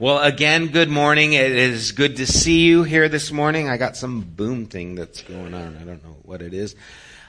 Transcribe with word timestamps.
Well, 0.00 0.20
again, 0.20 0.68
good 0.68 0.88
morning. 0.88 1.32
It 1.32 1.50
is 1.50 1.90
good 1.90 2.18
to 2.18 2.26
see 2.26 2.60
you 2.60 2.84
here 2.84 3.08
this 3.08 3.32
morning. 3.32 3.68
I 3.68 3.78
got 3.78 3.96
some 3.96 4.20
boom 4.20 4.66
thing 4.66 4.94
that's 4.94 5.22
going 5.22 5.52
on. 5.54 5.76
I 5.76 5.82
don't 5.82 6.04
know 6.04 6.16
what 6.22 6.40
it 6.40 6.54
is. 6.54 6.76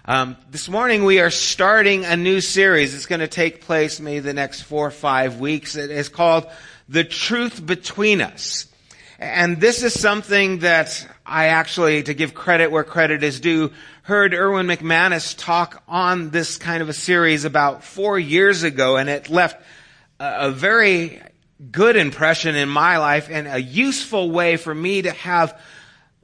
Um, 0.05 0.37
this 0.51 0.69
morning 0.69 1.03
we 1.03 1.19
are 1.19 1.31
starting 1.31 2.05
a 2.05 2.15
new 2.15 2.41
series. 2.41 2.93
It's 2.93 3.07
going 3.07 3.21
to 3.21 3.27
take 3.27 3.61
place 3.61 3.99
maybe 3.99 4.19
the 4.19 4.35
next 4.35 4.61
four 4.61 4.85
or 4.85 4.91
five 4.91 5.39
weeks. 5.39 5.75
It 5.75 5.89
is 5.89 6.09
called 6.09 6.45
The 6.87 7.03
Truth 7.03 7.65
Between 7.65 8.21
Us. 8.21 8.67
And 9.17 9.59
this 9.59 9.81
is 9.81 9.99
something 9.99 10.59
that 10.59 11.07
I 11.25 11.47
actually, 11.47 12.03
to 12.03 12.13
give 12.13 12.35
credit 12.35 12.69
where 12.69 12.83
credit 12.83 13.23
is 13.23 13.39
due, 13.39 13.71
heard 14.03 14.35
Erwin 14.35 14.67
McManus 14.67 15.35
talk 15.35 15.81
on 15.87 16.29
this 16.29 16.59
kind 16.59 16.83
of 16.83 16.89
a 16.89 16.93
series 16.93 17.45
about 17.45 17.83
four 17.83 18.19
years 18.19 18.61
ago, 18.61 18.97
and 18.97 19.09
it 19.09 19.27
left 19.27 19.59
a, 20.19 20.49
a 20.49 20.51
very 20.51 21.19
good 21.71 21.95
impression 21.95 22.55
in 22.55 22.69
my 22.69 22.97
life 22.97 23.29
and 23.29 23.47
a 23.47 23.61
useful 23.61 24.31
way 24.31 24.55
for 24.55 24.73
me 24.73 25.01
to 25.01 25.11
have 25.11 25.59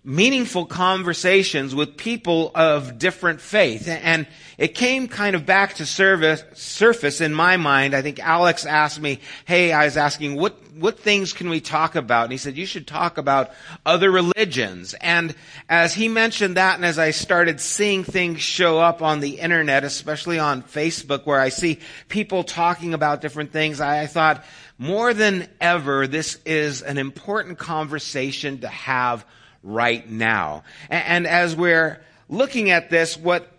meaningful 0.05 0.67
conversations 0.67 1.73
with 1.73 1.97
people 1.97 2.51
of 2.53 2.99
different 2.99 3.41
faith. 3.41 3.87
And 3.87 4.27
it 4.57 4.75
came 4.75 5.07
kind 5.07 5.35
of 5.35 5.47
back 5.47 5.73
to 5.75 5.85
service, 5.85 6.43
surface 6.53 7.21
in 7.21 7.33
my 7.33 7.57
mind. 7.57 7.95
I 7.95 8.03
think 8.03 8.19
Alex 8.19 8.67
asked 8.67 9.01
me, 9.01 9.19
hey, 9.45 9.73
I 9.73 9.85
was 9.85 9.97
asking, 9.97 10.35
what, 10.35 10.55
what 10.75 10.99
things 10.99 11.33
can 11.33 11.49
we 11.49 11.59
talk 11.59 11.95
about? 11.95 12.25
And 12.25 12.31
he 12.31 12.37
said, 12.37 12.55
you 12.55 12.67
should 12.67 12.85
talk 12.85 13.17
about 13.17 13.49
other 13.83 14.11
religions. 14.11 14.93
And 15.01 15.35
as 15.67 15.95
he 15.95 16.07
mentioned 16.07 16.55
that, 16.55 16.75
and 16.75 16.85
as 16.85 16.99
I 16.99 17.09
started 17.09 17.59
seeing 17.59 18.03
things 18.03 18.41
show 18.41 18.77
up 18.77 19.01
on 19.01 19.21
the 19.21 19.39
internet, 19.39 19.83
especially 19.83 20.37
on 20.37 20.61
Facebook, 20.61 21.25
where 21.25 21.39
I 21.39 21.49
see 21.49 21.79
people 22.09 22.43
talking 22.43 22.93
about 22.93 23.21
different 23.21 23.51
things, 23.51 23.81
I, 23.81 24.03
I 24.03 24.07
thought, 24.07 24.45
more 24.77 25.13
than 25.13 25.47
ever, 25.61 26.07
this 26.07 26.37
is 26.45 26.81
an 26.81 26.97
important 26.97 27.57
conversation 27.57 28.59
to 28.59 28.67
have 28.67 29.25
right 29.63 30.09
now. 30.09 30.63
And, 30.89 31.25
as 31.25 31.55
we're 31.55 32.01
looking 32.29 32.69
at 32.69 32.89
this, 32.89 33.17
what 33.17 33.49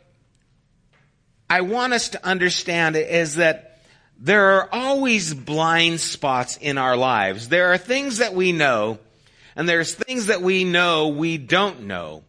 I 1.48 1.62
want 1.62 1.92
us 1.92 2.11
to 2.11 2.25
understand 2.27 2.97
is 2.97 3.37
that 3.37 3.81
there 4.19 4.53
are 4.53 4.69
always 4.72 5.33
blind 5.34 6.00
spots 6.00 6.56
in 6.59 6.78
our 6.78 6.97
lives. 6.97 7.48
There 7.48 7.72
are 7.72 7.78
things 7.78 8.19
that 8.19 8.34
we 8.34 8.53
know, 8.53 8.98
and 9.55 9.69
there's 9.69 9.94
things 9.94 10.27
that 10.27 10.42
we 10.42 10.64
know 10.64 11.09
we 11.09 11.39
don't 11.39 11.84
know. 11.84 12.25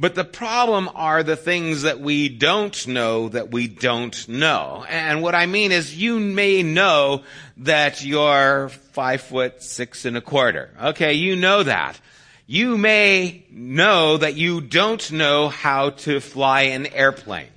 But 0.00 0.14
the 0.14 0.24
problem 0.24 0.88
are 0.94 1.24
the 1.24 1.34
things 1.34 1.82
that 1.82 1.98
we 1.98 2.28
don't 2.28 2.86
know 2.86 3.30
that 3.30 3.50
we 3.50 3.66
don't 3.66 4.28
know. 4.28 4.84
And 4.88 5.22
what 5.22 5.34
I 5.34 5.46
mean 5.46 5.72
is 5.72 5.96
you 5.96 6.20
may 6.20 6.62
know 6.62 7.24
that 7.56 8.04
you're 8.04 8.68
five 8.68 9.22
foot 9.22 9.60
six 9.60 10.04
and 10.04 10.16
a 10.16 10.20
quarter. 10.20 10.70
Okay, 10.80 11.14
you 11.14 11.34
know 11.34 11.64
that. 11.64 11.98
You 12.46 12.78
may 12.78 13.44
know 13.50 14.18
that 14.18 14.36
you 14.36 14.60
don't 14.60 15.10
know 15.10 15.48
how 15.48 15.90
to 15.90 16.20
fly 16.20 16.62
an 16.62 16.86
airplane. 16.86 17.50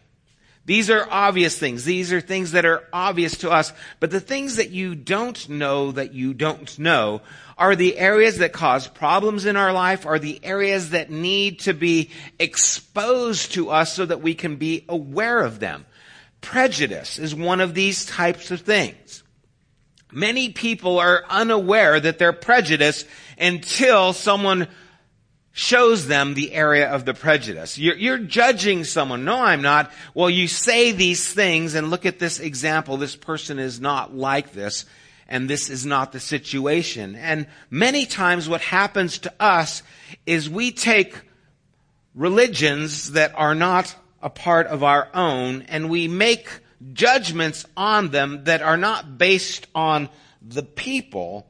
These 0.71 0.89
are 0.89 1.05
obvious 1.11 1.59
things. 1.59 1.83
These 1.83 2.13
are 2.13 2.21
things 2.21 2.53
that 2.53 2.63
are 2.63 2.87
obvious 2.93 3.39
to 3.39 3.51
us. 3.51 3.73
But 3.99 4.09
the 4.09 4.21
things 4.21 4.55
that 4.55 4.69
you 4.69 4.95
don't 4.95 5.49
know 5.49 5.91
that 5.91 6.13
you 6.13 6.33
don't 6.33 6.79
know 6.79 7.23
are 7.57 7.75
the 7.75 7.97
areas 7.97 8.37
that 8.37 8.53
cause 8.53 8.87
problems 8.87 9.45
in 9.45 9.57
our 9.57 9.73
life, 9.73 10.05
are 10.05 10.17
the 10.17 10.39
areas 10.41 10.91
that 10.91 11.11
need 11.11 11.59
to 11.59 11.73
be 11.73 12.09
exposed 12.39 13.51
to 13.51 13.69
us 13.69 13.91
so 13.91 14.05
that 14.05 14.21
we 14.21 14.33
can 14.33 14.55
be 14.55 14.85
aware 14.87 15.43
of 15.43 15.59
them. 15.59 15.85
Prejudice 16.39 17.19
is 17.19 17.35
one 17.35 17.59
of 17.59 17.73
these 17.73 18.05
types 18.05 18.49
of 18.49 18.61
things. 18.61 19.23
Many 20.09 20.53
people 20.53 20.99
are 20.99 21.25
unaware 21.29 21.99
that 21.99 22.17
they're 22.17 22.31
prejudiced 22.31 23.05
until 23.37 24.13
someone 24.13 24.69
shows 25.53 26.07
them 26.07 26.33
the 26.33 26.53
area 26.53 26.89
of 26.89 27.05
the 27.05 27.13
prejudice. 27.13 27.77
You're, 27.77 27.97
you're, 27.97 28.17
judging 28.17 28.83
someone. 28.85 29.25
No, 29.25 29.41
I'm 29.41 29.61
not. 29.61 29.91
Well, 30.13 30.29
you 30.29 30.47
say 30.47 30.91
these 30.91 31.33
things 31.33 31.75
and 31.75 31.89
look 31.89 32.05
at 32.05 32.19
this 32.19 32.39
example. 32.39 32.97
This 32.97 33.15
person 33.15 33.59
is 33.59 33.81
not 33.81 34.15
like 34.15 34.53
this 34.53 34.85
and 35.27 35.49
this 35.49 35.69
is 35.69 35.85
not 35.85 36.11
the 36.11 36.19
situation. 36.19 37.15
And 37.15 37.47
many 37.69 38.05
times 38.05 38.47
what 38.47 38.61
happens 38.61 39.19
to 39.19 39.33
us 39.39 39.81
is 40.25 40.49
we 40.49 40.71
take 40.71 41.15
religions 42.13 43.13
that 43.13 43.33
are 43.35 43.55
not 43.55 43.95
a 44.21 44.29
part 44.29 44.67
of 44.67 44.83
our 44.83 45.07
own 45.13 45.63
and 45.63 45.89
we 45.89 46.07
make 46.07 46.47
judgments 46.93 47.65
on 47.77 48.09
them 48.09 48.43
that 48.43 48.61
are 48.61 48.77
not 48.77 49.17
based 49.17 49.67
on 49.73 50.09
the 50.41 50.63
people, 50.63 51.47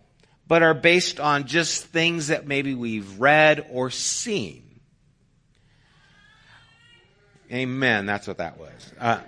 but 0.51 0.63
are 0.63 0.73
based 0.73 1.21
on 1.21 1.45
just 1.45 1.85
things 1.85 2.27
that 2.27 2.45
maybe 2.45 2.75
we've 2.75 3.21
read 3.21 3.65
or 3.71 3.89
seen. 3.89 4.81
Amen. 7.49 8.05
That's 8.05 8.27
what 8.27 8.39
that 8.39 8.59
was. 8.59 8.93
Uh, 8.99 9.21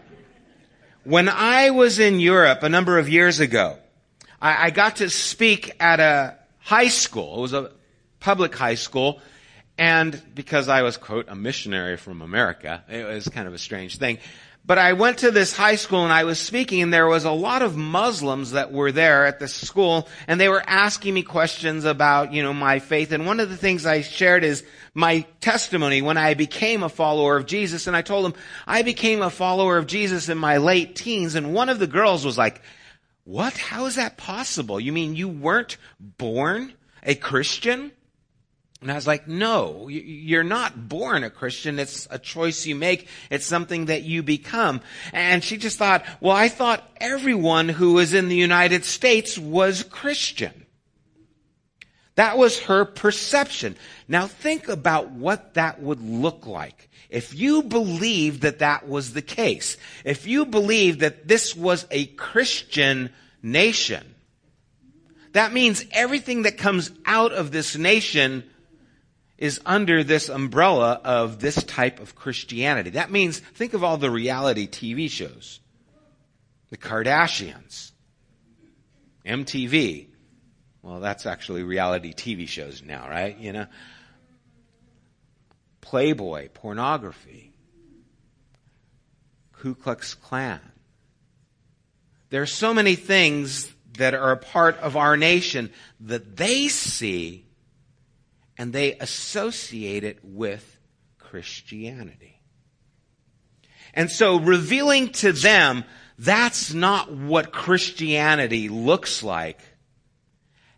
when 1.06 1.29
I 1.29 1.69
was 1.69 1.97
in 1.97 2.19
Europe 2.19 2.61
a 2.63 2.67
number 2.67 2.97
of 2.97 3.07
years 3.07 3.39
ago, 3.39 3.78
I, 4.41 4.66
I 4.66 4.69
got 4.72 4.97
to 4.97 5.09
speak 5.09 5.72
at 5.79 6.01
a 6.01 6.35
high 6.59 6.89
school. 6.89 7.38
It 7.38 7.41
was 7.44 7.53
a 7.53 7.72
public 8.19 8.53
high 8.53 8.75
school. 8.75 9.22
And 9.78 10.22
because 10.35 10.67
I 10.67 10.81
was, 10.81 10.97
quote, 10.97 11.29
a 11.29 11.35
missionary 11.35 11.95
from 11.95 12.22
America, 12.22 12.84
it 12.90 13.07
was 13.07 13.29
kind 13.29 13.47
of 13.47 13.53
a 13.53 13.59
strange 13.59 13.97
thing. 13.97 14.17
But 14.66 14.78
I 14.78 14.94
went 14.94 15.19
to 15.19 15.31
this 15.31 15.56
high 15.56 15.75
school 15.75 16.06
and 16.06 16.13
I 16.13 16.24
was 16.24 16.40
speaking 16.40 16.81
and 16.81 16.94
there 16.94 17.07
was 17.07 17.25
a 17.25 17.31
lot 17.31 17.62
of 17.62 17.75
Muslims 17.75 18.51
that 18.51 18.72
were 18.72 18.94
there 18.94 19.25
at 19.25 19.40
the 19.40 19.50
school 19.50 20.07
and 20.25 20.40
they 20.40 20.47
were 20.47 20.63
asking 20.66 21.13
me 21.13 21.24
questions 21.24 21.84
about, 21.84 22.31
you 22.31 22.41
know, 22.41 22.53
my 22.53 22.79
faith. 22.79 23.12
And 23.12 23.25
one 23.25 23.41
of 23.41 23.50
the 23.50 23.57
things 23.57 23.85
I 23.85 24.02
shared 24.02 24.46
is 24.46 24.63
my 24.94 25.25
testimony 25.41 26.02
when 26.02 26.18
I 26.18 26.34
became 26.34 26.81
a 26.81 26.88
follower 26.88 27.35
of 27.35 27.46
Jesus. 27.46 27.88
And 27.88 27.96
I 27.96 28.02
told 28.02 28.23
them 28.23 28.35
I 28.66 28.84
became 28.84 29.22
a 29.22 29.29
follower 29.29 29.78
of 29.78 29.85
Jesus 29.85 30.29
in 30.29 30.38
my 30.38 30.57
late 30.57 30.96
teens. 30.96 31.35
And 31.35 31.53
one 31.53 31.68
of 31.68 31.79
the 31.79 31.88
girls 31.88 32.25
was 32.25 32.38
like, 32.38 32.62
what? 33.25 33.57
How 33.57 33.85
is 33.85 33.96
that 33.96 34.16
possible? 34.16 34.79
You 34.79 34.94
mean 34.94 35.18
you 35.18 35.28
weren't 35.28 35.75
born 36.00 36.73
a 37.03 37.16
Christian? 37.16 37.91
And 38.84 38.92
I 38.92 38.96
was 38.96 39.08
like, 39.08 39.28
no, 39.28 39.88
you're 39.88 40.44
not 40.44 40.90
born 40.90 41.24
a 41.24 41.30
Christian. 41.30 41.80
It's 41.80 42.06
a 42.12 42.20
choice 42.20 42.66
you 42.66 42.76
make. 42.76 43.08
It's 43.30 43.46
something 43.46 43.86
that 43.86 44.04
you 44.04 44.24
become. 44.24 44.82
And 45.14 45.44
she 45.44 45.58
just 45.58 45.78
thought, 45.78 46.06
well, 46.20 46.36
I 46.36 46.50
thought 46.50 46.88
everyone 46.98 47.70
who 47.70 47.94
was 47.94 48.14
in 48.14 48.28
the 48.28 48.36
United 48.36 48.84
States 48.84 49.38
was 49.38 49.84
Christian. 49.84 50.66
That 52.16 52.38
was 52.38 52.60
her 52.64 52.86
perception. 52.86 53.76
Now 54.08 54.28
think 54.28 54.68
about 54.68 55.12
what 55.12 55.56
that 55.56 55.82
would 55.82 56.02
look 56.02 56.46
like. 56.46 56.90
If 57.10 57.34
you 57.34 57.64
believed 57.64 58.42
that 58.42 58.60
that 58.60 58.88
was 58.88 59.14
the 59.14 59.22
case, 59.22 59.78
if 60.04 60.28
you 60.28 60.46
believed 60.46 61.00
that 61.00 61.28
this 61.28 61.56
was 61.56 61.88
a 61.90 62.06
Christian 62.06 63.12
nation, 63.42 64.14
that 65.32 65.54
means 65.54 65.86
everything 65.92 66.44
that 66.44 66.58
comes 66.58 66.92
out 67.06 67.32
of 67.32 67.52
this 67.52 67.76
nation 67.76 68.44
is 69.44 69.59
under 69.66 70.06
this 70.06 70.30
umbrella 70.30 71.02
of 71.04 71.42
this 71.42 71.62
type 71.66 72.00
of 72.00 72.16
Christianity. 72.16 72.92
That 72.92 73.12
means, 73.12 73.40
think 73.40 73.74
of 73.74 73.84
all 73.84 73.98
the 73.98 74.09
reality 74.09 74.70
TV 74.70 75.12
shows. 75.12 75.59
The 76.70 76.78
Kardashians. 76.78 77.92
MTV. 79.26 80.08
Well, 80.82 81.02
that's 81.02 81.26
actually 81.26 81.64
reality 81.64 82.14
TV 82.14 82.48
shows 82.48 82.82
now, 82.82 83.09
right? 83.09 83.38
You 83.38 83.52
know? 83.52 83.66
Playboy, 85.82 86.48
pornography. 86.53 87.52
Ku 89.52 89.76
Klux 89.76 90.14
Klan. 90.14 90.62
There 92.30 92.42
are 92.42 92.46
so 92.46 92.74
many 92.74 92.96
things 92.96 93.70
that 93.98 94.14
are 94.14 94.32
a 94.32 94.38
part 94.38 94.78
of 94.78 94.96
our 94.96 95.18
nation 95.18 95.70
that 96.00 96.38
they 96.38 96.70
see 96.70 97.42
and 98.58 98.72
they 98.72 98.94
associate 98.94 100.03
it 100.03 100.20
with 100.23 100.79
Christianity. 101.17 102.40
And 103.94 104.09
so 104.09 104.40
revealing 104.40 105.09
to 105.09 105.32
them 105.32 105.84
that's 106.17 106.73
not 106.73 107.11
what 107.11 107.52
Christianity 107.52 108.70
looks 108.70 109.23
like 109.23 109.59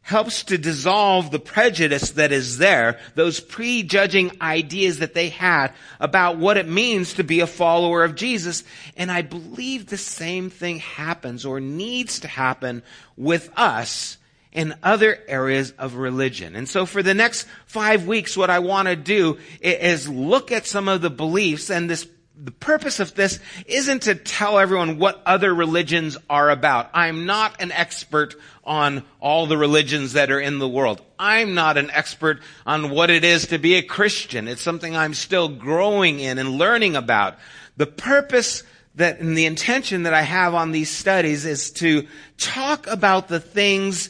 helps 0.01 0.43
to 0.43 0.57
dissolve 0.57 1.31
the 1.31 1.39
prejudice 1.39 2.11
that 2.11 2.31
is 2.31 2.59
there, 2.59 2.99
those 3.15 3.39
prejudging 3.39 4.31
ideas 4.39 4.99
that 4.99 5.15
they 5.15 5.29
had 5.29 5.73
about 5.99 6.37
what 6.37 6.57
it 6.57 6.67
means 6.67 7.15
to 7.15 7.23
be 7.23 7.39
a 7.39 7.47
follower 7.47 8.03
of 8.03 8.13
Jesus. 8.13 8.63
And 8.95 9.11
I 9.11 9.23
believe 9.23 9.87
the 9.87 9.97
same 9.97 10.51
thing 10.51 10.77
happens 10.77 11.43
or 11.43 11.59
needs 11.59 12.19
to 12.19 12.27
happen 12.27 12.83
with 13.17 13.51
us 13.57 14.17
in 14.55 14.73
other 14.81 15.19
areas 15.27 15.71
of 15.77 15.95
religion. 15.95 16.55
And 16.55 16.67
so 16.67 16.85
for 16.85 17.03
the 17.03 17.13
next 17.13 17.45
five 17.67 18.07
weeks, 18.07 18.35
what 18.35 18.49
I 18.49 18.59
want 18.59 18.87
to 18.87 18.95
do 18.95 19.37
is 19.59 20.09
look 20.09 20.51
at 20.51 20.65
some 20.65 20.87
of 20.87 21.01
the 21.01 21.09
beliefs 21.09 21.69
and 21.69 21.89
this 21.89 22.07
the 22.37 22.51
purpose 22.51 22.99
of 22.99 23.15
this 23.15 23.39
isn't 23.65 24.03
to 24.03 24.15
tell 24.15 24.59
everyone 24.59 24.99
what 24.99 25.21
other 25.25 25.55
religions 25.55 26.17
are 26.29 26.49
about. 26.49 26.89
I'm 26.93 27.25
not 27.25 27.61
an 27.61 27.71
expert 27.71 28.35
on 28.65 29.05
all 29.21 29.47
the 29.47 29.57
religions 29.57 30.13
that 30.13 30.29
are 30.29 30.39
in 30.41 30.59
the 30.59 30.67
world. 30.67 31.01
I'm 31.17 31.53
not 31.53 31.77
an 31.77 31.89
expert 31.91 32.41
on 32.65 32.89
what 32.89 33.09
it 33.09 33.23
is 33.23 33.47
to 33.47 33.57
be 33.57 33.75
a 33.75 33.81
Christian. 33.81 34.49
It's 34.49 34.61
something 34.61 34.97
I'm 34.97 35.13
still 35.13 35.47
growing 35.47 36.19
in 36.19 36.37
and 36.37 36.57
learning 36.57 36.97
about. 36.97 37.35
The 37.77 37.87
purpose 37.87 38.63
that 38.95 39.19
and 39.19 39.37
the 39.37 39.45
intention 39.45 40.03
that 40.03 40.13
I 40.13 40.21
have 40.21 40.53
on 40.53 40.71
these 40.71 40.89
studies 40.89 41.45
is 41.45 41.71
to 41.71 42.07
talk 42.37 42.87
about 42.87 43.27
the 43.27 43.39
things 43.39 44.09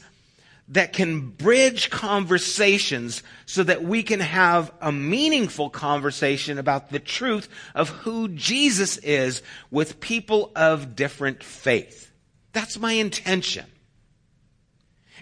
that 0.70 0.94
can 0.94 1.30
bridge 1.30 1.90
conversations 1.90 3.22
so 3.46 3.64
that 3.64 3.84
we 3.84 4.02
can 4.02 4.20
have 4.20 4.72
a 4.82 4.92
meaningful 4.92 5.70
conversation 5.70 6.58
about 6.58 6.90
the 6.90 7.00
truth 7.00 7.48
of 7.76 7.90
who 7.90 8.28
Jesus 8.30 8.98
is 8.98 9.44
with 9.70 10.00
people 10.00 10.52
of 10.56 10.96
different 10.96 11.44
faith. 11.44 12.12
That's 12.52 12.80
my 12.80 12.94
intention. 12.94 13.66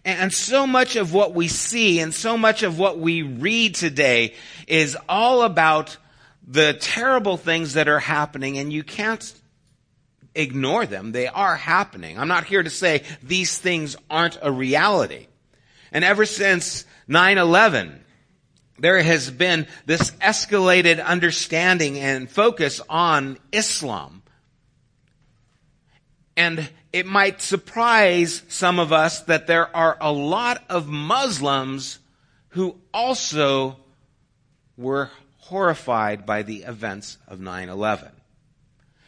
And 0.05 0.33
so 0.33 0.67
much 0.67 0.95
of 0.95 1.13
what 1.13 1.33
we 1.33 1.47
see 1.47 1.99
and 1.99 2.13
so 2.13 2.37
much 2.37 2.63
of 2.63 2.77
what 2.77 2.99
we 2.99 3.21
read 3.21 3.75
today 3.75 4.33
is 4.67 4.97
all 5.07 5.43
about 5.43 5.97
the 6.45 6.73
terrible 6.73 7.37
things 7.37 7.73
that 7.73 7.87
are 7.87 7.99
happening 7.99 8.57
and 8.57 8.71
you 8.71 8.83
can't 8.83 9.33
ignore 10.35 10.85
them. 10.85 11.11
They 11.11 11.27
are 11.27 11.55
happening. 11.55 12.19
I'm 12.19 12.27
not 12.27 12.45
here 12.45 12.63
to 12.63 12.69
say 12.69 13.03
these 13.21 13.57
things 13.57 13.95
aren't 14.09 14.37
a 14.41 14.51
reality. 14.51 15.27
And 15.93 16.03
ever 16.03 16.25
since 16.25 16.85
9-11, 17.07 17.99
there 18.79 19.01
has 19.01 19.29
been 19.29 19.67
this 19.85 20.11
escalated 20.11 21.03
understanding 21.03 21.99
and 21.99 22.29
focus 22.29 22.81
on 22.89 23.37
Islam. 23.51 24.23
And 26.35 26.67
it 26.91 27.05
might 27.05 27.41
surprise 27.41 28.41
some 28.47 28.79
of 28.79 28.91
us 28.91 29.21
that 29.21 29.45
there 29.45 29.73
are 29.75 29.95
a 30.01 30.11
lot 30.11 30.63
of 30.67 30.87
Muslims 30.87 31.99
who 32.49 32.75
also 32.91 33.77
were 34.75 35.11
horrified 35.37 36.25
by 36.25 36.41
the 36.41 36.63
events 36.63 37.17
of 37.27 37.37
9-11. 37.37 38.09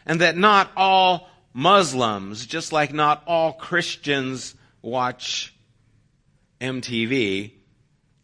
And 0.05 0.21
that 0.21 0.37
not 0.37 0.69
all 0.77 1.27
Muslims, 1.51 2.45
just 2.45 2.71
like 2.71 2.93
not 2.93 3.23
all 3.25 3.53
Christians 3.53 4.53
watch 4.83 5.54
MTV 6.65 7.51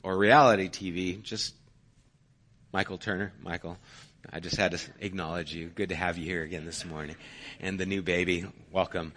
or 0.01 0.17
reality 0.17 0.67
TV, 0.67 1.21
just 1.21 1.53
Michael 2.73 2.97
Turner. 2.97 3.33
Michael, 3.43 3.77
I 4.33 4.39
just 4.39 4.55
had 4.55 4.71
to 4.71 4.79
acknowledge 4.99 5.53
you. 5.53 5.67
Good 5.67 5.89
to 5.89 5.95
have 5.95 6.17
you 6.17 6.25
here 6.25 6.41
again 6.41 6.65
this 6.65 6.83
morning. 6.83 7.15
And 7.59 7.79
the 7.79 7.85
new 7.85 8.01
baby, 8.01 8.45
welcome. 8.71 9.13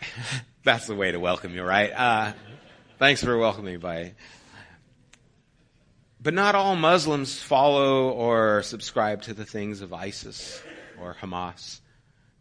That's 0.64 0.86
the 0.86 0.94
way 0.94 1.12
to 1.12 1.18
welcome 1.18 1.54
you, 1.54 1.62
right? 1.62 1.92
Uh, 1.92 2.32
thanks 2.98 3.24
for 3.24 3.38
welcoming 3.38 3.72
me 3.72 3.78
by. 3.78 4.12
But 6.20 6.34
not 6.34 6.54
all 6.54 6.76
Muslims 6.76 7.40
follow 7.40 8.10
or 8.10 8.62
subscribe 8.62 9.22
to 9.22 9.32
the 9.32 9.46
things 9.46 9.80
of 9.80 9.94
ISIS 9.94 10.62
or 11.00 11.16
Hamas, 11.18 11.80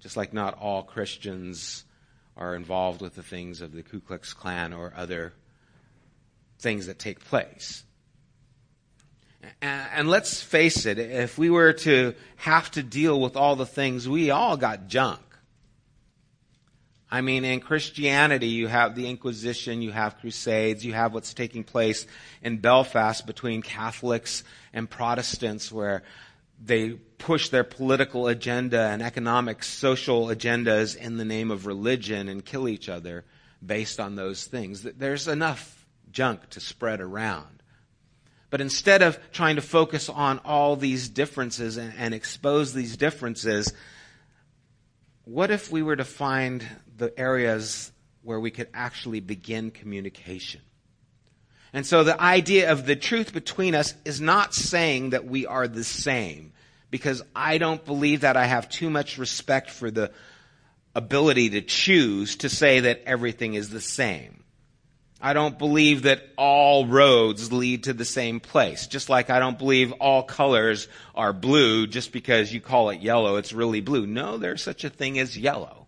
just 0.02 0.18
like 0.18 0.34
not 0.34 0.58
all 0.60 0.84
Christians 0.84 1.86
are 2.36 2.56
involved 2.56 3.02
with 3.02 3.16
the 3.16 3.24
things 3.24 3.62
of 3.62 3.74
the 3.74 3.84
Ku 3.84 4.00
Klux 4.00 4.34
Klan 4.34 4.74
or 4.74 4.94
other 4.96 5.34
things 6.60 6.88
that 6.88 7.00
take 7.00 7.24
place. 7.24 7.84
And 9.62 10.10
let's 10.10 10.42
face 10.42 10.86
it, 10.86 10.98
if 10.98 11.38
we 11.38 11.50
were 11.50 11.74
to 11.74 12.16
have 12.38 12.72
to 12.72 12.84
deal 12.84 13.20
with 13.20 13.36
all 13.36 13.56
the 13.56 13.66
things, 13.66 14.08
we 14.08 14.32
all 14.32 14.56
got 14.56 14.88
junk. 14.88 15.20
I 17.12 17.22
mean, 17.22 17.46
in 17.46 17.60
Christianity, 17.60 18.48
you 18.48 18.68
have 18.68 18.96
the 18.96 19.08
Inquisition, 19.08 19.84
you 19.84 19.92
have 19.92 20.18
Crusades, 20.20 20.84
you 20.84 20.94
have 20.94 21.14
what's 21.14 21.34
taking 21.34 21.64
place 21.64 22.08
in 22.42 22.58
Belfast 22.58 23.28
between 23.28 23.62
Catholics 23.62 24.44
and 24.74 24.90
Protestants, 24.90 25.72
where 25.72 26.04
they 26.66 26.92
push 26.92 27.50
their 27.50 27.64
political 27.64 28.28
agenda 28.28 28.82
and 28.82 29.02
economic, 29.02 29.64
social 29.64 30.28
agendas 30.28 30.96
in 30.96 31.18
the 31.18 31.26
name 31.26 31.52
of 31.52 31.66
religion 31.66 32.30
and 32.30 32.46
kill 32.46 32.68
each 32.68 32.90
other 32.90 33.26
based 33.66 34.00
on 34.00 34.16
those 34.16 34.46
things. 34.46 34.84
There's 34.84 35.28
enough 35.28 35.86
junk 36.12 36.50
to 36.52 36.60
spread 36.60 37.02
around. 37.02 37.62
But 38.50 38.62
instead 38.62 39.02
of 39.02 39.18
trying 39.32 39.56
to 39.56 39.62
focus 39.62 40.10
on 40.10 40.40
all 40.40 40.76
these 40.76 41.10
differences 41.10 41.78
and, 41.78 41.94
and 41.98 42.14
expose 42.14 42.74
these 42.74 42.98
differences, 42.98 43.74
what 45.26 45.50
if 45.50 45.72
we 45.72 45.82
were 45.82 45.96
to 45.96 46.06
find 46.06 46.64
the 46.98 47.18
areas 47.20 47.92
where 48.22 48.40
we 48.40 48.52
could 48.52 48.68
actually 48.74 49.22
begin 49.22 49.72
communication? 49.72 50.62
And 51.74 51.86
so 51.86 52.04
the 52.04 52.22
idea 52.22 52.72
of 52.72 52.86
the 52.86 52.96
truth 52.96 53.34
between 53.34 53.74
us 53.74 53.96
is 54.06 54.22
not 54.22 54.54
saying 54.54 55.10
that 55.10 55.26
we 55.26 55.48
are 55.48 55.68
the 55.68 55.84
same 55.84 56.54
because 56.92 57.24
I 57.36 57.58
don't 57.58 57.84
believe 57.84 58.22
that 58.22 58.38
I 58.38 58.46
have 58.46 58.70
too 58.70 58.92
much 58.92 59.18
respect 59.18 59.72
for 59.72 59.90
the 59.90 60.12
ability 60.94 61.50
to 61.52 61.62
choose 61.62 62.36
to 62.38 62.50
say 62.50 62.82
that 62.82 63.02
everything 63.08 63.56
is 63.56 63.70
the 63.70 63.82
same. 63.82 64.44
I 65.20 65.34
don't 65.34 65.58
believe 65.58 66.04
that 66.04 66.22
all 66.38 66.86
roads 66.86 67.52
lead 67.52 67.86
to 67.86 67.94
the 67.94 68.06
same 68.06 68.40
place. 68.40 68.88
Just 68.88 69.10
like 69.10 69.30
I 69.30 69.40
don't 69.40 69.58
believe 69.58 69.94
all 69.94 70.22
colors 70.22 70.88
are 71.16 71.34
blue 71.34 71.88
just 71.88 72.12
because 72.12 72.54
you 72.54 72.62
call 72.62 72.90
it 72.90 73.02
yellow, 73.02 73.38
it's 73.38 73.54
really 73.54 73.82
blue. 73.82 74.06
No, 74.06 74.38
there's 74.38 74.62
such 74.62 74.84
a 74.84 74.90
thing 74.90 75.18
as 75.18 75.36
yellow. 75.36 75.83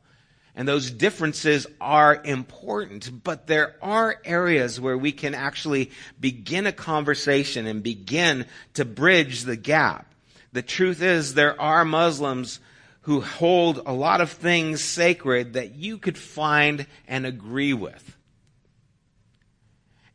And 0.56 0.68
those 0.68 0.90
differences 0.90 1.68
are 1.82 2.22
important, 2.24 3.24
but 3.24 3.46
there 3.46 3.76
are 3.82 4.18
areas 4.24 4.80
where 4.80 4.98
we 4.98 5.12
can 5.12 5.36
actually 5.36 5.92
begin 6.18 6.66
a 6.66 6.72
conversation 6.72 7.68
and 7.68 7.84
begin 7.84 8.46
to 8.76 8.86
bridge 8.86 9.44
the 9.44 9.58
gap. 9.58 10.14
The 10.54 10.62
truth 10.62 11.02
is, 11.02 11.34
there 11.34 11.60
are 11.60 11.84
Muslims 11.84 12.62
who 13.02 13.20
hold 13.20 13.82
a 13.86 13.92
lot 13.92 14.22
of 14.22 14.32
things 14.32 14.82
sacred 14.82 15.54
that 15.54 15.76
you 15.76 15.98
could 15.98 16.18
find 16.18 16.88
and 17.06 17.26
agree 17.26 17.74
with. 17.74 18.18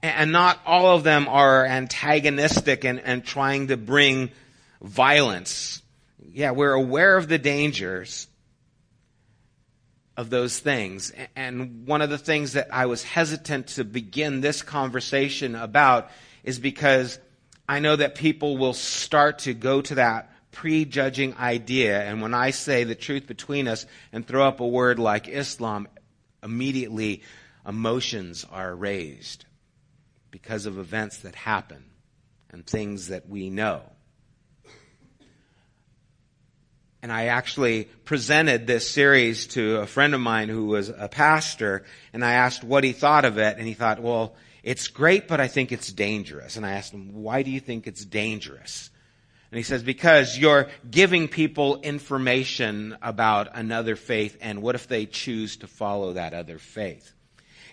And 0.02 0.32
not 0.32 0.58
all 0.64 0.96
of 0.96 1.04
them 1.04 1.28
are 1.28 1.66
antagonistic 1.66 2.84
and, 2.84 2.98
and 2.98 3.22
trying 3.22 3.68
to 3.68 3.76
bring 3.76 4.30
violence. 4.80 5.82
Yeah, 6.32 6.52
we're 6.52 6.72
aware 6.72 7.18
of 7.18 7.28
the 7.28 7.36
dangers 7.36 8.26
of 10.16 10.30
those 10.30 10.58
things. 10.58 11.12
And 11.36 11.86
one 11.86 12.02
of 12.02 12.10
the 12.10 12.18
things 12.18 12.54
that 12.54 12.68
I 12.72 12.86
was 12.86 13.02
hesitant 13.02 13.68
to 13.68 13.84
begin 13.84 14.40
this 14.40 14.62
conversation 14.62 15.54
about 15.54 16.10
is 16.44 16.58
because 16.58 17.18
I 17.68 17.80
know 17.80 17.96
that 17.96 18.14
people 18.14 18.58
will 18.58 18.74
start 18.74 19.40
to 19.40 19.54
go 19.54 19.80
to 19.82 19.94
that 19.96 20.30
prejudging 20.52 21.36
idea. 21.36 22.02
And 22.02 22.20
when 22.20 22.34
I 22.34 22.50
say 22.50 22.84
the 22.84 22.94
truth 22.94 23.26
between 23.26 23.68
us 23.68 23.86
and 24.12 24.26
throw 24.26 24.46
up 24.46 24.60
a 24.60 24.66
word 24.66 24.98
like 24.98 25.28
Islam, 25.28 25.88
immediately 26.42 27.22
emotions 27.66 28.44
are 28.50 28.74
raised 28.74 29.44
because 30.30 30.66
of 30.66 30.78
events 30.78 31.18
that 31.18 31.34
happen 31.34 31.84
and 32.50 32.66
things 32.66 33.08
that 33.08 33.28
we 33.28 33.50
know. 33.50 33.82
And 37.02 37.10
I 37.10 37.26
actually 37.26 37.84
presented 38.04 38.66
this 38.66 38.88
series 38.88 39.46
to 39.48 39.76
a 39.76 39.86
friend 39.86 40.14
of 40.14 40.20
mine 40.20 40.50
who 40.50 40.66
was 40.66 40.90
a 40.90 41.08
pastor, 41.08 41.84
and 42.12 42.22
I 42.24 42.34
asked 42.34 42.62
what 42.62 42.84
he 42.84 42.92
thought 42.92 43.24
of 43.24 43.38
it, 43.38 43.56
and 43.56 43.66
he 43.66 43.72
thought, 43.72 44.00
well, 44.00 44.34
it's 44.62 44.88
great, 44.88 45.26
but 45.26 45.40
I 45.40 45.48
think 45.48 45.72
it's 45.72 45.90
dangerous. 45.90 46.56
And 46.56 46.66
I 46.66 46.72
asked 46.72 46.92
him, 46.92 47.22
why 47.22 47.42
do 47.42 47.50
you 47.50 47.60
think 47.60 47.86
it's 47.86 48.04
dangerous? 48.04 48.90
And 49.50 49.56
he 49.56 49.62
says, 49.62 49.82
because 49.82 50.36
you're 50.38 50.68
giving 50.88 51.26
people 51.26 51.80
information 51.80 52.96
about 53.00 53.48
another 53.54 53.96
faith, 53.96 54.36
and 54.42 54.60
what 54.60 54.74
if 54.74 54.86
they 54.86 55.06
choose 55.06 55.56
to 55.58 55.66
follow 55.66 56.12
that 56.12 56.34
other 56.34 56.58
faith? 56.58 57.14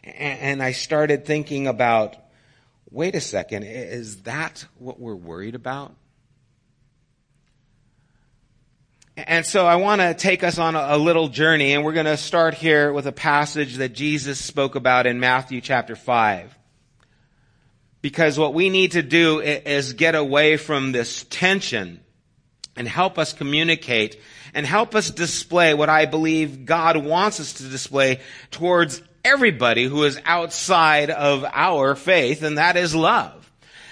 And 0.03 0.63
I 0.63 0.71
started 0.71 1.25
thinking 1.25 1.67
about, 1.67 2.15
wait 2.89 3.13
a 3.13 3.21
second, 3.21 3.63
is 3.63 4.21
that 4.23 4.65
what 4.79 5.01
we're 5.01 5.15
worried 5.15 5.53
about? 5.53 5.93
And 9.17 9.47
so 9.47 9.65
I 9.65 9.77
want 9.77 9.99
to 9.99 10.13
take 10.13 10.43
us 10.43 10.59
on 10.59 10.75
a 10.75 10.95
little 10.95 11.27
journey, 11.27 11.73
and 11.73 11.83
we're 11.83 11.93
going 11.93 12.05
to 12.05 12.17
start 12.17 12.53
here 12.53 12.93
with 12.93 13.07
a 13.07 13.11
passage 13.11 13.77
that 13.77 13.93
Jesus 13.93 14.39
spoke 14.39 14.75
about 14.75 15.07
in 15.07 15.19
Matthew 15.19 15.59
chapter 15.59 15.95
5. 15.95 16.55
Because 18.03 18.37
what 18.37 18.53
we 18.53 18.69
need 18.69 18.91
to 18.91 19.01
do 19.01 19.39
is 19.39 19.93
get 19.93 20.13
away 20.13 20.55
from 20.55 20.91
this 20.91 21.25
tension 21.31 21.99
and 22.75 22.87
help 22.87 23.17
us 23.17 23.33
communicate 23.33 24.19
and 24.53 24.67
help 24.67 24.93
us 24.93 25.09
display 25.09 25.73
what 25.73 25.89
I 25.89 26.05
believe 26.05 26.65
God 26.65 26.95
wants 26.95 27.39
us 27.39 27.53
to 27.53 27.63
display 27.63 28.19
towards 28.51 29.01
everybody 29.25 29.85
who 29.85 30.03
is 30.03 30.21
outside 30.25 31.09
of 31.09 31.43
our 31.43 31.95
faith, 31.95 32.43
and 32.43 32.59
that 32.59 32.77
is 32.77 32.93
love. 32.93 33.36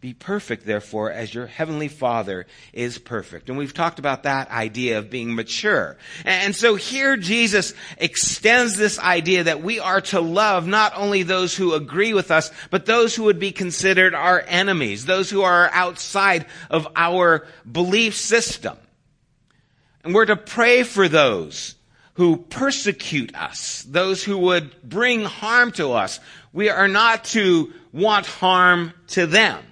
Be 0.00 0.14
perfect, 0.14 0.64
therefore, 0.64 1.10
as 1.10 1.34
your 1.34 1.48
heavenly 1.48 1.88
Father 1.88 2.46
is 2.72 2.98
perfect. 2.98 3.48
And 3.48 3.58
we've 3.58 3.74
talked 3.74 3.98
about 3.98 4.22
that 4.22 4.48
idea 4.48 4.98
of 4.98 5.10
being 5.10 5.34
mature. 5.34 5.96
And 6.24 6.54
so 6.54 6.76
here 6.76 7.16
Jesus 7.16 7.74
extends 7.96 8.76
this 8.76 9.00
idea 9.00 9.44
that 9.44 9.60
we 9.60 9.80
are 9.80 10.00
to 10.02 10.20
love 10.20 10.68
not 10.68 10.92
only 10.94 11.24
those 11.24 11.56
who 11.56 11.74
agree 11.74 12.14
with 12.14 12.30
us, 12.30 12.52
but 12.70 12.86
those 12.86 13.16
who 13.16 13.24
would 13.24 13.40
be 13.40 13.50
considered 13.50 14.14
our 14.14 14.40
enemies, 14.46 15.04
those 15.04 15.30
who 15.30 15.42
are 15.42 15.68
outside 15.72 16.46
of 16.70 16.86
our 16.94 17.48
belief 17.70 18.14
system. 18.14 18.76
And 20.04 20.14
we're 20.14 20.26
to 20.26 20.36
pray 20.36 20.84
for 20.84 21.08
those 21.08 21.74
who 22.14 22.36
persecute 22.36 23.34
us, 23.34 23.84
those 23.88 24.22
who 24.22 24.38
would 24.38 24.80
bring 24.88 25.24
harm 25.24 25.72
to 25.72 25.90
us. 25.92 26.20
We 26.52 26.68
are 26.68 26.88
not 26.88 27.24
to 27.24 27.72
want 27.92 28.26
harm 28.26 28.92
to 29.08 29.26
them. 29.26 29.64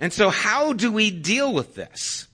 And 0.00 0.12
so 0.12 0.30
how 0.30 0.72
do 0.72 0.90
we 0.90 1.10
deal 1.10 1.52
with 1.52 1.74
this? 1.74 2.26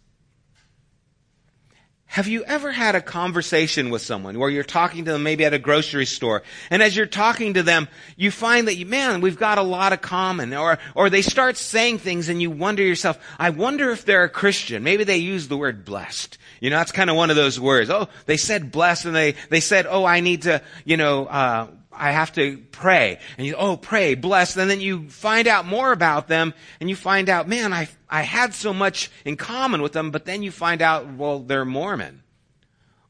Have 2.17 2.29
you 2.29 2.45
ever 2.45 2.73
had 2.73 2.95
a 2.95 3.03
conversation 3.03 3.91
with 3.91 4.01
someone 4.01 4.39
where 4.39 4.49
you're 4.49 4.65
talking 4.65 5.05
to 5.05 5.13
them 5.13 5.23
maybe 5.23 5.45
at 5.45 5.53
a 5.53 5.59
grocery 5.59 6.07
store 6.07 6.45
and 6.71 6.83
as 6.83 6.97
you're 6.97 7.05
talking 7.05 7.55
to 7.55 7.63
them, 7.63 7.89
you 8.17 8.31
find 8.31 8.69
that, 8.69 8.77
you, 8.77 8.87
man, 8.87 9.21
we've 9.21 9.39
got 9.39 9.59
a 9.59 9.63
lot 9.63 9.93
of 9.93 10.01
common 10.01 10.55
or, 10.55 10.79
or 10.95 11.11
they 11.11 11.21
start 11.21 11.59
saying 11.59 11.99
things 11.99 12.31
and 12.31 12.41
you 12.41 12.51
wonder 12.51 12.83
yourself, 12.83 13.19
I 13.39 13.51
wonder 13.51 13.91
if 13.91 14.07
they're 14.07 14.25
a 14.25 14.31
Christian. 14.31 14.83
Maybe 14.83 15.05
they 15.05 15.19
use 15.19 15.49
the 15.49 15.59
word 15.59 15.85
blessed. 15.85 16.39
You 16.61 16.71
know, 16.71 16.77
that's 16.77 16.93
kind 16.93 17.11
of 17.11 17.17
one 17.17 17.29
of 17.29 17.37
those 17.37 17.61
words. 17.61 17.91
Oh, 17.91 18.09
they 18.25 18.39
said 18.39 18.73
blessed 18.73 19.05
and 19.05 19.15
they, 19.15 19.35
they 19.51 19.61
said, 19.61 19.87
oh, 19.87 20.07
I 20.07 20.21
need 20.21 20.43
to, 20.43 20.63
you 20.87 20.97
know, 20.97 21.27
uh, 21.27 21.67
I 21.97 22.13
have 22.13 22.33
to 22.33 22.59
pray. 22.73 23.19
And 23.39 23.47
you, 23.47 23.55
oh, 23.55 23.77
pray, 23.77 24.15
bless. 24.15 24.57
And 24.57 24.71
then 24.71 24.81
you 24.81 25.09
find 25.09 25.49
out 25.49 25.67
more 25.67 25.93
about 25.93 26.29
them 26.29 26.55
and 26.81 26.91
you 26.91 26.97
find 26.97 27.29
out, 27.29 27.49
man, 27.49 27.73
I, 27.73 27.89
I 28.09 28.23
had 28.23 28.55
so 28.55 28.73
much 28.73 29.11
in 29.25 29.37
common 29.37 29.83
with 29.83 29.93
them, 29.93 30.11
but 30.11 30.25
then 30.25 30.43
you 30.43 30.51
find 30.51 30.83
out, 30.83 31.13
well, 31.15 31.41
they're 31.41 31.65
Mormon. 31.65 32.23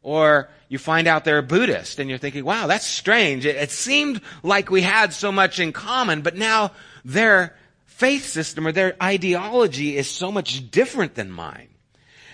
Or 0.02 0.50
you 0.68 0.78
find 0.78 1.08
out 1.08 1.24
they're 1.24 1.42
Buddhist 1.42 1.98
and 1.98 2.08
you're 2.08 2.18
thinking, 2.18 2.44
wow, 2.44 2.68
that's 2.68 2.86
strange. 2.86 3.44
It, 3.44 3.56
it 3.56 3.70
seemed 3.70 4.20
like 4.42 4.70
we 4.70 4.82
had 4.82 5.12
so 5.12 5.32
much 5.32 5.58
in 5.58 5.72
common, 5.72 6.22
but 6.22 6.36
now 6.36 6.72
their 7.04 7.56
faith 7.86 8.26
system 8.26 8.66
or 8.66 8.72
their 8.72 8.94
ideology 9.02 9.96
is 9.96 10.08
so 10.08 10.30
much 10.30 10.70
different 10.70 11.14
than 11.14 11.30
mine. 11.30 11.68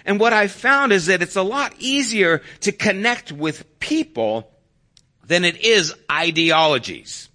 And 0.04 0.18
what 0.18 0.32
I've 0.32 0.52
found 0.52 0.92
is 0.92 1.06
that 1.06 1.22
it's 1.22 1.36
a 1.36 1.42
lot 1.42 1.74
easier 1.78 2.42
to 2.60 2.72
connect 2.72 3.32
with 3.32 3.78
people 3.78 4.51
than 5.32 5.44
it 5.44 5.64
is 5.64 5.94
ideologies. 6.10 7.30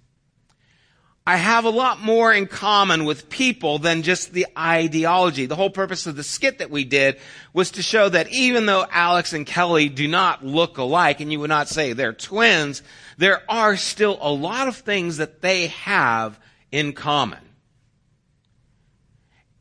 I 1.26 1.36
have 1.36 1.66
a 1.66 1.70
lot 1.70 2.00
more 2.00 2.32
in 2.32 2.46
common 2.46 3.04
with 3.04 3.28
people 3.28 3.78
than 3.78 4.02
just 4.02 4.32
the 4.32 4.46
ideology. 4.56 5.44
The 5.44 5.56
whole 5.56 5.68
purpose 5.68 6.06
of 6.06 6.16
the 6.16 6.22
skit 6.22 6.60
that 6.60 6.70
we 6.70 6.84
did 6.84 7.18
was 7.52 7.72
to 7.72 7.82
show 7.82 8.08
that 8.08 8.30
even 8.30 8.64
though 8.64 8.86
Alex 8.90 9.34
and 9.34 9.44
Kelly 9.44 9.90
do 9.90 10.08
not 10.08 10.42
look 10.42 10.78
alike, 10.78 11.20
and 11.20 11.30
you 11.30 11.40
would 11.40 11.50
not 11.50 11.68
say 11.68 11.92
they're 11.92 12.14
twins, 12.14 12.82
there 13.18 13.42
are 13.50 13.76
still 13.76 14.16
a 14.22 14.32
lot 14.32 14.68
of 14.68 14.76
things 14.76 15.18
that 15.18 15.42
they 15.42 15.66
have 15.66 16.40
in 16.72 16.94
common. 16.94 17.40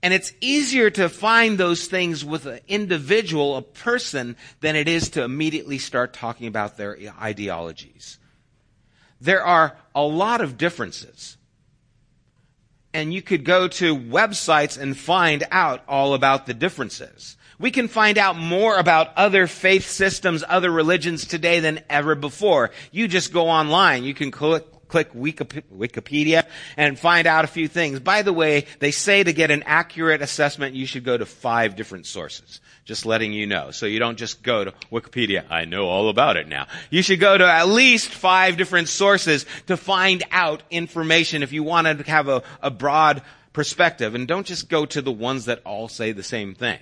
And 0.02 0.14
it's 0.14 0.32
easier 0.40 0.90
to 0.92 1.10
find 1.10 1.58
those 1.58 1.88
things 1.88 2.24
with 2.24 2.46
an 2.46 2.60
individual, 2.70 3.58
a 3.58 3.62
person, 3.62 4.38
than 4.62 4.78
it 4.78 4.88
is 4.88 5.10
to 5.10 5.24
immediately 5.24 5.80
start 5.80 6.14
talking 6.14 6.48
about 6.48 6.78
their 6.78 6.98
ideologies. 7.20 8.20
There 9.20 9.44
are 9.44 9.76
a 9.96 10.04
lot 10.04 10.42
of 10.42 10.58
differences. 10.58 11.38
And 12.94 13.14
you 13.14 13.22
could 13.22 13.44
go 13.44 13.68
to 13.68 13.96
websites 13.96 14.80
and 14.80 14.98
find 14.98 15.44
out 15.52 15.84
all 15.88 16.14
about 16.14 16.46
the 16.46 16.54
differences. 16.54 17.38
We 17.60 17.72
can 17.72 17.88
find 17.88 18.18
out 18.18 18.38
more 18.38 18.78
about 18.78 19.16
other 19.18 19.48
faith 19.48 19.88
systems, 19.88 20.44
other 20.48 20.72
religions 20.72 21.26
today 21.26 21.60
than 21.60 21.84
ever 21.90 22.16
before. 22.16 22.72
You 22.92 23.08
just 23.08 23.34
go 23.34 23.50
online. 23.50 24.04
You 24.04 24.14
can 24.14 24.32
click, 24.32 24.66
click 24.88 25.14
Wikipedia 25.14 26.46
and 26.76 26.98
find 26.98 27.28
out 27.28 27.46
a 27.46 27.48
few 27.48 27.68
things. 27.68 28.00
By 28.00 28.22
the 28.22 28.34
way, 28.34 28.66
they 28.80 28.92
say 28.92 29.24
to 29.24 29.34
get 29.34 29.52
an 29.52 29.64
accurate 29.64 30.22
assessment, 30.22 30.76
you 30.76 30.86
should 30.86 31.04
go 31.04 31.18
to 31.18 31.26
five 31.26 31.76
different 31.76 32.06
sources. 32.06 32.62
Just 32.86 33.06
letting 33.06 33.34
you 33.34 33.48
know. 33.48 33.72
So 33.72 33.86
you 33.86 34.00
don't 34.00 34.18
just 34.18 34.44
go 34.44 34.64
to 34.64 34.72
Wikipedia. 34.92 35.46
I 35.50 35.66
know 35.66 35.88
all 35.88 36.10
about 36.10 36.38
it 36.38 36.48
now. 36.48 36.68
You 36.90 37.02
should 37.02 37.20
go 37.20 37.38
to 37.38 37.46
at 37.46 37.68
least 37.68 38.10
five 38.10 38.56
different 38.58 38.88
sources 38.88 39.46
to 39.68 39.76
find 39.76 40.24
out 40.32 40.64
information 40.72 41.44
if 41.44 41.52
you 41.52 41.64
want 41.64 41.88
to 41.88 42.10
have 42.10 42.30
a, 42.30 42.44
a 42.62 42.72
broad 42.72 43.22
perspective. 43.52 44.16
And 44.16 44.28
don't 44.28 44.48
just 44.48 44.70
go 44.70 44.86
to 44.86 45.02
the 45.02 45.12
ones 45.12 45.46
that 45.46 45.62
all 45.66 45.90
say 45.90 46.14
the 46.14 46.24
same 46.24 46.56
thing. 46.56 46.80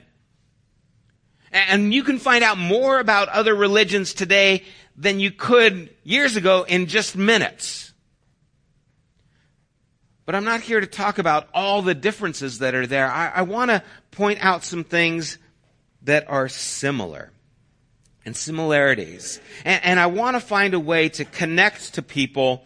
And 1.52 1.94
you 1.94 2.04
can 2.04 2.20
find 2.20 2.44
out 2.44 2.58
more 2.58 3.00
about 3.00 3.30
other 3.30 3.56
religions 3.56 4.14
today 4.14 4.64
than 4.98 5.20
you 5.20 5.32
could 5.32 5.90
years 6.04 6.36
ago 6.36 6.66
in 6.68 6.88
just 6.88 7.16
minutes. 7.16 7.94
But 10.26 10.36
I'm 10.36 10.44
not 10.44 10.62
here 10.62 10.80
to 10.80 10.88
talk 10.88 11.20
about 11.20 11.48
all 11.54 11.82
the 11.82 11.94
differences 11.94 12.60
that 12.60 12.74
are 12.74 12.88
there. 12.88 13.08
I, 13.10 13.30
I 13.36 13.42
want 13.44 13.70
to 13.70 13.84
point 14.12 14.44
out 14.44 14.64
some 14.64 14.84
things 14.84 15.38
that 16.04 16.30
are 16.30 16.48
similar 16.50 17.32
and 18.26 18.36
similarities. 18.36 19.40
And, 19.64 19.84
and 19.84 20.00
I 20.00 20.08
want 20.08 20.36
to 20.36 20.40
find 20.40 20.74
a 20.74 20.80
way 20.80 21.10
to 21.10 21.26
connect 21.26 21.96
to 21.96 22.02
people 22.02 22.66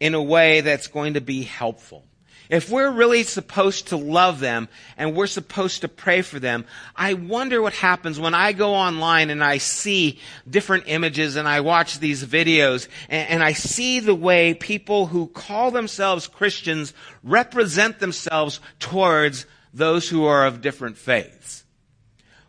in 0.00 0.14
a 0.14 0.22
way 0.22 0.60
that's 0.60 0.86
going 0.86 1.14
to 1.14 1.20
be 1.20 1.42
helpful. 1.42 2.04
If 2.48 2.70
we're 2.70 2.90
really 2.90 3.24
supposed 3.24 3.88
to 3.88 3.96
love 3.96 4.40
them 4.40 4.68
and 4.96 5.14
we're 5.14 5.26
supposed 5.26 5.82
to 5.82 5.88
pray 5.88 6.22
for 6.22 6.38
them, 6.38 6.64
I 6.96 7.14
wonder 7.14 7.60
what 7.60 7.74
happens 7.74 8.18
when 8.18 8.34
I 8.34 8.52
go 8.52 8.74
online 8.74 9.28
and 9.28 9.44
I 9.44 9.58
see 9.58 10.18
different 10.48 10.84
images 10.86 11.36
and 11.36 11.46
I 11.46 11.60
watch 11.60 11.98
these 11.98 12.24
videos 12.24 12.88
and, 13.10 13.28
and 13.28 13.42
I 13.42 13.52
see 13.52 14.00
the 14.00 14.14
way 14.14 14.54
people 14.54 15.06
who 15.06 15.26
call 15.26 15.70
themselves 15.70 16.26
Christians 16.26 16.94
represent 17.22 17.98
themselves 17.98 18.60
towards 18.78 19.44
those 19.74 20.08
who 20.08 20.24
are 20.24 20.46
of 20.46 20.62
different 20.62 20.96
faiths. 20.96 21.64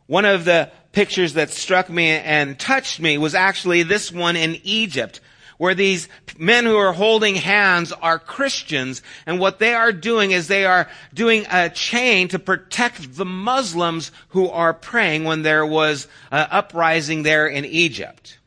One 0.07 0.25
of 0.25 0.45
the 0.45 0.71
pictures 0.93 1.33
that 1.33 1.49
struck 1.49 1.89
me 1.89 2.07
and 2.09 2.57
touched 2.57 2.99
me 2.99 3.17
was 3.17 3.35
actually 3.35 3.83
this 3.83 4.11
one 4.11 4.35
in 4.35 4.59
Egypt 4.63 5.19
where 5.59 5.75
these 5.75 6.07
men 6.37 6.63
who 6.63 6.77
are 6.77 6.93
holding 6.93 7.35
hands 7.35 7.91
are 7.91 8.17
Christians, 8.17 9.01
and 9.25 9.41
what 9.41 9.59
they 9.59 9.73
are 9.73 9.91
doing 9.91 10.31
is 10.31 10.47
they 10.47 10.63
are 10.63 10.89
doing 11.13 11.45
a 11.51 11.69
chain 11.69 12.29
to 12.29 12.39
protect 12.39 13.17
the 13.17 13.25
Muslims 13.25 14.13
who 14.29 14.49
are 14.49 14.73
praying 14.73 15.25
when 15.25 15.41
there 15.41 15.65
was 15.65 16.07
an 16.31 16.47
uprising 16.49 17.23
there 17.23 17.45
in 17.45 17.65
Egypt. 17.65 18.39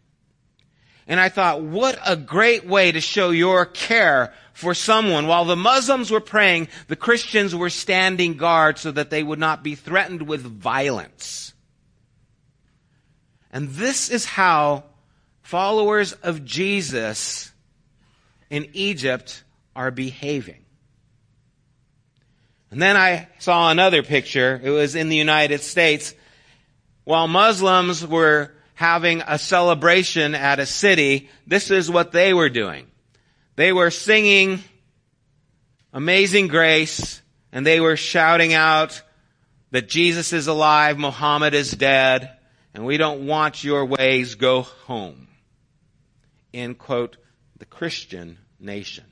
And 1.06 1.20
I 1.20 1.28
thought, 1.28 1.60
what 1.60 1.98
a 2.06 2.16
great 2.16 2.66
way 2.66 2.90
to 2.92 3.00
show 3.02 3.28
your 3.28 3.66
care 3.66 4.32
for 4.54 4.72
someone. 4.72 5.26
While 5.26 5.44
the 5.44 5.54
Muslims 5.54 6.10
were 6.10 6.18
praying, 6.18 6.68
the 6.88 6.96
Christians 6.96 7.54
were 7.54 7.68
standing 7.68 8.38
guard 8.38 8.78
so 8.78 8.90
that 8.90 9.10
they 9.10 9.22
would 9.22 9.38
not 9.38 9.62
be 9.62 9.74
threatened 9.74 10.22
with 10.22 10.40
violence. 10.40 11.52
And 13.52 13.68
this 13.68 14.08
is 14.08 14.24
how 14.24 14.84
followers 15.52 16.14
of 16.14 16.46
Jesus 16.46 17.52
in 18.48 18.70
Egypt 18.72 19.44
are 19.76 19.90
behaving. 19.90 20.64
And 22.70 22.80
then 22.80 22.96
I 22.96 23.28
saw 23.38 23.70
another 23.70 24.02
picture. 24.02 24.58
It 24.64 24.70
was 24.70 24.94
in 24.94 25.10
the 25.10 25.16
United 25.16 25.60
States. 25.60 26.14
While 27.04 27.28
Muslims 27.28 28.06
were 28.06 28.54
having 28.72 29.22
a 29.26 29.38
celebration 29.38 30.34
at 30.34 30.58
a 30.58 30.64
city, 30.64 31.28
this 31.46 31.70
is 31.70 31.90
what 31.90 32.12
they 32.12 32.32
were 32.32 32.48
doing. 32.48 32.86
They 33.56 33.74
were 33.74 33.90
singing 33.90 34.60
Amazing 35.92 36.48
Grace, 36.48 37.20
and 37.52 37.66
they 37.66 37.78
were 37.78 37.98
shouting 37.98 38.54
out 38.54 39.02
that 39.70 39.86
Jesus 39.86 40.32
is 40.32 40.46
alive, 40.46 40.96
Muhammad 40.96 41.52
is 41.52 41.72
dead, 41.72 42.38
and 42.72 42.86
we 42.86 42.96
don't 42.96 43.26
want 43.26 43.62
your 43.62 43.84
ways, 43.84 44.36
go 44.36 44.62
home 44.62 45.28
in, 46.52 46.74
quote, 46.74 47.16
the 47.58 47.66
Christian 47.66 48.38
nation. 48.58 49.04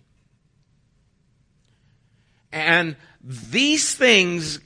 And 2.52 2.96
these 3.22 3.94
things 3.94 4.60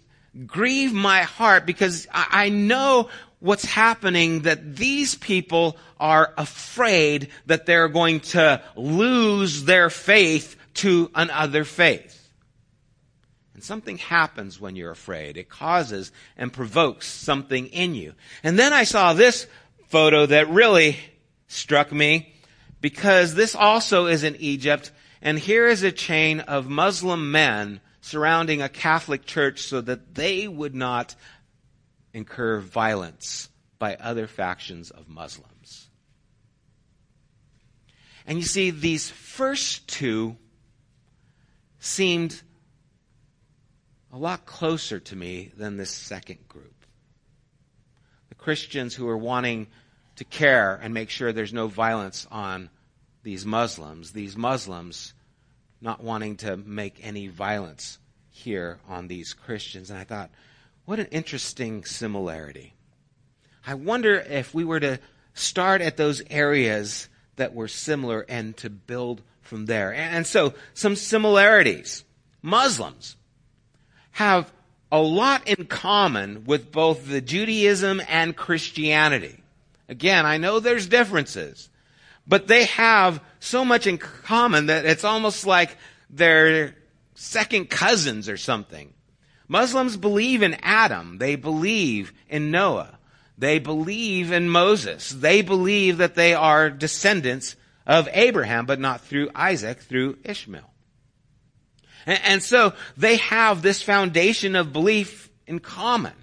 grieve 0.47 0.93
my 0.93 1.23
heart 1.23 1.67
because 1.67 2.07
I 2.13 2.49
know 2.49 3.09
what's 3.41 3.65
happening 3.65 4.41
that 4.43 4.77
these 4.77 5.15
people 5.15 5.77
are 6.01 6.33
afraid 6.37 7.29
that 7.47 7.67
they're 7.67 7.89
going 7.89 8.21
to 8.21 8.63
lose 8.75 9.65
their 9.65 9.91
faith 9.91 10.57
to 10.75 11.11
another 11.15 11.65
faith. 11.65 12.21
And 13.55 13.63
something 13.63 13.99
happens 13.99 14.61
when 14.61 14.77
you're 14.77 14.91
afraid. 14.91 15.37
It 15.37 15.49
causes 15.49 16.11
and 16.37 16.53
provokes 16.53 17.07
something 17.07 17.67
in 17.69 17.95
you. 17.95 18.15
And 18.43 18.59
then 18.59 18.73
I 18.73 18.85
saw 18.85 19.13
this 19.13 19.47
photo 19.89 20.27
that 20.27 20.49
really 20.49 20.97
struck 21.47 21.93
me 21.93 22.34
because 22.85 23.35
this 23.35 23.55
also 23.55 24.05
is 24.05 24.25
in 24.25 24.37
Egypt. 24.37 24.93
And 25.23 25.39
here 25.39 25.67
is 25.67 25.83
a 25.83 25.91
chain 25.91 26.41
of 26.41 26.69
Muslim 26.69 27.31
men 27.31 27.81
surrounding 28.03 28.61
a 28.61 28.69
Catholic 28.69 29.25
church 29.25 29.63
so 29.63 29.81
that 29.81 30.15
they 30.15 30.47
would 30.47 30.75
not 30.75 31.15
incur 32.13 32.61
violence 32.61 33.49
by 33.79 33.95
other 33.95 34.27
factions 34.27 34.91
of 34.91 35.09
Muslims. 35.09 35.89
And 38.27 38.37
you 38.37 38.45
see, 38.45 38.69
these 38.69 39.09
first 39.09 39.89
two 39.89 40.37
seemed 41.79 42.43
a 44.13 44.19
lot 44.19 44.45
closer 44.45 45.01
to 45.01 45.17
me 45.17 45.53
than 45.57 45.79
this 45.79 45.91
second 45.91 46.47
group. 46.49 46.85
The 48.29 48.35
Christians 48.35 48.95
who 48.95 49.09
are 49.09 49.17
wanting 49.17 49.69
to 50.17 50.25
care 50.25 50.79
and 50.83 50.95
make 50.95 51.11
sure 51.11 51.33
there's 51.33 51.53
no 51.53 51.67
violence 51.67 52.27
on 52.31 52.71
these 53.23 53.45
Muslims, 53.45 54.13
these 54.13 54.37
Muslims 54.37 55.15
not 55.81 56.03
wanting 56.03 56.37
to 56.37 56.57
make 56.57 57.01
any 57.03 57.29
violence 57.29 57.99
here 58.31 58.79
on 58.89 59.09
these 59.09 59.33
Christians. 59.33 59.91
And 59.91 59.99
I 59.99 60.05
thought, 60.05 60.31
what 60.85 61.01
an 61.01 61.07
interesting 61.07 61.85
similarity. 61.85 62.75
I 63.67 63.75
wonder 63.75 64.15
if 64.15 64.55
we 64.55 64.65
were 64.65 64.81
to 64.81 64.99
start 65.35 65.81
at 65.81 65.97
those 65.97 66.23
areas 66.31 67.09
that 67.37 67.55
were 67.55 67.69
similar 67.69 68.25
and 68.29 68.57
to 68.59 68.71
build 68.71 69.23
from 69.41 69.67
there. 69.67 69.93
And 69.93 70.27
so, 70.27 70.55
some 70.75 70.97
similarities. 70.97 72.05
Muslims 72.43 73.17
have 74.13 74.53
a 74.93 75.01
lot 75.01 75.49
in 75.49 75.67
common 75.67 76.45
with 76.45 76.71
both 76.71 77.09
the 77.09 77.21
Judaism 77.21 78.01
and 78.09 78.37
Christianity. 78.37 79.44
Again, 79.89 80.27
I 80.27 80.39
know 80.39 80.61
there's 80.61 80.87
differences, 80.87 81.69
but 82.27 82.49
they 82.49 82.65
have 82.65 83.21
so 83.41 83.65
much 83.65 83.87
in 83.87 83.99
common 83.99 84.67
that 84.67 84.87
it's 84.87 85.05
almost 85.05 85.47
like 85.47 85.77
they're 86.09 86.75
second 87.15 87.71
cousins 87.71 88.29
or 88.29 88.37
something. 88.37 88.93
Muslims 89.47 89.97
believe 89.97 90.43
in 90.43 90.55
Adam. 90.63 91.19
They 91.19 91.37
believe 91.37 92.13
in 92.29 92.51
Noah. 92.51 92.99
They 93.37 93.59
believe 93.59 94.33
in 94.33 94.49
Moses. 94.49 95.11
They 95.11 95.43
believe 95.43 95.99
that 95.99 96.15
they 96.15 96.35
are 96.35 96.71
descendants 96.71 97.57
of 97.87 98.09
Abraham, 98.13 98.65
but 98.65 98.81
not 98.81 99.03
through 99.03 99.31
Isaac, 99.35 99.81
through 99.81 100.19
Ishmael. 100.25 100.71
And, 102.07 102.21
and 102.25 102.43
so 102.43 102.73
they 102.97 103.17
have 103.17 103.61
this 103.61 103.83
foundation 103.83 104.57
of 104.57 104.73
belief 104.73 105.31
in 105.47 105.59
common. 105.59 106.15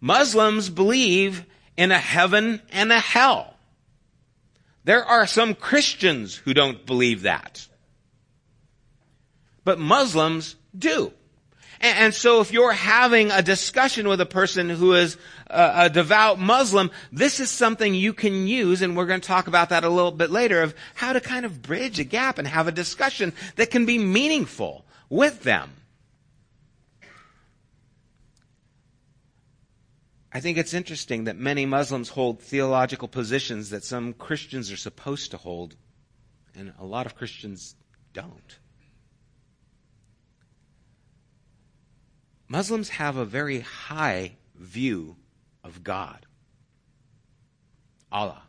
Muslims 0.00 0.68
believe 0.68 1.46
in 1.76 1.92
a 1.92 1.98
heaven 1.98 2.60
and 2.72 2.92
a 2.92 3.00
hell. 3.00 3.54
There 4.84 5.04
are 5.04 5.26
some 5.26 5.54
Christians 5.54 6.34
who 6.36 6.54
don't 6.54 6.86
believe 6.86 7.22
that. 7.22 7.66
But 9.64 9.78
Muslims 9.80 10.56
do. 10.76 11.12
And, 11.80 12.14
so 12.14 12.40
if 12.40 12.52
you're 12.52 12.72
having 12.72 13.30
a 13.30 13.42
discussion 13.42 14.08
with 14.08 14.20
a 14.20 14.26
person 14.26 14.70
who 14.70 14.94
is 14.94 15.18
a 15.48 15.90
devout 15.90 16.38
Muslim, 16.38 16.90
this 17.12 17.38
is 17.38 17.50
something 17.50 17.94
you 17.94 18.14
can 18.14 18.46
use, 18.46 18.80
and 18.80 18.96
we're 18.96 19.06
going 19.06 19.20
to 19.20 19.26
talk 19.26 19.46
about 19.46 19.68
that 19.68 19.84
a 19.84 19.90
little 19.90 20.10
bit 20.10 20.30
later, 20.30 20.62
of 20.62 20.74
how 20.94 21.12
to 21.12 21.20
kind 21.20 21.44
of 21.44 21.60
bridge 21.60 21.98
a 21.98 22.04
gap 22.04 22.38
and 22.38 22.48
have 22.48 22.66
a 22.66 22.72
discussion 22.72 23.32
that 23.56 23.70
can 23.70 23.84
be 23.84 23.98
meaningful 23.98 24.86
with 25.10 25.42
them. 25.42 25.70
I 30.36 30.40
think 30.40 30.58
it's 30.58 30.74
interesting 30.74 31.24
that 31.24 31.38
many 31.38 31.64
Muslims 31.64 32.10
hold 32.10 32.42
theological 32.42 33.08
positions 33.08 33.70
that 33.70 33.82
some 33.82 34.12
Christians 34.12 34.70
are 34.70 34.76
supposed 34.76 35.30
to 35.30 35.38
hold, 35.38 35.76
and 36.54 36.74
a 36.78 36.84
lot 36.84 37.06
of 37.06 37.16
Christians 37.16 37.74
don't. 38.12 38.58
Muslims 42.48 42.90
have 42.90 43.16
a 43.16 43.24
very 43.24 43.60
high 43.60 44.32
view 44.54 45.16
of 45.64 45.82
God, 45.82 46.26
Allah. 48.12 48.42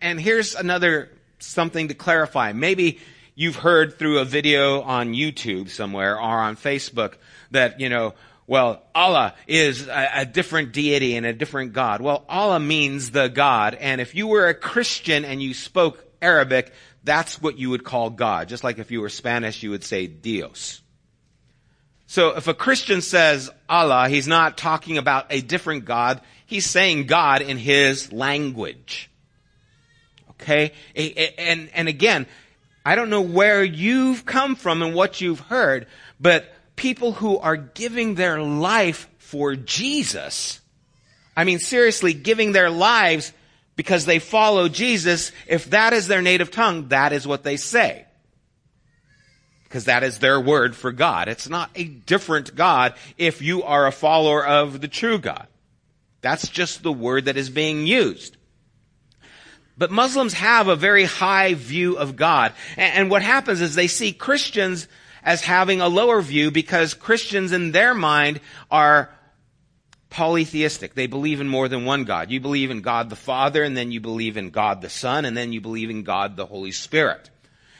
And 0.00 0.20
here's 0.20 0.54
another 0.54 1.10
something 1.40 1.88
to 1.88 1.94
clarify. 1.94 2.52
Maybe 2.52 3.00
you've 3.34 3.56
heard 3.56 3.98
through 3.98 4.20
a 4.20 4.24
video 4.24 4.82
on 4.82 5.12
YouTube 5.12 5.70
somewhere 5.70 6.14
or 6.14 6.38
on 6.38 6.56
Facebook 6.56 7.14
that, 7.50 7.80
you 7.80 7.88
know, 7.88 8.14
well, 8.48 8.82
Allah 8.94 9.34
is 9.46 9.88
a, 9.88 10.08
a, 10.14 10.24
different 10.24 10.72
deity 10.72 11.16
and 11.16 11.26
a 11.26 11.34
different 11.34 11.74
God. 11.74 12.00
Well, 12.00 12.24
Allah 12.30 12.58
means 12.58 13.10
the 13.10 13.28
God. 13.28 13.74
And 13.74 14.00
if 14.00 14.14
you 14.14 14.26
were 14.26 14.46
a 14.46 14.54
Christian 14.54 15.26
and 15.26 15.42
you 15.42 15.52
spoke 15.52 16.02
Arabic, 16.22 16.72
that's 17.04 17.42
what 17.42 17.58
you 17.58 17.68
would 17.68 17.84
call 17.84 18.08
God. 18.08 18.48
Just 18.48 18.64
like 18.64 18.78
if 18.78 18.90
you 18.90 19.02
were 19.02 19.10
Spanish, 19.10 19.62
you 19.62 19.70
would 19.70 19.84
say 19.84 20.06
Dios. 20.06 20.80
So 22.06 22.36
if 22.36 22.48
a 22.48 22.54
Christian 22.54 23.02
says 23.02 23.50
Allah, 23.68 24.08
he's 24.08 24.26
not 24.26 24.56
talking 24.56 24.96
about 24.96 25.26
a 25.28 25.42
different 25.42 25.84
God. 25.84 26.22
He's 26.46 26.64
saying 26.64 27.04
God 27.04 27.42
in 27.42 27.58
his 27.58 28.14
language. 28.14 29.10
Okay? 30.30 30.72
And, 30.96 31.68
and 31.74 31.86
again, 31.86 32.26
I 32.82 32.94
don't 32.94 33.10
know 33.10 33.20
where 33.20 33.62
you've 33.62 34.24
come 34.24 34.56
from 34.56 34.80
and 34.80 34.94
what 34.94 35.20
you've 35.20 35.40
heard, 35.40 35.86
but 36.18 36.50
people 36.78 37.12
who 37.12 37.36
are 37.36 37.56
giving 37.56 38.14
their 38.14 38.40
life 38.40 39.08
for 39.18 39.54
Jesus, 39.54 40.60
I 41.36 41.44
mean, 41.44 41.58
seriously, 41.58 42.14
giving 42.14 42.52
their 42.52 42.70
lives 42.70 43.32
because 43.76 44.06
they 44.06 44.18
follow 44.18 44.68
Jesus, 44.68 45.30
if 45.46 45.70
that 45.70 45.92
is 45.92 46.08
their 46.08 46.22
native 46.22 46.50
tongue, 46.50 46.88
that 46.88 47.12
is 47.12 47.26
what 47.26 47.44
they 47.44 47.56
say. 47.56 48.06
Because 49.64 49.84
that 49.84 50.02
is 50.02 50.18
their 50.18 50.40
word 50.40 50.74
for 50.74 50.90
God. 50.90 51.28
It's 51.28 51.48
not 51.48 51.70
a 51.74 51.84
different 51.84 52.56
God 52.56 52.94
if 53.18 53.42
you 53.42 53.62
are 53.64 53.86
a 53.86 53.92
follower 53.92 54.44
of 54.44 54.80
the 54.80 54.88
true 54.88 55.18
God. 55.18 55.46
That's 56.22 56.48
just 56.48 56.82
the 56.82 56.92
word 56.92 57.26
that 57.26 57.36
is 57.36 57.50
being 57.50 57.86
used. 57.86 58.36
But 59.76 59.92
Muslims 59.92 60.32
have 60.32 60.66
a 60.66 60.74
very 60.74 61.04
high 61.04 61.54
view 61.54 61.98
of 61.98 62.16
God. 62.16 62.52
And 62.76 63.10
what 63.10 63.22
happens 63.22 63.60
is 63.60 63.74
they 63.74 63.86
see 63.86 64.12
Christians 64.12 64.88
as 65.22 65.42
having 65.42 65.80
a 65.80 65.88
lower 65.88 66.20
view 66.20 66.50
because 66.50 66.94
Christians 66.94 67.52
in 67.52 67.72
their 67.72 67.94
mind 67.94 68.40
are 68.70 69.10
polytheistic. 70.10 70.94
They 70.94 71.06
believe 71.06 71.40
in 71.40 71.48
more 71.48 71.68
than 71.68 71.84
one 71.84 72.04
God. 72.04 72.30
You 72.30 72.40
believe 72.40 72.70
in 72.70 72.80
God 72.80 73.10
the 73.10 73.16
Father, 73.16 73.62
and 73.62 73.76
then 73.76 73.92
you 73.92 74.00
believe 74.00 74.36
in 74.36 74.50
God 74.50 74.80
the 74.80 74.88
Son, 74.88 75.24
and 75.24 75.36
then 75.36 75.52
you 75.52 75.60
believe 75.60 75.90
in 75.90 76.02
God 76.02 76.36
the 76.36 76.46
Holy 76.46 76.72
Spirit. 76.72 77.30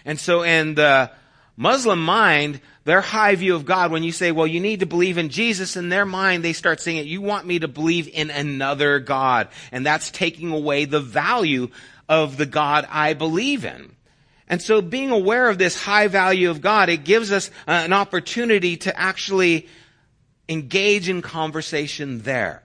And 0.05 0.19
so 0.19 0.43
in 0.43 0.75
the 0.75 1.11
Muslim 1.57 2.05
mind, 2.05 2.61
their 2.85 3.01
high 3.01 3.35
view 3.35 3.55
of 3.55 3.67
God, 3.67 3.91
when 3.91 4.03
you 4.03 4.13
say, 4.13 4.33
well, 4.33 4.47
you 4.47 4.61
need 4.61 4.81
to 4.81 4.87
believe 4.87 5.19
in 5.19 5.29
Jesus, 5.29 5.77
in 5.77 5.89
their 5.89 6.07
mind, 6.07 6.43
they 6.43 6.53
start 6.53 6.81
saying 6.81 6.99
it, 6.99 7.07
you 7.07 7.21
want 7.21 7.47
me 7.47 7.59
to 7.59 7.69
believe 7.69 8.09
in 8.09 8.31
another 8.31 9.01
God. 9.01 9.49
And 9.73 9.85
that's 9.85 10.11
taking 10.11 10.53
away 10.53 10.85
the 10.85 11.01
value 11.01 11.69
of 12.09 12.37
the 12.37 12.47
God 12.47 12.87
I 12.91 13.15
believe 13.15 13.65
in. 13.65 13.95
And 14.49 14.63
so 14.63 14.81
being 14.81 15.11
aware 15.11 15.49
of 15.49 15.59
this 15.59 15.81
high 15.81 16.09
value 16.09 16.51
of 16.51 16.61
God, 16.61 16.89
it 16.89 17.05
gives 17.05 17.31
us 17.31 17.51
uh, 17.67 17.73
an 17.73 17.93
opportunity 17.93 18.79
to 18.79 18.99
actually 18.99 19.69
engage 20.49 21.09
in 21.09 21.23
conversation 21.23 22.23
there. 22.23 22.63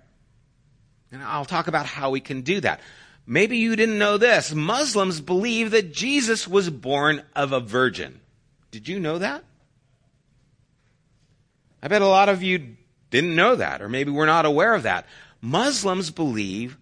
And 1.12 1.22
I'll 1.22 1.46
talk 1.46 1.68
about 1.68 1.86
how 1.86 2.10
we 2.10 2.22
can 2.22 2.42
do 2.42 2.62
that. 2.62 2.80
Maybe 3.26 3.58
you 3.58 3.76
didn't 3.76 4.00
know 4.00 4.18
this. 4.18 4.54
Muslims 4.54 5.22
believe 5.22 5.72
that 5.72 5.94
Jesus 5.94 6.48
was 6.48 6.70
born 6.70 7.24
of 7.36 7.52
a 7.52 7.60
virgin. 7.60 8.20
Did 8.72 8.88
you 8.88 9.00
know 9.00 9.20
that? 9.20 9.44
I 11.82 11.90
bet 11.90 12.02
a 12.02 12.08
lot 12.08 12.30
of 12.30 12.42
you 12.42 12.78
didn't 13.12 13.36
know 13.36 13.56
that, 13.56 13.82
or 13.82 13.90
maybe 13.90 14.10
we're 14.10 14.26
not 14.26 14.46
aware 14.46 14.74
of 14.74 14.84
that. 14.84 15.06
Muslims 15.42 16.10
believe 16.10 16.78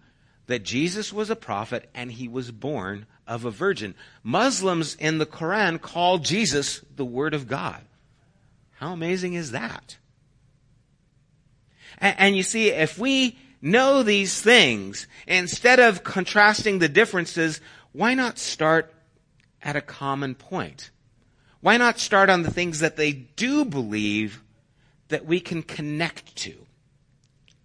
that 0.46 0.62
Jesus 0.62 1.12
was 1.12 1.28
a 1.28 1.36
prophet 1.36 1.90
and 1.94 2.10
he 2.10 2.28
was 2.28 2.50
born 2.50 3.06
of 3.26 3.44
a 3.44 3.50
virgin. 3.50 3.94
Muslims 4.22 4.94
in 4.96 5.18
the 5.18 5.26
Quran 5.26 5.80
call 5.80 6.18
Jesus 6.18 6.80
the 6.94 7.04
Word 7.04 7.34
of 7.34 7.48
God. 7.48 7.82
How 8.76 8.92
amazing 8.92 9.34
is 9.34 9.52
that? 9.52 9.96
And, 11.98 12.16
and, 12.18 12.36
you 12.36 12.42
see, 12.42 12.70
if 12.70 12.98
we 12.98 13.38
know 13.60 14.02
these 14.02 14.40
things, 14.40 15.06
instead 15.26 15.78
of 15.78 16.02
contrasting 16.02 16.78
the 16.78 16.88
differences, 16.88 17.60
why 17.92 18.14
not 18.14 18.38
start 18.38 18.92
at 19.62 19.76
a 19.76 19.80
common 19.80 20.34
point? 20.34 20.90
Why 21.60 21.76
not 21.76 22.00
start 22.00 22.28
on 22.28 22.42
the 22.42 22.50
things 22.50 22.80
that 22.80 22.96
they 22.96 23.12
do 23.12 23.64
believe 23.64 24.42
that 25.08 25.26
we 25.26 25.38
can 25.38 25.62
connect 25.62 26.34
to? 26.36 26.54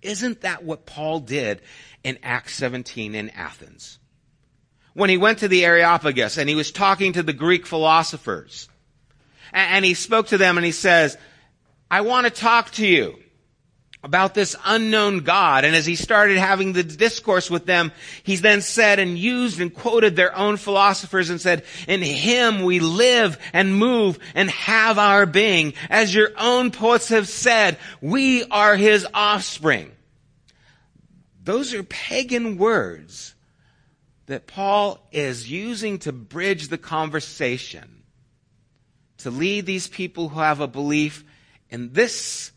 Isn't 0.03 0.41
that 0.41 0.63
what 0.63 0.85
Paul 0.85 1.21
did 1.21 1.61
in 2.03 2.19
Acts 2.21 2.53
17 2.55 3.15
in 3.15 3.31
Athens? 3.31 3.97
When 4.97 5.11
he 5.11 5.17
went 5.17 5.39
to 5.39 5.47
the 5.47 5.63
Areopagus 5.63 6.39
and 6.39 6.49
he 6.49 6.55
was 6.55 6.71
talking 6.71 7.13
to 7.13 7.21
the 7.21 7.31
Greek 7.31 7.67
philosophers, 7.67 8.67
and 9.53 9.85
he 9.85 9.93
spoke 9.93 10.29
to 10.29 10.39
them 10.39 10.57
and 10.57 10.65
he 10.65 10.71
says, 10.71 11.19
I 11.91 12.01
want 12.01 12.25
to 12.25 12.31
talk 12.31 12.71
to 12.71 12.87
you 12.87 13.15
about 14.03 14.33
this 14.33 14.55
unknown 14.65 15.19
God. 15.19 15.65
And 15.65 15.75
as 15.75 15.85
he 15.85 15.93
started 15.93 16.39
having 16.39 16.73
the 16.73 16.83
discourse 16.83 17.47
with 17.47 17.67
them, 17.67 17.91
he 18.23 18.37
then 18.37 18.61
said 18.61 18.97
and 18.97 19.19
used 19.19 19.61
and 19.61 19.71
quoted 19.71 20.15
their 20.15 20.35
own 20.35 20.57
philosophers 20.57 21.29
and 21.29 21.39
said, 21.39 21.63
in 21.87 22.01
him 22.01 22.63
we 22.63 22.79
live 22.79 23.37
and 23.53 23.75
move 23.75 24.17
and 24.33 24.49
have 24.49 24.97
our 24.97 25.27
being. 25.27 25.75
As 25.91 26.15
your 26.15 26.31
own 26.39 26.71
poets 26.71 27.09
have 27.09 27.27
said, 27.27 27.77
we 28.01 28.45
are 28.45 28.75
his 28.75 29.05
offspring. 29.13 29.91
Those 31.43 31.75
are 31.75 31.83
pagan 31.83 32.57
words 32.57 33.35
that 34.27 34.45
Paul 34.45 34.99
is 35.11 35.49
using 35.49 35.99
to 35.99 36.11
bridge 36.11 36.67
the 36.67 36.77
conversation, 36.77 38.03
to 39.19 39.31
lead 39.31 39.65
these 39.65 39.87
people 39.87 40.29
who 40.29 40.39
have 40.39 40.59
a 40.59 40.67
belief 40.67 41.23
in 41.69 41.93
this 41.93 42.51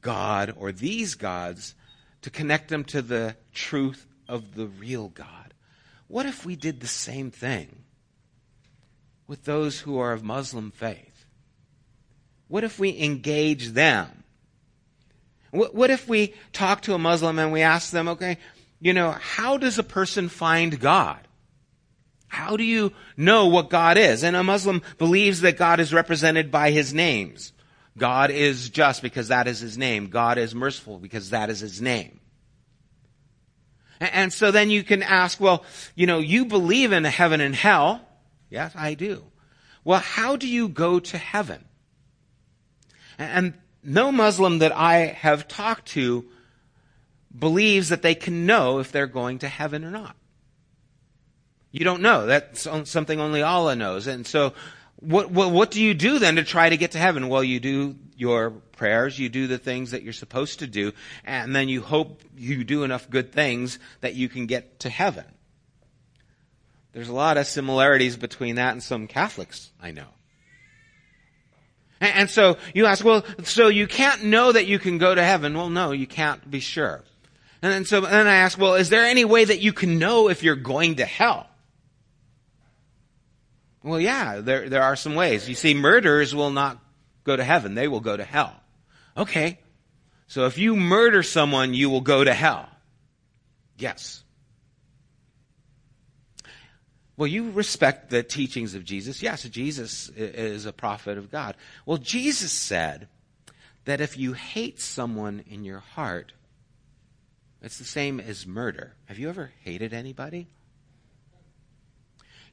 God 0.00 0.54
or 0.56 0.72
these 0.72 1.14
gods 1.14 1.74
to 2.22 2.30
connect 2.30 2.68
them 2.68 2.84
to 2.84 3.02
the 3.02 3.36
truth 3.52 4.06
of 4.28 4.54
the 4.54 4.66
real 4.66 5.08
God. 5.08 5.52
What 6.08 6.26
if 6.26 6.46
we 6.46 6.56
did 6.56 6.80
the 6.80 6.86
same 6.86 7.30
thing 7.30 7.84
with 9.26 9.44
those 9.44 9.80
who 9.80 9.98
are 9.98 10.12
of 10.12 10.22
Muslim 10.22 10.70
faith? 10.70 11.26
What 12.48 12.64
if 12.64 12.78
we 12.78 12.98
engage 13.00 13.70
them? 13.70 14.24
What, 15.50 15.90
if 15.90 16.08
we 16.08 16.34
talk 16.52 16.82
to 16.82 16.94
a 16.94 16.98
Muslim 16.98 17.38
and 17.38 17.52
we 17.52 17.62
ask 17.62 17.90
them, 17.90 18.08
okay, 18.08 18.38
you 18.84 18.92
know, 18.92 19.12
how 19.12 19.56
does 19.56 19.78
a 19.78 19.82
person 19.82 20.28
find 20.28 20.78
God? 20.78 21.26
How 22.28 22.58
do 22.58 22.64
you 22.64 22.92
know 23.16 23.46
what 23.46 23.70
God 23.70 23.96
is? 23.96 24.22
And 24.22 24.36
a 24.36 24.44
Muslim 24.44 24.82
believes 24.98 25.40
that 25.40 25.56
God 25.56 25.80
is 25.80 25.94
represented 25.94 26.50
by 26.50 26.70
his 26.70 26.92
names. 26.92 27.54
God 27.96 28.30
is 28.30 28.68
just 28.68 29.00
because 29.00 29.28
that 29.28 29.48
is 29.48 29.60
his 29.60 29.78
name. 29.78 30.08
God 30.08 30.36
is 30.36 30.54
merciful 30.54 30.98
because 30.98 31.30
that 31.30 31.48
is 31.48 31.60
his 31.60 31.80
name. 31.80 32.20
And 34.00 34.30
so 34.30 34.50
then 34.50 34.68
you 34.68 34.84
can 34.84 35.02
ask, 35.02 35.40
well, 35.40 35.64
you 35.94 36.06
know, 36.06 36.18
you 36.18 36.44
believe 36.44 36.92
in 36.92 37.04
heaven 37.04 37.40
and 37.40 37.54
hell. 37.54 38.06
Yes, 38.50 38.74
I 38.76 38.92
do. 38.92 39.24
Well, 39.82 40.00
how 40.00 40.36
do 40.36 40.46
you 40.46 40.68
go 40.68 41.00
to 41.00 41.16
heaven? 41.16 41.64
And 43.16 43.54
no 43.82 44.12
Muslim 44.12 44.58
that 44.58 44.76
I 44.76 45.06
have 45.06 45.48
talked 45.48 45.86
to 45.92 46.26
believes 47.36 47.88
that 47.88 48.02
they 48.02 48.14
can 48.14 48.46
know 48.46 48.78
if 48.78 48.92
they're 48.92 49.06
going 49.06 49.40
to 49.40 49.48
heaven 49.48 49.84
or 49.84 49.90
not. 49.90 50.16
You 51.70 51.84
don't 51.84 52.02
know. 52.02 52.26
That's 52.26 52.68
something 52.84 53.20
only 53.20 53.42
Allah 53.42 53.74
knows. 53.74 54.06
And 54.06 54.26
so 54.26 54.54
what, 55.00 55.30
what, 55.30 55.50
what 55.50 55.70
do 55.70 55.82
you 55.82 55.92
do 55.92 56.18
then 56.18 56.36
to 56.36 56.44
try 56.44 56.68
to 56.68 56.76
get 56.76 56.92
to 56.92 56.98
heaven? 56.98 57.28
Well, 57.28 57.42
you 57.42 57.60
do 57.60 57.96
your 58.16 58.50
prayers, 58.50 59.18
you 59.18 59.28
do 59.28 59.46
the 59.46 59.58
things 59.58 59.90
that 59.90 60.02
you're 60.02 60.12
supposed 60.12 60.60
to 60.60 60.66
do, 60.66 60.92
and 61.24 61.54
then 61.54 61.68
you 61.68 61.82
hope 61.82 62.22
you 62.36 62.62
do 62.62 62.84
enough 62.84 63.10
good 63.10 63.32
things 63.32 63.78
that 64.00 64.14
you 64.14 64.28
can 64.28 64.46
get 64.46 64.80
to 64.80 64.88
heaven. 64.88 65.24
There's 66.92 67.08
a 67.08 67.12
lot 67.14 67.38
of 67.38 67.46
similarities 67.46 68.16
between 68.16 68.54
that 68.54 68.72
and 68.72 68.82
some 68.82 69.08
Catholics 69.08 69.72
I 69.82 69.90
know. 69.90 70.06
And, 72.00 72.14
and 72.14 72.30
so 72.30 72.56
you 72.72 72.86
ask, 72.86 73.04
well, 73.04 73.24
so 73.42 73.66
you 73.66 73.88
can't 73.88 74.22
know 74.22 74.52
that 74.52 74.66
you 74.66 74.78
can 74.78 74.98
go 74.98 75.12
to 75.12 75.22
heaven? 75.22 75.56
Well, 75.56 75.70
no, 75.70 75.90
you 75.90 76.06
can't 76.06 76.48
be 76.48 76.60
sure. 76.60 77.02
And 77.64 77.72
then 77.72 77.84
so 77.86 78.02
then 78.02 78.26
I 78.26 78.34
ask, 78.34 78.58
well, 78.58 78.74
is 78.74 78.90
there 78.90 79.06
any 79.06 79.24
way 79.24 79.42
that 79.42 79.60
you 79.60 79.72
can 79.72 79.98
know 79.98 80.28
if 80.28 80.42
you're 80.42 80.54
going 80.54 80.96
to 80.96 81.06
hell? 81.06 81.46
Well, 83.82 83.98
yeah, 83.98 84.40
there, 84.42 84.68
there 84.68 84.82
are 84.82 84.96
some 84.96 85.14
ways. 85.14 85.48
You 85.48 85.54
see, 85.54 85.72
murderers 85.72 86.34
will 86.34 86.50
not 86.50 86.78
go 87.24 87.34
to 87.34 87.42
heaven. 87.42 87.74
They 87.74 87.88
will 87.88 88.00
go 88.00 88.18
to 88.18 88.22
hell. 88.22 88.54
Okay. 89.16 89.60
So 90.26 90.44
if 90.44 90.58
you 90.58 90.76
murder 90.76 91.22
someone, 91.22 91.72
you 91.72 91.88
will 91.88 92.02
go 92.02 92.22
to 92.22 92.34
hell. 92.34 92.68
Yes. 93.78 94.22
Well, 97.16 97.28
you 97.28 97.50
respect 97.50 98.10
the 98.10 98.22
teachings 98.22 98.74
of 98.74 98.84
Jesus. 98.84 99.22
Yes, 99.22 99.42
Jesus 99.44 100.10
is 100.10 100.66
a 100.66 100.72
prophet 100.74 101.16
of 101.16 101.30
God. 101.30 101.56
Well, 101.86 101.96
Jesus 101.96 102.52
said 102.52 103.08
that 103.86 104.02
if 104.02 104.18
you 104.18 104.34
hate 104.34 104.82
someone 104.82 105.42
in 105.48 105.64
your 105.64 105.78
heart, 105.78 106.34
it's 107.64 107.78
the 107.78 107.84
same 107.84 108.20
as 108.20 108.46
murder. 108.46 108.94
Have 109.06 109.18
you 109.18 109.30
ever 109.30 109.50
hated 109.62 109.94
anybody? 109.94 110.48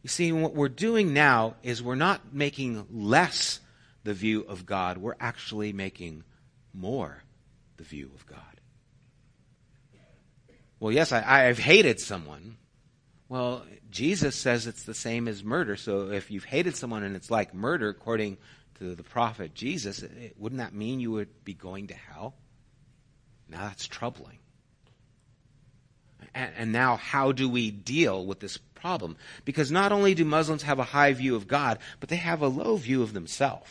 You 0.02 0.08
see, 0.08 0.32
what 0.32 0.56
we're 0.56 0.70
doing 0.70 1.14
now 1.14 1.56
is 1.64 1.84
we're 1.84 1.96
not 1.96 2.34
making 2.34 2.88
less 2.90 3.60
the 4.06 4.14
view 4.14 4.42
of 4.48 4.66
God, 4.66 4.98
we're 4.98 5.18
actually 5.20 5.74
making 5.74 6.24
more 6.74 7.22
the 7.78 7.84
view 7.84 8.10
of 8.16 8.26
God. 8.26 8.40
Well, 10.80 10.92
yes, 10.92 11.12
I, 11.12 11.48
I've 11.48 11.60
hated 11.60 12.00
someone. 12.00 12.58
Well, 13.30 13.64
Jesus 13.92 14.36
says 14.36 14.66
it's 14.66 14.84
the 14.84 14.96
same 14.96 15.28
as 15.28 15.44
murder. 15.44 15.76
So 15.76 16.12
if 16.12 16.32
you've 16.32 16.46
hated 16.46 16.76
someone 16.76 17.04
and 17.04 17.16
it's 17.16 17.30
like 17.30 17.54
murder, 17.54 17.90
according 17.90 18.38
to 18.80 18.96
the 18.96 19.04
prophet 19.04 19.54
Jesus, 19.54 20.02
it, 20.02 20.36
wouldn't 20.40 20.60
that 20.60 20.74
mean 20.74 21.00
you 21.00 21.12
would 21.12 21.44
be 21.44 21.54
going 21.54 21.88
to 21.88 21.94
hell? 21.94 22.34
Now 23.48 23.64
that's 23.68 23.86
troubling. 23.86 24.40
And, 26.34 26.72
now, 26.72 26.96
how 26.96 27.32
do 27.32 27.50
we 27.50 27.72
deal 27.72 28.26
with 28.26 28.40
this 28.40 28.58
problem. 28.82 29.16
Because 29.46 29.72
not 29.72 29.92
only 29.92 30.14
do 30.14 30.26
Muslims 30.26 30.64
have 30.64 30.80
a 30.80 30.84
high 30.84 31.14
view 31.14 31.36
of 31.36 31.48
God, 31.48 31.78
but 32.00 32.10
they 32.10 32.18
have 32.18 32.42
a 32.42 32.48
low 32.48 32.76
view 32.76 33.04
of 33.04 33.14
themselves. 33.14 33.70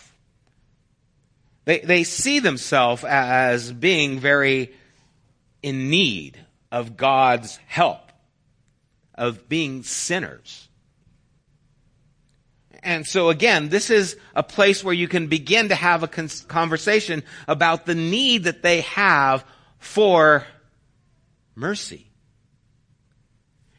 They, 1.64 1.80
they 1.80 2.04
see 2.04 2.38
themselves 2.38 3.04
as 3.04 3.72
being 3.72 4.18
very 4.20 4.72
in 5.62 5.90
need 5.90 6.38
of 6.72 6.96
God's 6.96 7.58
help, 7.66 8.12
of 9.14 9.48
being 9.48 9.82
sinners. 9.82 10.68
And 12.82 13.06
so 13.06 13.28
again, 13.28 13.68
this 13.68 13.90
is 13.90 14.16
a 14.34 14.42
place 14.42 14.82
where 14.82 14.94
you 14.94 15.06
can 15.06 15.26
begin 15.26 15.68
to 15.68 15.74
have 15.74 16.02
a 16.02 16.08
conversation 16.08 17.24
about 17.46 17.84
the 17.84 17.94
need 17.94 18.44
that 18.44 18.62
they 18.62 18.80
have 18.82 19.44
for 19.78 20.46
mercy. 21.54 22.09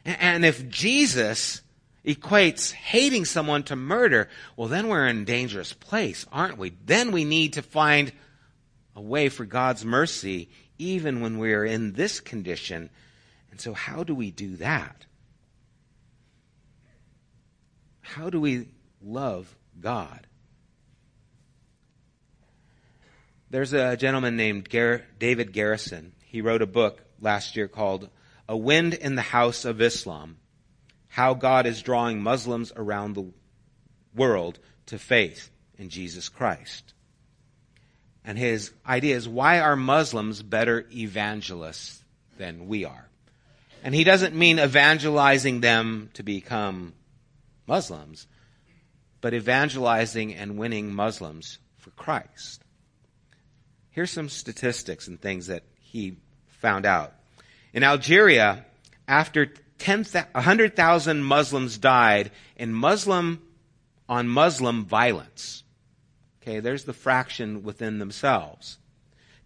And 0.04 0.44
if 0.44 0.68
Jesus 0.68 1.62
equates 2.04 2.72
hating 2.72 3.24
someone 3.24 3.62
to 3.64 3.76
murder, 3.76 4.28
well, 4.56 4.68
then 4.68 4.88
we're 4.88 5.06
in 5.06 5.22
a 5.22 5.24
dangerous 5.24 5.72
place, 5.72 6.26
aren't 6.32 6.58
we? 6.58 6.72
Then 6.84 7.12
we 7.12 7.24
need 7.24 7.54
to 7.54 7.62
find 7.62 8.12
a 8.96 9.00
way 9.00 9.28
for 9.28 9.44
God's 9.44 9.84
mercy 9.84 10.48
even 10.78 11.20
when 11.20 11.38
we're 11.38 11.64
in 11.64 11.92
this 11.92 12.20
condition. 12.20 12.90
And 13.50 13.60
so, 13.60 13.72
how 13.72 14.02
do 14.02 14.14
we 14.14 14.30
do 14.30 14.56
that? 14.56 15.06
How 18.00 18.30
do 18.30 18.40
we 18.40 18.66
love 19.00 19.54
God? 19.80 20.26
There's 23.50 23.72
a 23.74 23.96
gentleman 23.96 24.36
named 24.36 24.68
Gar- 24.68 25.02
David 25.18 25.52
Garrison. 25.52 26.12
He 26.24 26.40
wrote 26.40 26.62
a 26.62 26.66
book 26.66 27.02
last 27.20 27.54
year 27.54 27.68
called 27.68 28.08
a 28.48 28.56
Wind 28.56 28.94
in 28.94 29.14
the 29.14 29.22
House 29.22 29.64
of 29.64 29.80
Islam 29.80 30.36
How 31.08 31.34
God 31.34 31.66
is 31.66 31.82
Drawing 31.82 32.22
Muslims 32.22 32.72
Around 32.74 33.14
the 33.14 33.30
World 34.14 34.58
to 34.86 34.98
Faith 34.98 35.50
in 35.78 35.88
Jesus 35.88 36.28
Christ. 36.28 36.94
And 38.24 38.38
his 38.38 38.72
idea 38.86 39.16
is 39.16 39.28
why 39.28 39.60
are 39.60 39.76
Muslims 39.76 40.42
better 40.42 40.86
evangelists 40.92 42.04
than 42.38 42.68
we 42.68 42.84
are? 42.84 43.08
And 43.82 43.94
he 43.94 44.04
doesn't 44.04 44.34
mean 44.34 44.60
evangelizing 44.60 45.60
them 45.60 46.10
to 46.14 46.22
become 46.22 46.94
Muslims, 47.66 48.26
but 49.20 49.34
evangelizing 49.34 50.34
and 50.34 50.56
winning 50.56 50.94
Muslims 50.94 51.58
for 51.78 51.90
Christ. 51.90 52.62
Here's 53.90 54.10
some 54.10 54.28
statistics 54.28 55.08
and 55.08 55.20
things 55.20 55.48
that 55.48 55.64
he 55.80 56.16
found 56.46 56.86
out. 56.86 57.12
In 57.72 57.82
Algeria, 57.82 58.64
after 59.08 59.52
100,000 59.84 61.22
Muslims 61.22 61.78
died 61.78 62.30
in 62.56 62.72
Muslim 62.72 63.42
on 64.08 64.28
Muslim 64.28 64.84
violence. 64.84 65.64
Okay, 66.42 66.60
there's 66.60 66.84
the 66.84 66.92
fraction 66.92 67.62
within 67.62 67.98
themselves. 67.98 68.78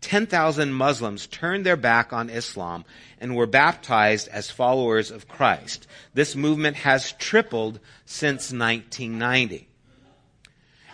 10,000 0.00 0.72
Muslims 0.72 1.26
turned 1.26 1.64
their 1.64 1.76
back 1.76 2.12
on 2.12 2.28
Islam 2.28 2.84
and 3.20 3.34
were 3.34 3.46
baptized 3.46 4.28
as 4.28 4.50
followers 4.50 5.10
of 5.10 5.28
Christ. 5.28 5.86
This 6.14 6.36
movement 6.36 6.76
has 6.76 7.12
tripled 7.12 7.80
since 8.04 8.52
1990. 8.52 9.68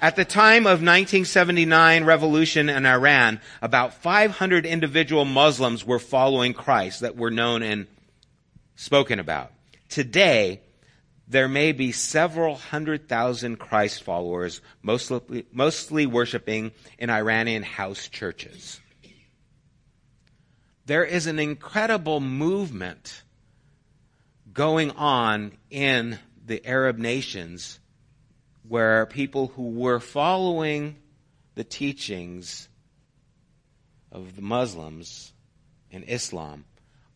At 0.02 0.16
the 0.16 0.24
time 0.24 0.66
of 0.66 0.82
1979 0.82 2.02
revolution 2.02 2.68
in 2.68 2.84
Iran, 2.84 3.40
about 3.62 3.94
500 3.94 4.66
individual 4.66 5.24
Muslims 5.24 5.86
were 5.86 6.00
following 6.00 6.54
Christ 6.54 7.02
that 7.02 7.16
were 7.16 7.30
known 7.30 7.62
and 7.62 7.86
spoken 8.74 9.20
about. 9.20 9.52
Today, 9.88 10.60
there 11.28 11.46
may 11.46 11.70
be 11.70 11.92
several 11.92 12.56
hundred 12.56 13.08
thousand 13.08 13.60
Christ 13.60 14.02
followers, 14.02 14.60
mostly, 14.82 15.46
mostly 15.52 16.06
worshiping 16.06 16.72
in 16.98 17.08
Iranian 17.08 17.62
house 17.62 18.08
churches. 18.08 18.80
There 20.84 21.04
is 21.04 21.28
an 21.28 21.38
incredible 21.38 22.18
movement 22.18 23.22
going 24.52 24.90
on 24.90 25.52
in 25.70 26.18
the 26.44 26.66
Arab 26.66 26.98
nations 26.98 27.78
where 28.72 29.04
people 29.04 29.48
who 29.48 29.68
were 29.68 30.00
following 30.00 30.96
the 31.56 31.62
teachings 31.62 32.70
of 34.10 34.34
the 34.34 34.40
Muslims 34.40 35.34
and 35.92 36.02
Islam 36.08 36.64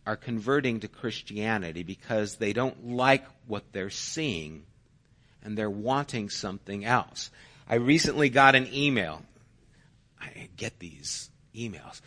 are 0.06 0.16
converting 0.16 0.80
to 0.80 0.86
Christianity 0.86 1.82
because 1.82 2.36
they 2.36 2.52
don't 2.52 2.88
like 2.88 3.24
what 3.46 3.64
they're 3.72 3.88
seeing 3.88 4.64
and 5.42 5.56
they're 5.56 5.70
wanting 5.70 6.28
something 6.28 6.84
else. 6.84 7.30
I 7.66 7.76
recently 7.76 8.28
got 8.28 8.54
an 8.54 8.68
email. 8.70 9.22
I 10.20 10.50
get 10.58 10.78
these 10.78 11.30
emails. 11.54 12.02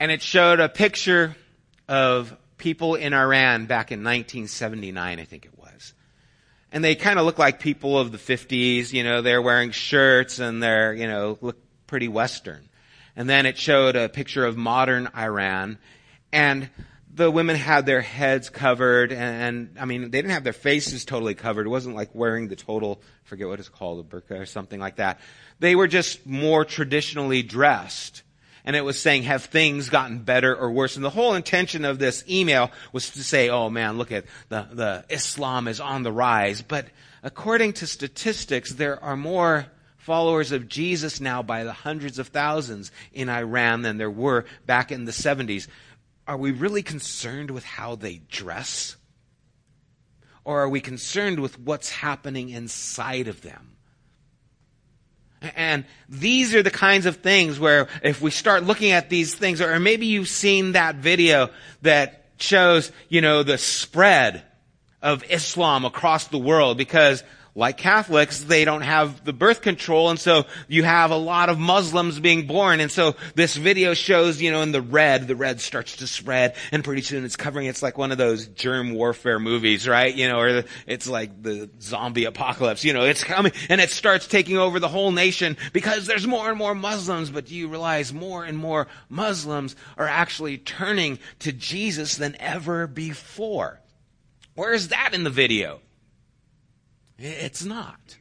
And 0.00 0.10
it 0.10 0.22
showed 0.22 0.58
a 0.58 0.68
picture 0.68 1.36
of 1.86 2.36
people 2.58 2.96
in 2.96 3.14
Iran 3.14 3.66
back 3.66 3.92
in 3.92 4.00
1979, 4.00 5.20
I 5.20 5.24
think 5.24 5.44
it 5.44 5.56
was. 5.56 5.94
And 6.72 6.82
they 6.82 6.94
kind 6.94 7.18
of 7.18 7.26
look 7.26 7.38
like 7.38 7.60
people 7.60 7.98
of 7.98 8.12
the 8.12 8.18
50s, 8.18 8.92
you 8.92 9.04
know, 9.04 9.20
they're 9.20 9.42
wearing 9.42 9.72
shirts 9.72 10.38
and 10.38 10.62
they're, 10.62 10.94
you 10.94 11.06
know, 11.06 11.36
look 11.42 11.58
pretty 11.86 12.08
Western. 12.08 12.66
And 13.14 13.28
then 13.28 13.44
it 13.44 13.58
showed 13.58 13.94
a 13.94 14.08
picture 14.08 14.44
of 14.46 14.56
modern 14.56 15.08
Iran 15.14 15.78
and 16.32 16.70
the 17.14 17.30
women 17.30 17.56
had 17.56 17.84
their 17.84 18.00
heads 18.00 18.48
covered 18.48 19.12
and, 19.12 19.68
and, 19.68 19.78
I 19.78 19.84
mean, 19.84 20.02
they 20.02 20.18
didn't 20.18 20.30
have 20.30 20.44
their 20.44 20.54
faces 20.54 21.04
totally 21.04 21.34
covered. 21.34 21.66
It 21.66 21.68
wasn't 21.68 21.94
like 21.94 22.14
wearing 22.14 22.48
the 22.48 22.56
total, 22.56 23.02
forget 23.24 23.48
what 23.48 23.60
it's 23.60 23.68
called, 23.68 24.00
a 24.00 24.08
burqa 24.08 24.40
or 24.40 24.46
something 24.46 24.80
like 24.80 24.96
that. 24.96 25.20
They 25.60 25.76
were 25.76 25.88
just 25.88 26.26
more 26.26 26.64
traditionally 26.64 27.42
dressed. 27.42 28.22
And 28.64 28.76
it 28.76 28.84
was 28.84 29.00
saying, 29.00 29.24
have 29.24 29.44
things 29.44 29.88
gotten 29.88 30.20
better 30.20 30.54
or 30.54 30.70
worse? 30.70 30.96
And 30.96 31.04
the 31.04 31.10
whole 31.10 31.34
intention 31.34 31.84
of 31.84 31.98
this 31.98 32.22
email 32.28 32.70
was 32.92 33.10
to 33.10 33.24
say, 33.24 33.48
oh 33.48 33.70
man, 33.70 33.98
look 33.98 34.12
at 34.12 34.24
the, 34.48 34.68
the 34.70 35.04
Islam 35.08 35.66
is 35.66 35.80
on 35.80 36.04
the 36.04 36.12
rise. 36.12 36.62
But 36.62 36.86
according 37.22 37.72
to 37.74 37.86
statistics, 37.86 38.72
there 38.72 39.02
are 39.02 39.16
more 39.16 39.66
followers 39.96 40.52
of 40.52 40.68
Jesus 40.68 41.20
now 41.20 41.42
by 41.42 41.64
the 41.64 41.72
hundreds 41.72 42.18
of 42.18 42.28
thousands 42.28 42.92
in 43.12 43.28
Iran 43.28 43.82
than 43.82 43.98
there 43.98 44.10
were 44.10 44.44
back 44.66 44.92
in 44.92 45.04
the 45.04 45.12
70s 45.12 45.68
are 46.26 46.36
we 46.36 46.52
really 46.52 46.82
concerned 46.82 47.50
with 47.50 47.64
how 47.64 47.96
they 47.96 48.18
dress? 48.30 48.96
Or 50.44 50.62
are 50.62 50.68
we 50.68 50.80
concerned 50.80 51.40
with 51.40 51.58
what's 51.58 51.90
happening 51.90 52.50
inside 52.50 53.28
of 53.28 53.42
them? 53.42 53.76
And 55.56 55.84
these 56.08 56.54
are 56.54 56.62
the 56.62 56.70
kinds 56.70 57.06
of 57.06 57.16
things 57.16 57.58
where 57.58 57.88
if 58.02 58.20
we 58.20 58.30
start 58.30 58.64
looking 58.64 58.92
at 58.92 59.08
these 59.08 59.34
things, 59.34 59.60
or 59.60 59.78
maybe 59.80 60.06
you've 60.06 60.28
seen 60.28 60.72
that 60.72 60.96
video 60.96 61.50
that 61.82 62.26
shows, 62.38 62.92
you 63.08 63.20
know, 63.20 63.42
the 63.42 63.58
spread 63.58 64.42
of 65.02 65.24
Islam 65.30 65.84
across 65.84 66.28
the 66.28 66.38
world 66.38 66.78
because 66.78 67.22
like 67.54 67.76
Catholics, 67.76 68.40
they 68.40 68.64
don't 68.64 68.80
have 68.80 69.24
the 69.24 69.32
birth 69.34 69.60
control, 69.60 70.08
and 70.08 70.18
so 70.18 70.44
you 70.68 70.84
have 70.84 71.10
a 71.10 71.16
lot 71.16 71.50
of 71.50 71.58
Muslims 71.58 72.18
being 72.18 72.46
born. 72.46 72.80
And 72.80 72.90
so 72.90 73.14
this 73.34 73.54
video 73.54 73.92
shows, 73.92 74.40
you 74.40 74.50
know, 74.50 74.62
in 74.62 74.72
the 74.72 74.80
red, 74.80 75.28
the 75.28 75.36
red 75.36 75.60
starts 75.60 75.96
to 75.96 76.06
spread, 76.06 76.56
and 76.70 76.82
pretty 76.82 77.02
soon 77.02 77.26
it's 77.26 77.36
covering. 77.36 77.66
It's 77.66 77.82
like 77.82 77.98
one 77.98 78.10
of 78.10 78.16
those 78.16 78.46
germ 78.46 78.94
warfare 78.94 79.38
movies, 79.38 79.86
right? 79.86 80.14
You 80.14 80.28
know, 80.28 80.38
or 80.40 80.64
it's 80.86 81.06
like 81.06 81.42
the 81.42 81.68
zombie 81.78 82.24
apocalypse. 82.24 82.84
You 82.84 82.94
know, 82.94 83.04
it's 83.04 83.22
coming, 83.22 83.52
and 83.68 83.82
it 83.82 83.90
starts 83.90 84.26
taking 84.26 84.56
over 84.56 84.80
the 84.80 84.88
whole 84.88 85.12
nation 85.12 85.58
because 85.74 86.06
there's 86.06 86.26
more 86.26 86.48
and 86.48 86.56
more 86.56 86.74
Muslims. 86.74 87.30
But 87.30 87.46
do 87.46 87.54
you 87.54 87.68
realize 87.68 88.14
more 88.14 88.44
and 88.44 88.56
more 88.56 88.86
Muslims 89.10 89.76
are 89.98 90.08
actually 90.08 90.56
turning 90.56 91.18
to 91.40 91.52
Jesus 91.52 92.16
than 92.16 92.34
ever 92.40 92.86
before? 92.86 93.78
Where 94.54 94.72
is 94.72 94.88
that 94.88 95.12
in 95.12 95.24
the 95.24 95.30
video? 95.30 95.82
It's 97.22 97.64
not. 97.64 98.16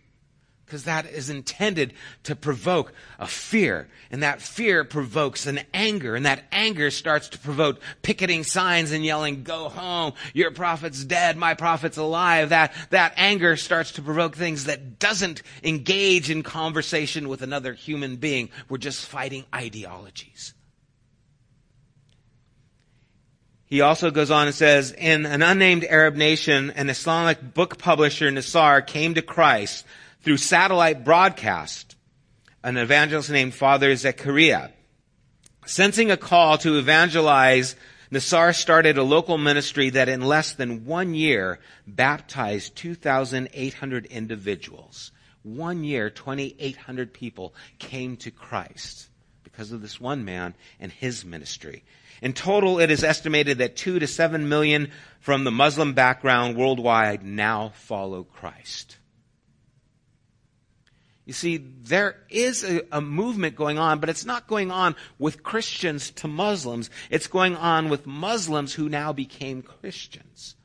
Because 0.65 0.83
that 0.85 1.05
is 1.05 1.29
intended 1.29 1.93
to 2.23 2.33
provoke 2.33 2.93
a 3.19 3.27
fear. 3.27 3.89
And 4.09 4.23
that 4.23 4.41
fear 4.41 4.85
provokes 4.85 5.45
an 5.45 5.59
anger. 5.73 6.15
And 6.15 6.25
that 6.25 6.45
anger 6.53 6.91
starts 6.91 7.27
to 7.29 7.39
provoke 7.39 7.81
picketing 8.03 8.45
signs 8.45 8.93
and 8.93 9.03
yelling, 9.03 9.43
go 9.43 9.67
home. 9.67 10.13
Your 10.33 10.51
prophet's 10.51 11.03
dead. 11.03 11.35
My 11.35 11.55
prophet's 11.55 11.97
alive. 11.97 12.49
That, 12.49 12.73
that 12.91 13.13
anger 13.17 13.57
starts 13.57 13.91
to 13.93 14.01
provoke 14.01 14.37
things 14.37 14.63
that 14.65 14.97
doesn't 14.97 15.41
engage 15.61 16.29
in 16.29 16.41
conversation 16.41 17.27
with 17.27 17.41
another 17.41 17.73
human 17.73 18.15
being. 18.15 18.49
We're 18.69 18.77
just 18.77 19.05
fighting 19.05 19.43
ideologies. 19.53 20.53
He 23.71 23.79
also 23.79 24.11
goes 24.11 24.31
on 24.31 24.47
and 24.47 24.55
says, 24.55 24.91
in 24.91 25.25
an 25.25 25.41
unnamed 25.41 25.85
Arab 25.85 26.17
nation, 26.17 26.71
an 26.71 26.89
Islamic 26.89 27.53
book 27.53 27.77
publisher, 27.77 28.29
Nasar, 28.29 28.81
came 28.85 29.13
to 29.13 29.21
Christ 29.21 29.85
through 30.23 30.37
satellite 30.37 31.05
broadcast. 31.05 31.95
An 32.65 32.75
evangelist 32.75 33.29
named 33.29 33.53
Father 33.53 33.95
Zechariah. 33.95 34.71
Sensing 35.65 36.11
a 36.11 36.17
call 36.17 36.57
to 36.57 36.77
evangelize, 36.79 37.77
Nasar 38.11 38.51
started 38.51 38.97
a 38.97 39.03
local 39.03 39.37
ministry 39.37 39.89
that 39.91 40.09
in 40.09 40.19
less 40.19 40.53
than 40.53 40.83
one 40.83 41.13
year 41.13 41.57
baptized 41.87 42.75
2,800 42.75 44.05
individuals. 44.07 45.13
One 45.43 45.85
year, 45.85 46.09
2,800 46.09 47.13
people 47.13 47.55
came 47.79 48.17
to 48.17 48.31
Christ 48.31 49.07
because 49.45 49.71
of 49.71 49.81
this 49.81 49.97
one 49.97 50.25
man 50.25 50.55
and 50.77 50.91
his 50.91 51.23
ministry. 51.23 51.85
In 52.21 52.33
total, 52.33 52.79
it 52.79 52.91
is 52.91 53.03
estimated 53.03 53.57
that 53.57 53.75
two 53.75 53.97
to 53.97 54.07
seven 54.07 54.47
million 54.47 54.91
from 55.19 55.43
the 55.43 55.51
Muslim 55.51 55.93
background 55.93 56.55
worldwide 56.55 57.23
now 57.23 57.69
follow 57.75 58.23
Christ. 58.23 58.97
You 61.25 61.33
see, 61.33 61.57
there 61.57 62.17
is 62.29 62.63
a, 62.63 62.81
a, 62.91 63.01
movement 63.01 63.55
going 63.55 63.79
on, 63.79 63.99
but 63.99 64.09
it's 64.09 64.25
not 64.25 64.47
going 64.47 64.71
on 64.71 64.95
with 65.17 65.43
Christians 65.43 66.11
to 66.11 66.27
Muslims. 66.27 66.89
It's 67.09 67.27
going 67.27 67.55
on 67.55 67.89
with 67.89 68.05
Muslims 68.05 68.73
who 68.73 68.89
now 68.89 69.13
became 69.13 69.61
Christians. 69.61 70.55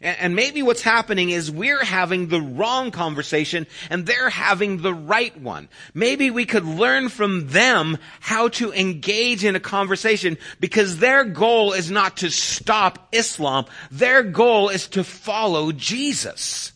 And 0.00 0.34
maybe 0.34 0.62
what's 0.62 0.82
happening 0.82 1.30
is 1.30 1.50
we're 1.50 1.84
having 1.84 2.28
the 2.28 2.40
wrong 2.40 2.90
conversation 2.90 3.66
and 3.90 4.06
they're 4.06 4.30
having 4.30 4.82
the 4.82 4.94
right 4.94 5.38
one. 5.40 5.68
Maybe 5.94 6.30
we 6.30 6.44
could 6.44 6.64
learn 6.64 7.08
from 7.08 7.48
them 7.48 7.98
how 8.20 8.48
to 8.48 8.72
engage 8.72 9.44
in 9.44 9.56
a 9.56 9.60
conversation 9.60 10.36
because 10.60 10.98
their 10.98 11.24
goal 11.24 11.72
is 11.72 11.90
not 11.90 12.18
to 12.18 12.30
stop 12.30 13.08
Islam. 13.12 13.66
Their 13.90 14.22
goal 14.22 14.68
is 14.68 14.88
to 14.88 15.04
follow 15.04 15.72
Jesus. 15.72 16.72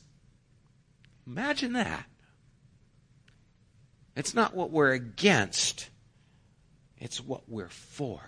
Imagine 1.27 1.75
that. 1.75 2.05
It's 4.17 4.35
not 4.35 4.55
what 4.55 4.71
we're 4.71 4.93
against. 4.93 5.91
It's 6.99 7.21
what 7.21 7.49
we're 7.49 7.69
for. 7.69 8.21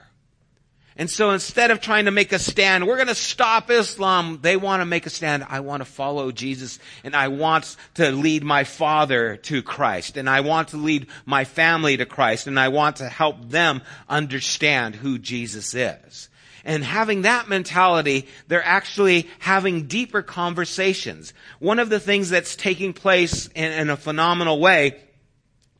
And 1.01 1.09
so 1.09 1.31
instead 1.31 1.71
of 1.71 1.81
trying 1.81 2.05
to 2.05 2.11
make 2.11 2.31
a 2.31 2.39
stand, 2.39 2.87
we're 2.87 2.97
going 2.97 3.09
to 3.09 3.15
stop 3.15 3.71
Islam. 3.71 4.41
They 4.43 4.59
want 4.59 4.83
to 4.83 4.85
make 4.85 5.07
a 5.07 5.11
stand. 5.11 5.47
I 5.49 5.61
want 5.61 5.81
to 5.81 5.87
follow 5.87 6.31
Jesus 6.31 6.79
and 7.05 7.17
I 7.17 7.29
want 7.29 7.75
to 7.95 8.11
lead 8.11 8.45
my 8.45 8.65
father 8.65 9.37
to 9.37 9.63
Christ 9.63 10.19
and 10.19 10.29
I 10.29 10.43
want 10.43 10.69
to 10.69 10.77
lead 10.77 11.07
my 11.25 11.45
family 11.45 11.97
to 11.97 12.05
Christ 12.05 12.49
and 12.49 12.61
I 12.61 12.69
want 12.69 12.97
to 12.97 13.09
help 13.09 13.49
them 13.49 13.81
understand 14.11 14.95
who 14.95 15.19
Jesus 15.19 15.75
is. 15.75 16.29
And 16.67 16.85
having 16.85 17.23
that 17.23 17.49
mentality, 17.49 18.29
they're 18.49 18.63
actually 18.63 19.27
having 19.39 19.87
deeper 19.87 20.21
conversations. 20.21 21.33
One 21.61 21.79
of 21.79 21.89
the 21.89 21.99
things 21.99 22.29
that's 22.29 22.57
taking 22.57 22.93
place 22.93 23.47
in, 23.55 23.73
in 23.73 23.89
a 23.89 23.97
phenomenal 23.97 24.61
way 24.61 25.01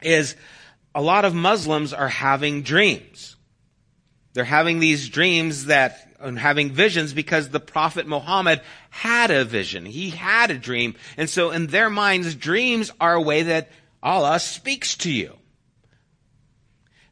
is 0.01 0.35
a 0.95 1.03
lot 1.03 1.27
of 1.27 1.35
Muslims 1.35 1.93
are 1.93 2.09
having 2.09 2.63
dreams. 2.63 3.30
They're 4.33 4.45
having 4.45 4.79
these 4.79 5.09
dreams 5.09 5.67
that, 5.67 6.15
and 6.21 6.39
having 6.39 6.71
visions 6.71 7.13
because 7.13 7.49
the 7.49 7.61
Prophet 7.61 8.07
Muhammad 8.07 8.61
had 8.91 9.31
a 9.31 9.45
vision. 9.45 9.85
He 9.85 10.11
had 10.11 10.51
a 10.51 10.59
dream. 10.59 10.95
And 11.17 11.29
so 11.29 11.51
in 11.51 11.67
their 11.67 11.91
minds, 11.91 12.35
dreams 12.35 12.93
are 13.01 13.15
a 13.15 13.21
way 13.21 13.43
that 13.45 13.71
Allah 14.03 14.39
speaks 14.39 14.97
to 14.99 15.11
you. 15.11 15.37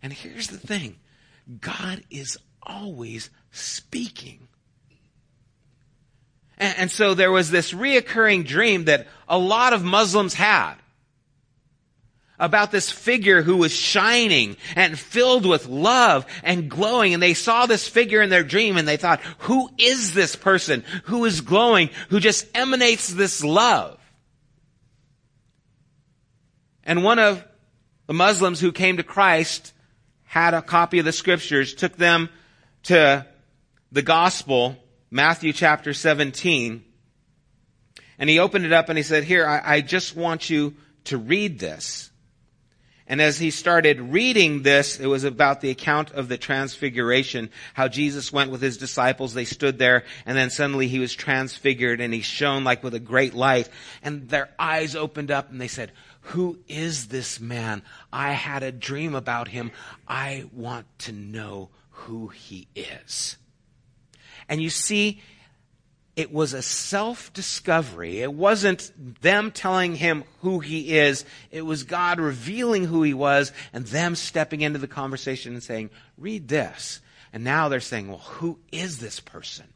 And 0.02 0.12
here's 0.12 0.46
the 0.48 0.59
thing. 0.59 0.96
God 1.61 2.02
is 2.11 2.38
always 2.62 3.31
speaking. 3.50 4.46
And, 6.57 6.78
and 6.78 6.90
so 6.90 7.14
there 7.14 7.33
was 7.33 7.50
this 7.50 7.72
reoccurring 7.72 8.46
dream 8.46 8.85
that 8.85 9.09
a 9.28 9.38
lot 9.38 9.72
of 9.72 9.83
Muslims 9.83 10.35
had. 10.35 10.74
About 12.38 12.70
this 12.70 12.90
figure 12.90 13.42
who 13.42 13.57
was 13.57 13.72
shining 13.72 14.57
and 14.77 14.98
filled 14.98 15.46
with 15.46 15.66
love 15.66 16.27
and 16.42 16.70
glowing. 16.70 17.14
And 17.14 17.22
they 17.22 17.35
saw 17.35 17.66
this 17.66 17.88
figure 17.88 18.22
in 18.22 18.31
their 18.31 18.42
dream 18.42 18.77
and 18.77 18.87
they 18.87 18.96
thought, 18.96 19.20
who 19.38 19.70
is 19.79 20.14
this 20.14 20.37
person 20.37 20.85
who 21.05 21.24
is 21.24 21.40
glowing, 21.40 21.90
who 22.11 22.20
just 22.20 22.46
emanates 22.55 23.09
this 23.09 23.42
love? 23.42 23.98
And 26.85 27.05
one 27.05 27.18
of 27.18 27.44
the 28.07 28.14
Muslims 28.14 28.61
who 28.61 28.72
came 28.72 28.96
to 28.96 29.03
Christ 29.03 29.72
had 30.24 30.55
a 30.55 30.62
copy 30.62 30.98
of 30.98 31.05
the 31.05 31.12
scriptures, 31.12 31.74
took 31.74 31.96
them 31.96 32.31
to 32.85 33.27
the 33.92 34.03
gospel, 34.03 34.77
Matthew 35.11 35.53
chapter 35.53 35.92
17, 35.92 36.85
and 38.18 38.31
he 38.31 38.38
opened 38.38 38.64
it 38.64 38.72
up 38.72 38.88
and 38.88 38.98
he 38.98 39.05
said, 39.05 39.24
here, 39.24 39.46
I, 39.46 39.77
I 39.77 39.81
just 39.81 40.16
want 40.16 40.51
you 40.51 40.74
to 41.05 41.18
read 41.18 41.59
this. 41.59 42.11
And 43.09 43.23
as 43.23 43.38
he 43.38 43.51
started 43.51 44.01
reading 44.01 44.62
this, 44.62 45.01
it 45.01 45.07
was 45.07 45.25
about 45.25 45.62
the 45.62 45.71
account 45.71 46.12
of 46.12 46.29
the 46.29 46.37
transfiguration, 46.37 47.51
how 47.73 47.88
Jesus 47.88 48.33
went 48.33 48.51
with 48.51 48.61
his 48.61 48.77
disciples, 48.77 49.33
they 49.33 49.47
stood 49.47 49.79
there, 49.79 50.05
and 50.27 50.37
then 50.37 50.51
suddenly 50.51 50.88
he 50.88 50.99
was 50.99 51.14
transfigured 51.14 52.01
and 52.01 52.12
he 52.12 52.21
shone 52.21 52.64
like 52.64 52.85
with 52.85 52.94
a 52.94 53.01
great 53.01 53.33
light, 53.33 53.71
and 54.03 54.29
their 54.29 54.51
eyes 54.59 54.94
opened 54.94 55.31
up 55.31 55.51
and 55.51 55.61
they 55.61 55.68
said, 55.68 55.90
who 56.21 56.59
is 56.68 57.09
this 57.09 57.40
man? 57.40 57.83
I 58.12 58.33
had 58.33 58.62
a 58.62 58.71
dream 58.71 59.14
about 59.14 59.49
him. 59.49 59.73
I 60.07 60.44
want 60.53 60.87
to 61.01 61.12
know 61.12 61.71
who 61.90 62.29
he 62.29 62.68
is. 62.75 63.38
And 64.47 64.61
you 64.61 64.68
see, 64.68 65.23
it 66.18 66.33
was 66.33 66.52
a 66.52 66.62
self 66.62 67.33
discovery. 67.33 68.22
It 68.22 68.33
wasn't 68.33 68.90
them 69.22 69.52
telling 69.52 69.94
him 69.94 70.24
who 70.40 70.59
he 70.59 70.98
is. 70.98 71.24
It 71.52 71.62
was 71.62 71.85
God 71.85 72.18
revealing 72.18 72.85
who 72.85 73.04
he 73.04 73.14
was 73.14 73.52
and 73.72 73.87
them 73.87 74.16
stepping 74.16 74.61
into 74.61 74.81
the 74.81 74.88
conversation 74.88 75.54
and 75.54 75.62
saying, 75.62 75.90
read 76.18 76.48
this. 76.48 77.00
And 77.33 77.44
now 77.44 77.68
they're 77.68 77.78
saying, 77.78 78.09
well, 78.09 78.18
who 78.18 78.59
is 78.72 78.98
this 78.98 79.20
person? 79.20 79.66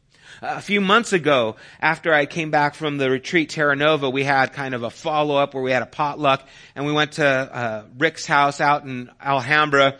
A 0.41 0.61
few 0.61 0.81
months 0.81 1.13
ago, 1.13 1.55
after 1.81 2.13
I 2.13 2.27
came 2.27 2.51
back 2.51 2.75
from 2.75 2.99
the 2.99 3.09
retreat 3.09 3.51
Terra 3.51 3.77
Nova, 3.77 4.11
we 4.11 4.25
had 4.25 4.53
kind 4.53 4.75
of 4.75 4.83
a 4.83 4.91
follow 4.91 5.37
up 5.37 5.55
where 5.55 5.63
we 5.63 5.71
had 5.71 5.83
a 5.83 5.87
potluck 5.87 6.45
and 6.75 6.85
we 6.85 6.93
went 6.93 7.13
to 7.13 7.25
uh, 7.25 7.85
Rick's 7.99 8.27
house 8.27 8.61
out 8.61 8.83
in 8.83 9.13
Alhambra 9.23 9.97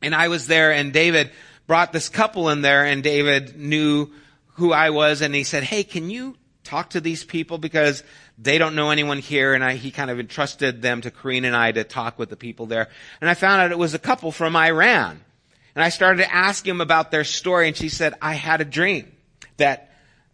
and 0.00 0.14
I 0.14 0.28
was 0.28 0.46
there 0.46 0.70
and 0.70 0.92
David 0.92 1.32
brought 1.66 1.92
this 1.92 2.08
couple 2.08 2.50
in 2.50 2.62
there 2.62 2.84
and 2.84 3.02
David 3.02 3.58
knew 3.58 4.12
who 4.56 4.72
I 4.72 4.90
was 4.90 5.20
and 5.22 5.34
he 5.34 5.44
said, 5.44 5.62
Hey, 5.62 5.84
can 5.84 6.10
you 6.10 6.36
talk 6.66 6.90
to 6.90 7.00
these 7.00 7.24
people 7.24 7.58
because 7.58 8.02
they 8.38 8.58
don't 8.58 8.74
know 8.74 8.90
anyone 8.90 9.18
here 9.18 9.54
and 9.54 9.64
I, 9.64 9.74
he 9.74 9.90
kind 9.90 10.10
of 10.10 10.20
entrusted 10.20 10.82
them 10.82 11.00
to 11.02 11.10
Corrine 11.10 11.44
and 11.44 11.56
I 11.56 11.72
to 11.72 11.84
talk 11.84 12.18
with 12.18 12.28
the 12.28 12.36
people 12.36 12.66
there. 12.66 12.88
And 13.20 13.30
I 13.30 13.34
found 13.34 13.62
out 13.62 13.70
it 13.70 13.78
was 13.78 13.94
a 13.94 13.98
couple 13.98 14.32
from 14.32 14.56
Iran. 14.56 15.20
And 15.74 15.84
I 15.84 15.90
started 15.90 16.22
to 16.22 16.34
ask 16.34 16.66
him 16.66 16.80
about 16.80 17.10
their 17.10 17.24
story 17.24 17.68
and 17.68 17.76
she 17.76 17.88
said, 17.88 18.14
I 18.20 18.34
had 18.34 18.60
a 18.60 18.64
dream 18.64 19.12
that 19.58 19.92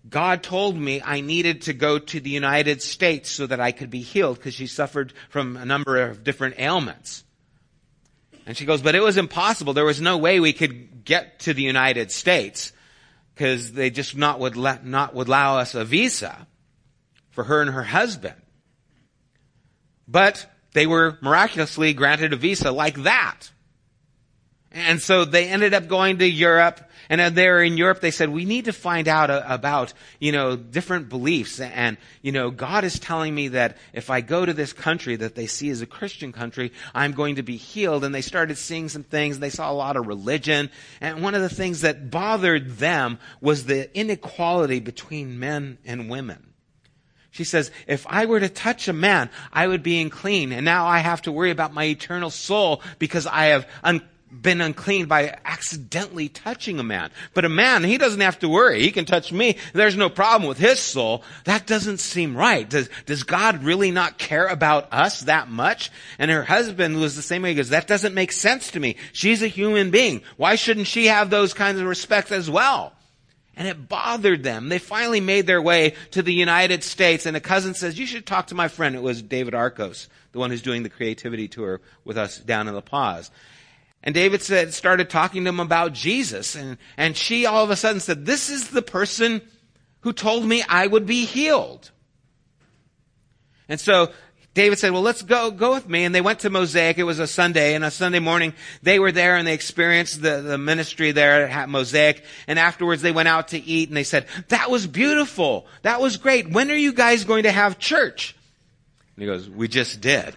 God 0.08 0.42
told 0.42 0.76
me 0.76 1.00
I 1.04 1.20
needed 1.20 1.62
to 1.62 1.72
go 1.72 1.98
to 1.98 2.20
the 2.20 2.30
United 2.30 2.82
States 2.82 3.30
so 3.30 3.46
that 3.46 3.60
I 3.60 3.72
could 3.72 3.90
be 3.90 4.00
healed 4.00 4.38
because 4.38 4.54
she 4.54 4.66
suffered 4.66 5.12
from 5.28 5.56
a 5.56 5.64
number 5.64 5.98
of 5.98 6.24
different 6.24 6.58
ailments. 6.58 7.24
And 8.46 8.56
she 8.56 8.64
goes, 8.64 8.82
but 8.82 8.96
it 8.96 9.02
was 9.02 9.16
impossible. 9.16 9.74
There 9.74 9.84
was 9.84 10.00
no 10.00 10.18
way 10.18 10.40
we 10.40 10.52
could 10.52 11.04
get 11.04 11.40
to 11.40 11.54
the 11.54 11.62
United 11.62 12.10
States 12.10 12.72
because 13.34 13.72
they 13.72 13.90
just 13.90 14.16
not 14.16 14.40
would 14.40 14.56
let, 14.56 14.84
not 14.84 15.14
would 15.14 15.28
allow 15.28 15.58
us 15.58 15.74
a 15.74 15.84
visa 15.84 16.46
for 17.30 17.44
her 17.44 17.62
and 17.62 17.70
her 17.70 17.82
husband. 17.82 18.36
But 20.06 20.50
they 20.72 20.86
were 20.86 21.18
miraculously 21.22 21.94
granted 21.94 22.32
a 22.32 22.36
visa 22.36 22.70
like 22.70 23.02
that. 23.04 23.50
And 24.72 25.00
so 25.00 25.24
they 25.24 25.48
ended 25.48 25.74
up 25.74 25.86
going 25.86 26.18
to 26.18 26.26
Europe 26.26 26.80
and 27.12 27.36
there 27.36 27.62
in 27.62 27.76
Europe, 27.76 28.00
they 28.00 28.10
said, 28.10 28.30
we 28.30 28.46
need 28.46 28.64
to 28.64 28.72
find 28.72 29.06
out 29.06 29.28
about, 29.28 29.92
you 30.18 30.32
know, 30.32 30.56
different 30.56 31.10
beliefs. 31.10 31.60
And, 31.60 31.98
you 32.22 32.32
know, 32.32 32.50
God 32.50 32.84
is 32.84 32.98
telling 32.98 33.34
me 33.34 33.48
that 33.48 33.76
if 33.92 34.08
I 34.08 34.22
go 34.22 34.46
to 34.46 34.54
this 34.54 34.72
country 34.72 35.16
that 35.16 35.34
they 35.34 35.46
see 35.46 35.68
as 35.68 35.82
a 35.82 35.86
Christian 35.86 36.32
country, 36.32 36.72
I'm 36.94 37.12
going 37.12 37.36
to 37.36 37.42
be 37.42 37.58
healed. 37.58 38.04
And 38.04 38.14
they 38.14 38.22
started 38.22 38.56
seeing 38.56 38.88
some 38.88 39.02
things. 39.02 39.38
They 39.38 39.50
saw 39.50 39.70
a 39.70 39.74
lot 39.74 39.98
of 39.98 40.06
religion. 40.06 40.70
And 41.02 41.22
one 41.22 41.34
of 41.34 41.42
the 41.42 41.54
things 41.54 41.82
that 41.82 42.10
bothered 42.10 42.78
them 42.78 43.18
was 43.42 43.66
the 43.66 43.94
inequality 43.94 44.80
between 44.80 45.38
men 45.38 45.76
and 45.84 46.08
women. 46.08 46.54
She 47.30 47.44
says, 47.44 47.70
if 47.86 48.06
I 48.08 48.26
were 48.26 48.40
to 48.40 48.48
touch 48.48 48.88
a 48.88 48.92
man, 48.92 49.30
I 49.52 49.66
would 49.66 49.82
be 49.82 50.00
unclean. 50.00 50.52
And 50.52 50.64
now 50.64 50.86
I 50.86 50.98
have 50.98 51.22
to 51.22 51.32
worry 51.32 51.50
about 51.50 51.72
my 51.74 51.84
eternal 51.84 52.28
soul 52.30 52.82
because 52.98 53.26
I 53.26 53.46
have 53.46 53.66
un- 53.82 54.02
been 54.32 54.62
unclean 54.62 55.06
by 55.06 55.36
accidentally 55.44 56.28
touching 56.28 56.80
a 56.80 56.82
man. 56.82 57.10
But 57.34 57.44
a 57.44 57.50
man, 57.50 57.84
he 57.84 57.98
doesn't 57.98 58.20
have 58.20 58.38
to 58.38 58.48
worry. 58.48 58.80
He 58.80 58.90
can 58.90 59.04
touch 59.04 59.30
me. 59.30 59.58
There's 59.74 59.96
no 59.96 60.08
problem 60.08 60.48
with 60.48 60.58
his 60.58 60.80
soul. 60.80 61.22
That 61.44 61.66
doesn't 61.66 61.98
seem 61.98 62.36
right. 62.36 62.68
Does, 62.68 62.88
does 63.04 63.24
God 63.24 63.62
really 63.62 63.90
not 63.90 64.18
care 64.18 64.46
about 64.46 64.92
us 64.92 65.20
that 65.22 65.48
much? 65.48 65.90
And 66.18 66.30
her 66.30 66.42
husband 66.42 66.98
was 66.98 67.14
the 67.14 67.22
same 67.22 67.42
way. 67.42 67.50
He 67.50 67.56
goes, 67.56 67.68
that 67.68 67.86
doesn't 67.86 68.14
make 68.14 68.32
sense 68.32 68.70
to 68.70 68.80
me. 68.80 68.96
She's 69.12 69.42
a 69.42 69.48
human 69.48 69.90
being. 69.90 70.22
Why 70.36 70.54
shouldn't 70.54 70.86
she 70.86 71.06
have 71.06 71.28
those 71.28 71.52
kinds 71.52 71.80
of 71.80 71.86
respects 71.86 72.32
as 72.32 72.48
well? 72.48 72.94
And 73.54 73.68
it 73.68 73.86
bothered 73.86 74.42
them. 74.42 74.70
They 74.70 74.78
finally 74.78 75.20
made 75.20 75.46
their 75.46 75.60
way 75.60 75.94
to 76.12 76.22
the 76.22 76.32
United 76.32 76.82
States 76.82 77.26
and 77.26 77.36
a 77.36 77.40
cousin 77.40 77.74
says, 77.74 77.98
you 77.98 78.06
should 78.06 78.24
talk 78.24 78.46
to 78.46 78.54
my 78.54 78.68
friend. 78.68 78.96
It 78.96 79.02
was 79.02 79.20
David 79.20 79.54
Arcos, 79.54 80.08
the 80.32 80.38
one 80.38 80.50
who's 80.50 80.62
doing 80.62 80.82
the 80.82 80.88
creativity 80.88 81.48
tour 81.48 81.82
with 82.02 82.16
us 82.16 82.38
down 82.38 82.66
in 82.66 82.74
La 82.74 82.80
Paz. 82.80 83.30
And 84.02 84.14
David 84.14 84.42
said, 84.42 84.74
started 84.74 85.08
talking 85.08 85.44
to 85.44 85.50
him 85.50 85.60
about 85.60 85.92
Jesus. 85.92 86.56
And, 86.56 86.76
and 86.96 87.16
she 87.16 87.46
all 87.46 87.62
of 87.62 87.70
a 87.70 87.76
sudden 87.76 88.00
said, 88.00 88.26
this 88.26 88.50
is 88.50 88.68
the 88.68 88.82
person 88.82 89.42
who 90.00 90.12
told 90.12 90.44
me 90.44 90.62
I 90.68 90.86
would 90.86 91.06
be 91.06 91.24
healed. 91.24 91.90
And 93.68 93.80
so 93.80 94.10
David 94.54 94.78
said, 94.78 94.92
well, 94.92 95.02
let's 95.02 95.22
go, 95.22 95.50
go 95.50 95.72
with 95.72 95.88
me. 95.88 96.04
And 96.04 96.14
they 96.14 96.20
went 96.20 96.40
to 96.40 96.50
Mosaic. 96.50 96.98
It 96.98 97.04
was 97.04 97.20
a 97.20 97.26
Sunday 97.28 97.74
and 97.74 97.84
a 97.84 97.90
Sunday 97.90 98.18
morning 98.18 98.54
they 98.82 98.98
were 98.98 99.12
there 99.12 99.36
and 99.36 99.46
they 99.46 99.54
experienced 99.54 100.20
the, 100.20 100.42
the 100.42 100.58
ministry 100.58 101.12
there 101.12 101.48
at 101.48 101.68
Mosaic. 101.68 102.24
And 102.48 102.58
afterwards 102.58 103.02
they 103.02 103.12
went 103.12 103.28
out 103.28 103.48
to 103.48 103.58
eat 103.58 103.88
and 103.88 103.96
they 103.96 104.04
said, 104.04 104.26
that 104.48 104.68
was 104.68 104.86
beautiful. 104.86 105.66
That 105.82 106.00
was 106.00 106.16
great. 106.16 106.50
When 106.50 106.70
are 106.70 106.76
you 106.76 106.92
guys 106.92 107.24
going 107.24 107.44
to 107.44 107.52
have 107.52 107.78
church? 107.78 108.34
And 109.16 109.22
he 109.22 109.26
goes, 109.26 109.48
we 109.48 109.68
just 109.68 110.00
did. 110.00 110.36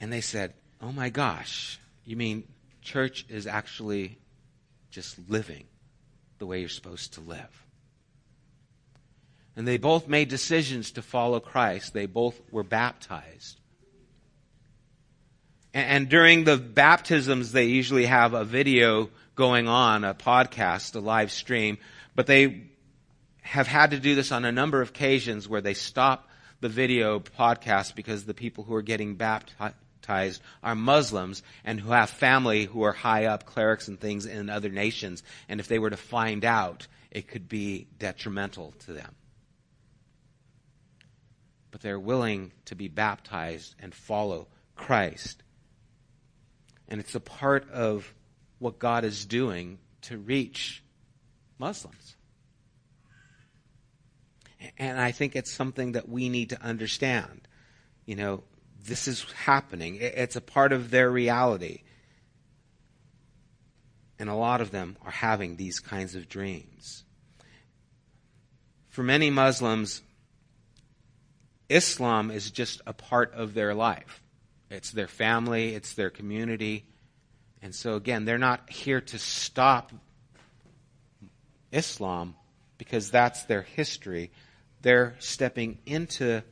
And 0.00 0.12
they 0.12 0.22
said, 0.22 0.54
oh 0.80 0.92
my 0.92 1.10
gosh, 1.10 1.78
you 2.04 2.16
mean 2.16 2.44
church 2.82 3.26
is 3.28 3.46
actually 3.46 4.18
just 4.90 5.18
living 5.28 5.64
the 6.38 6.46
way 6.46 6.60
you're 6.60 6.68
supposed 6.68 7.14
to 7.14 7.20
live? 7.20 7.64
And 9.56 9.66
they 9.66 9.76
both 9.76 10.06
made 10.06 10.28
decisions 10.28 10.92
to 10.92 11.02
follow 11.02 11.40
Christ. 11.40 11.92
They 11.92 12.06
both 12.06 12.40
were 12.52 12.62
baptized. 12.62 13.58
And, 15.74 16.08
during 16.08 16.44
the 16.44 16.56
baptisms, 16.56 17.52
they 17.52 17.66
usually 17.66 18.06
have 18.06 18.34
a 18.34 18.44
video 18.44 19.10
going 19.34 19.68
on, 19.68 20.02
a 20.02 20.14
podcast, 20.14 20.96
a 20.96 21.00
live 21.00 21.30
stream, 21.30 21.78
but 22.14 22.26
they 22.26 22.62
have 23.42 23.66
had 23.66 23.90
to 23.90 23.98
do 23.98 24.14
this 24.14 24.32
on 24.32 24.44
a 24.44 24.52
number 24.52 24.80
of 24.80 24.88
occasions 24.90 25.48
where 25.48 25.60
they 25.60 25.74
stop 25.74 26.28
the 26.60 26.68
video 26.68 27.20
podcast 27.20 27.94
because 27.94 28.24
the 28.24 28.34
people 28.34 28.64
who 28.64 28.74
are 28.74 28.82
getting 28.82 29.14
baptized 29.14 29.74
baptized 30.00 30.40
are 30.62 30.74
Muslims 30.74 31.42
and 31.64 31.80
who 31.80 31.90
have 31.90 32.10
family 32.10 32.64
who 32.64 32.82
are 32.82 32.92
high 32.92 33.26
up 33.26 33.44
clerics 33.44 33.88
and 33.88 34.00
things 34.00 34.26
in 34.26 34.48
other 34.48 34.70
nations. 34.70 35.22
And 35.48 35.60
if 35.60 35.68
they 35.68 35.78
were 35.78 35.90
to 35.90 35.96
find 35.96 36.44
out, 36.44 36.86
it 37.10 37.28
could 37.28 37.48
be 37.48 37.86
detrimental 37.98 38.74
to 38.86 38.92
them. 38.92 39.14
But 41.70 41.80
they're 41.80 42.00
willing 42.00 42.52
to 42.66 42.74
be 42.74 42.88
baptized 42.88 43.74
and 43.78 43.94
follow 43.94 44.48
Christ. 44.74 45.42
And 46.88 47.00
it's 47.00 47.14
a 47.14 47.20
part 47.20 47.70
of 47.70 48.12
what 48.58 48.78
God 48.78 49.04
is 49.04 49.26
doing 49.26 49.78
to 50.02 50.16
reach 50.16 50.82
Muslims. 51.58 52.16
And 54.78 54.98
I 54.98 55.12
think 55.12 55.36
it's 55.36 55.52
something 55.52 55.92
that 55.92 56.08
we 56.08 56.28
need 56.28 56.50
to 56.50 56.62
understand. 56.62 57.46
You 58.06 58.16
know, 58.16 58.42
this 58.88 59.06
is 59.06 59.24
happening. 59.44 59.98
It's 60.00 60.36
a 60.36 60.40
part 60.40 60.72
of 60.72 60.90
their 60.90 61.10
reality. 61.10 61.82
And 64.18 64.28
a 64.28 64.34
lot 64.34 64.60
of 64.60 64.70
them 64.70 64.96
are 65.04 65.10
having 65.10 65.56
these 65.56 65.78
kinds 65.78 66.14
of 66.14 66.28
dreams. 66.28 67.04
For 68.88 69.02
many 69.02 69.30
Muslims, 69.30 70.02
Islam 71.68 72.30
is 72.30 72.50
just 72.50 72.80
a 72.86 72.92
part 72.92 73.32
of 73.34 73.54
their 73.54 73.74
life. 73.74 74.22
It's 74.70 74.90
their 74.90 75.06
family, 75.06 75.74
it's 75.74 75.94
their 75.94 76.10
community. 76.10 76.84
And 77.62 77.74
so, 77.74 77.94
again, 77.94 78.24
they're 78.24 78.38
not 78.38 78.70
here 78.70 79.00
to 79.00 79.18
stop 79.18 79.92
Islam 81.70 82.34
because 82.76 83.10
that's 83.10 83.44
their 83.44 83.62
history. 83.62 84.30
They're 84.82 85.16
stepping 85.18 85.78
into 85.86 86.42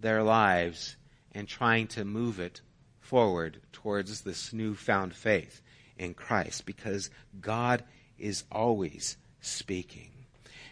their 0.00 0.22
lives 0.22 0.96
and 1.36 1.46
trying 1.46 1.86
to 1.86 2.02
move 2.02 2.40
it 2.40 2.62
forward 2.98 3.58
towards 3.70 4.22
this 4.22 4.54
newfound 4.54 5.14
faith 5.14 5.60
in 5.98 6.14
Christ 6.14 6.64
because 6.64 7.10
God 7.42 7.84
is 8.18 8.44
always 8.50 9.18
speaking. 9.42 10.08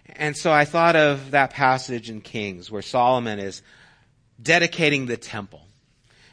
And 0.07 0.35
so 0.35 0.51
I 0.51 0.65
thought 0.65 0.97
of 0.97 1.33
that 1.33 1.51
passage 1.51 2.09
in 2.09 2.23
Kings 2.23 2.71
where 2.71 2.81
Solomon 2.81 3.39
is 3.39 3.61
dedicating 4.43 5.05
the 5.05 5.19
temple. 5.19 5.61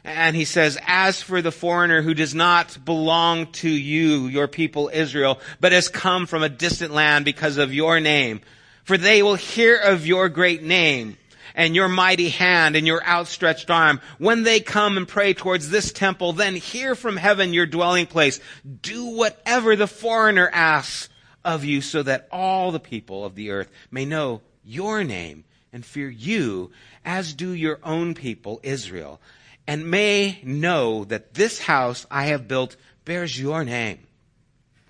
And 0.02 0.34
he 0.34 0.46
says, 0.46 0.78
as 0.86 1.20
for 1.20 1.42
the 1.42 1.52
foreigner 1.52 2.00
who 2.00 2.14
does 2.14 2.34
not 2.34 2.82
belong 2.86 3.52
to 3.52 3.68
you, 3.68 4.28
your 4.28 4.48
people 4.48 4.90
Israel, 4.92 5.40
but 5.60 5.72
has 5.72 5.88
come 5.88 6.26
from 6.26 6.42
a 6.42 6.48
distant 6.48 6.94
land 6.94 7.26
because 7.26 7.58
of 7.58 7.74
your 7.74 8.00
name, 8.00 8.40
for 8.82 8.96
they 8.96 9.22
will 9.22 9.34
hear 9.34 9.76
of 9.76 10.06
your 10.06 10.30
great 10.30 10.62
name 10.62 11.18
and 11.54 11.74
your 11.74 11.88
mighty 11.88 12.28
hand 12.28 12.76
and 12.76 12.86
your 12.86 13.04
outstretched 13.04 13.70
arm. 13.70 14.00
When 14.18 14.42
they 14.42 14.60
come 14.60 14.96
and 14.96 15.06
pray 15.06 15.34
towards 15.34 15.70
this 15.70 15.92
temple, 15.92 16.32
then 16.32 16.54
hear 16.54 16.94
from 16.94 17.16
heaven 17.16 17.54
your 17.54 17.66
dwelling 17.66 18.06
place. 18.06 18.40
Do 18.82 19.06
whatever 19.06 19.76
the 19.76 19.86
foreigner 19.86 20.48
asks 20.52 21.08
of 21.44 21.64
you 21.64 21.80
so 21.80 22.02
that 22.02 22.28
all 22.30 22.70
the 22.70 22.80
people 22.80 23.24
of 23.24 23.34
the 23.34 23.50
earth 23.50 23.70
may 23.90 24.04
know 24.04 24.42
your 24.64 25.02
name 25.04 25.44
and 25.72 25.84
fear 25.84 26.08
you 26.08 26.70
as 27.04 27.34
do 27.34 27.52
your 27.52 27.78
own 27.82 28.14
people, 28.14 28.60
Israel, 28.62 29.20
and 29.66 29.90
may 29.90 30.38
know 30.42 31.04
that 31.04 31.34
this 31.34 31.60
house 31.60 32.06
I 32.10 32.26
have 32.26 32.48
built 32.48 32.76
bears 33.04 33.38
your 33.38 33.64
name. 33.64 34.06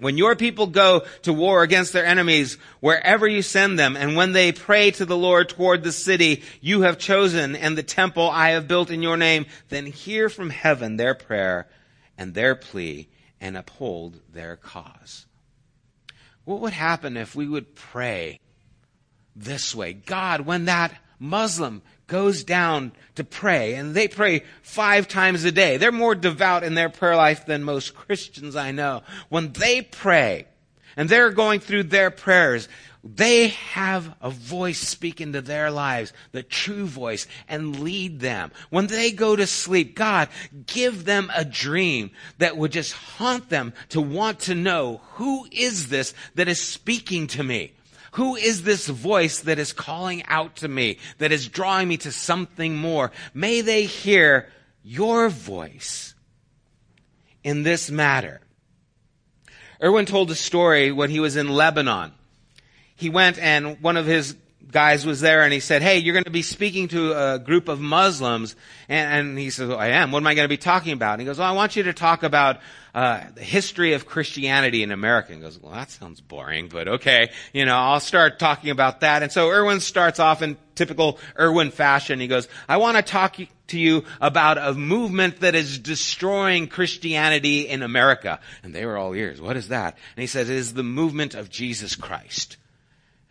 When 0.03 0.19
your 0.19 0.35
people 0.35 0.67
go 0.67 1.05
to 1.23 1.33
war 1.33 1.63
against 1.63 1.93
their 1.93 2.05
enemies, 2.05 2.59
wherever 2.81 3.25
you 3.25 3.41
send 3.41 3.79
them, 3.79 3.97
and 3.97 4.17
when 4.17 4.33
they 4.33 4.51
pray 4.51 4.91
to 4.91 5.05
the 5.07 5.17
Lord 5.17 5.49
toward 5.49 5.85
the 5.85 5.93
city 5.93 6.43
you 6.61 6.83
have 6.83 6.99
chosen 6.99 7.55
and 7.55 7.79
the 7.79 7.85
temple 7.85 8.29
I 8.29 8.51
have 8.51 8.67
built 8.67 8.91
in 8.91 9.01
your 9.01 9.17
name, 9.17 9.47
then 9.69 9.87
hear 9.87 10.29
from 10.29 10.51
heaven 10.51 10.97
their 10.97 11.15
prayer 11.15 11.69
and 12.19 12.35
their 12.35 12.57
plea 12.57 13.09
and 13.41 13.57
uphold 13.57 14.19
their 14.33 14.57
cause. 14.57 15.27
What 16.45 16.59
would 16.63 16.73
happen 16.73 17.17
if 17.17 17.37
we 17.37 17.47
would 17.47 17.77
pray 17.77 18.41
this 19.37 19.73
way? 19.73 19.93
God, 19.93 20.41
when 20.41 20.65
that 20.65 21.01
Muslim 21.21 21.81
goes 22.07 22.45
down 22.45 22.93
to 23.15 23.25
pray, 23.25 23.75
and 23.75 23.95
they 23.95 24.09
pray 24.09 24.45
five 24.63 25.09
times 25.09 25.45
a 25.45 25.53
day. 25.53 25.77
They're 25.77 25.93
more 25.93 26.15
devout 26.15 26.65
in 26.65 26.75
their 26.75 26.89
prayer 26.89 27.17
life 27.17 27.47
than 27.47 27.65
most 27.65 27.95
Christians 27.95 28.57
I 28.57 28.73
know. 28.73 29.03
When 29.29 29.53
they 29.53 29.83
pray, 29.83 30.47
and 30.97 31.09
they're 31.09 31.31
going 31.31 31.61
through 31.61 31.85
their 31.85 32.11
prayers, 32.11 32.69
they 33.05 33.49
have 33.49 34.15
a 34.21 34.31
voice 34.31 34.79
speak 34.79 35.21
into 35.21 35.41
their 35.41 35.71
lives, 35.71 36.13
the 36.31 36.43
true 36.43 36.87
voice, 36.87 37.27
and 37.49 37.81
lead 37.81 38.21
them. 38.21 38.53
When 38.71 38.87
they 38.87 39.11
go 39.11 39.35
to 39.35 39.47
sleep, 39.47 39.97
God, 39.97 40.29
give 40.67 41.05
them 41.05 41.31
a 41.35 41.45
dream 41.45 42.13
that 42.39 42.57
would 42.57 42.71
just 42.71 42.93
haunt 42.93 43.49
them 43.49 43.73
to 43.89 44.01
want 44.01 44.41
to 44.41 44.55
know 44.55 45.01
who 45.15 45.47
is 45.51 45.89
this 45.89 46.15
that 46.37 46.49
is 46.49 46.61
speaking 46.61 47.27
to 47.29 47.43
me? 47.43 47.73
Who 48.13 48.37
is 48.37 48.63
this 48.63 48.89
voice 48.89 49.41
that 49.41 49.59
is 49.59 49.73
calling 49.73 50.23
out 50.27 50.57
to 50.57 50.69
me, 50.69 50.99
that 51.19 51.33
is 51.33 51.49
drawing 51.49 51.89
me 51.89 51.97
to 51.99 52.13
something 52.13 52.77
more? 52.77 53.11
May 53.33 53.63
they 53.63 53.85
hear 53.85 54.49
your 54.83 55.29
voice 55.29 56.15
in 57.43 57.63
this 57.63 57.91
matter. 57.91 58.41
Erwin 59.83 60.07
told 60.07 60.31
a 60.31 60.35
story 60.35 60.93
when 60.93 61.11
he 61.11 61.21
was 61.21 61.37
in 61.37 61.49
Lebanon. 61.49 62.13
He 62.95 63.09
went 63.09 63.39
and 63.39 63.81
one 63.81 63.97
of 63.97 64.07
his 64.07 64.37
guys 64.71 65.05
was 65.05 65.21
there 65.21 65.43
and 65.43 65.53
he 65.53 65.61
said, 65.61 65.83
Hey, 65.83 65.99
you're 65.99 66.15
going 66.15 66.25
to 66.25 66.31
be 66.31 66.43
speaking 66.43 66.89
to 66.89 67.13
a 67.13 67.39
group 67.39 67.69
of 67.69 67.81
Muslims. 67.81 68.57
And, 68.89 69.29
and 69.29 69.39
he 69.39 69.51
says, 69.51 69.69
well, 69.69 69.79
I 69.79 69.89
am. 69.89 70.13
What 70.13 70.19
am 70.19 70.27
I 70.27 70.35
going 70.35 70.45
to 70.45 70.49
be 70.49 70.57
talking 70.57 70.93
about? 70.93 71.13
And 71.15 71.23
he 71.23 71.27
goes, 71.27 71.39
well, 71.39 71.49
I 71.49 71.53
want 71.53 71.77
you 71.77 71.85
to 71.85 71.93
talk 71.93 72.23
about 72.23 72.61
uh, 72.95 73.23
the 73.35 73.43
history 73.43 73.95
of 73.95 74.07
Christianity 74.07 74.83
in 74.83 74.93
America. 74.93 75.33
And 75.33 75.43
goes, 75.43 75.59
well, 75.59 75.73
that 75.73 75.91
sounds 75.91 76.21
boring, 76.21 76.69
but 76.69 76.89
okay. 76.89 77.31
You 77.53 77.65
know, 77.65 77.77
I'll 77.77 78.01
start 78.01 78.39
talking 78.39 78.71
about 78.71 79.01
that. 79.01 79.23
And 79.23 79.33
so 79.33 79.51
Erwin 79.51 79.81
starts 79.81 80.19
off 80.19 80.43
in 80.43 80.57
typical 80.75 81.19
Erwin 81.39 81.71
fashion. 81.71 82.21
He 82.21 82.29
goes, 82.29 82.49
I 82.69 82.79
want 82.79 82.97
to 82.97 83.03
talk 83.03 83.37
to 83.69 83.79
you 83.79 84.05
about 84.21 84.59
a 84.59 84.75
movement 84.75 85.41
that 85.41 85.55
is 85.55 85.79
destroying 85.79 86.67
Christianity 86.67 87.69
in 87.69 87.83
America. 87.83 88.41
And 88.63 88.75
they 88.75 88.85
were 88.85 88.97
all 88.99 89.15
ears. 89.15 89.41
What 89.41 89.57
is 89.57 89.69
that? 89.69 89.97
And 90.17 90.23
he 90.23 90.27
says, 90.27 90.51
it 90.51 90.57
is 90.57 90.75
the 90.75 90.83
movement 90.83 91.35
of 91.35 91.51
Jesus 91.51 91.97
Christ. 91.97 92.57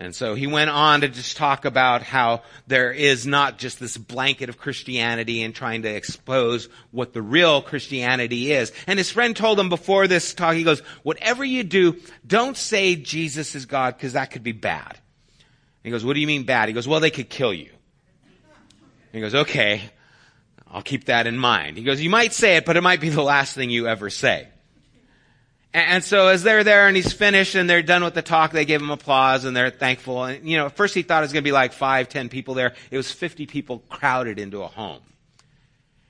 And 0.02 0.16
so 0.16 0.34
he 0.34 0.48
went 0.48 0.72
on 0.72 1.02
to 1.02 1.10
just 1.10 1.38
talk 1.38 1.64
about 1.64 2.02
how 2.02 2.42
there 2.66 2.92
is 2.92 3.28
not 3.28 3.60
just 3.60 3.80
this 3.80 3.96
blanket 3.96 4.50
of 4.50 4.58
Christianity 4.58 5.44
and 5.44 5.54
trying 5.54 5.84
to 5.84 5.90
expose 5.90 6.70
what 6.90 7.14
the 7.14 7.22
real 7.22 7.62
Christianity 7.62 8.52
is. 8.52 8.74
And 8.88 8.98
his 8.98 9.12
friend 9.12 9.36
told 9.36 9.60
him 9.60 9.70
before 9.70 10.08
this 10.08 10.34
talk, 10.34 10.56
he 10.56 10.64
goes, 10.64 10.80
whatever 11.04 11.46
you 11.46 11.64
do, 11.64 11.98
don't 12.26 12.58
say 12.58 12.96
Jesus 12.96 13.54
is 13.54 13.68
God 13.68 13.96
because 13.96 14.14
that 14.14 14.32
could 14.32 14.42
be 14.42 14.54
bad. 14.54 14.98
He 15.84 15.92
goes, 15.92 16.04
what 16.04 16.16
do 16.16 16.20
you 16.20 16.26
mean 16.26 16.46
bad? 16.46 16.68
He 16.68 16.74
goes, 16.74 16.88
well, 16.88 17.00
they 17.00 17.12
could 17.12 17.30
kill 17.30 17.54
you. 17.54 17.70
He 19.12 19.22
goes, 19.22 19.36
okay, 19.36 19.84
I'll 20.68 20.82
keep 20.82 21.06
that 21.06 21.28
in 21.28 21.38
mind. 21.38 21.78
He 21.78 21.84
goes, 21.84 22.02
you 22.02 22.10
might 22.10 22.34
say 22.34 22.56
it, 22.56 22.66
but 22.66 22.76
it 22.76 22.82
might 22.82 23.02
be 23.02 23.10
the 23.10 23.22
last 23.22 23.54
thing 23.54 23.70
you 23.70 23.88
ever 23.88 24.10
say. 24.10 24.48
And 25.74 26.04
so 26.04 26.28
as 26.28 26.44
they're 26.44 26.66
there 26.66 26.88
and 26.88 26.98
he's 26.98 27.14
finished 27.14 27.56
and 27.56 27.70
they're 27.70 27.82
done 27.82 28.04
with 28.04 28.14
the 28.14 28.22
talk, 28.22 28.52
they 28.52 28.66
give 28.66 28.82
him 28.82 28.90
applause 28.90 29.46
and 29.46 29.56
they're 29.56 29.70
thankful. 29.70 30.26
And, 30.26 30.46
you 30.46 30.58
know, 30.58 30.66
at 30.66 30.76
first 30.76 30.94
he 30.94 31.02
thought 31.02 31.20
it 31.20 31.26
was 31.26 31.34
going 31.34 31.44
to 31.44 31.48
be 31.48 31.54
like 31.54 31.72
five, 31.72 32.10
ten 32.10 32.28
people 32.28 32.56
there. 32.56 32.74
It 32.90 32.98
was 32.98 33.10
50 33.10 33.46
people 33.46 33.80
crowded 33.90 34.38
into 34.38 34.64
a 34.64 34.68
home. 34.68 35.02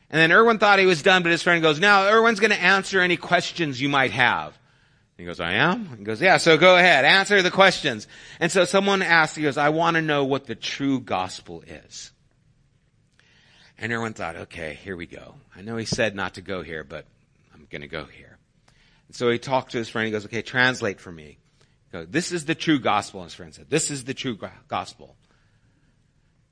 And 0.09 0.19
then 0.19 0.31
Erwin 0.31 0.57
thought 0.57 0.79
he 0.79 0.87
was 0.87 1.03
done, 1.03 1.21
but 1.21 1.31
his 1.31 1.43
friend 1.43 1.61
goes, 1.61 1.79
now 1.79 2.07
Erwin's 2.07 2.39
going 2.39 2.51
to 2.51 2.61
answer 2.61 3.01
any 3.01 3.17
questions 3.17 3.79
you 3.79 3.87
might 3.87 4.11
have. 4.11 4.57
He 5.17 5.25
goes, 5.25 5.39
I 5.39 5.53
am? 5.53 5.97
He 5.99 6.03
goes, 6.03 6.19
yeah, 6.19 6.37
so 6.37 6.57
go 6.57 6.75
ahead, 6.75 7.05
answer 7.05 7.43
the 7.43 7.51
questions. 7.51 8.07
And 8.39 8.51
so 8.51 8.65
someone 8.65 9.03
asked, 9.03 9.35
he 9.35 9.43
goes, 9.43 9.55
I 9.55 9.69
want 9.69 9.95
to 9.95 10.01
know 10.01 10.25
what 10.25 10.47
the 10.47 10.55
true 10.55 10.99
gospel 10.99 11.63
is. 11.67 12.11
And 13.77 13.91
Erwin 13.91 14.13
thought, 14.13 14.35
okay, 14.35 14.79
here 14.83 14.95
we 14.95 15.05
go. 15.05 15.35
I 15.55 15.61
know 15.61 15.77
he 15.77 15.85
said 15.85 16.15
not 16.15 16.33
to 16.35 16.41
go 16.41 16.63
here, 16.63 16.83
but 16.83 17.05
I'm 17.53 17.67
going 17.69 17.81
to 17.81 17.87
go 17.87 18.05
here. 18.05 18.30
So 19.11 19.29
he 19.29 19.39
talked 19.39 19.71
to 19.71 19.77
his 19.77 19.89
friend. 19.89 20.05
He 20.05 20.11
goes, 20.11 20.25
okay, 20.25 20.41
translate 20.41 20.99
for 20.99 21.11
me. 21.11 21.37
Goes, 21.91 22.07
this 22.09 22.31
is 22.31 22.45
the 22.45 22.55
true 22.55 22.79
gospel. 22.79 23.21
And 23.21 23.27
his 23.27 23.35
friend 23.35 23.53
said, 23.53 23.69
this 23.69 23.91
is 23.91 24.05
the 24.05 24.13
true 24.13 24.37
gospel. 24.67 25.15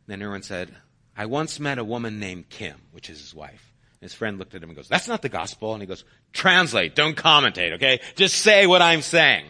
then 0.07 0.21
Erwin 0.21 0.41
said, 0.41 0.75
I 1.15 1.25
once 1.25 1.59
met 1.59 1.77
a 1.77 1.83
woman 1.83 2.19
named 2.19 2.49
Kim, 2.49 2.75
which 2.91 3.09
is 3.09 3.19
his 3.19 3.33
wife. 3.33 3.73
And 4.01 4.09
his 4.09 4.13
friend 4.13 4.37
looked 4.37 4.55
at 4.55 4.63
him 4.63 4.69
and 4.69 4.75
goes, 4.75 4.87
that's 4.87 5.07
not 5.07 5.21
the 5.21 5.29
gospel. 5.29 5.73
And 5.73 5.81
he 5.81 5.87
goes, 5.87 6.03
translate, 6.33 6.95
don't 6.95 7.15
commentate, 7.15 7.73
okay? 7.73 8.01
Just 8.15 8.35
say 8.35 8.67
what 8.67 8.81
I'm 8.81 9.01
saying. 9.01 9.45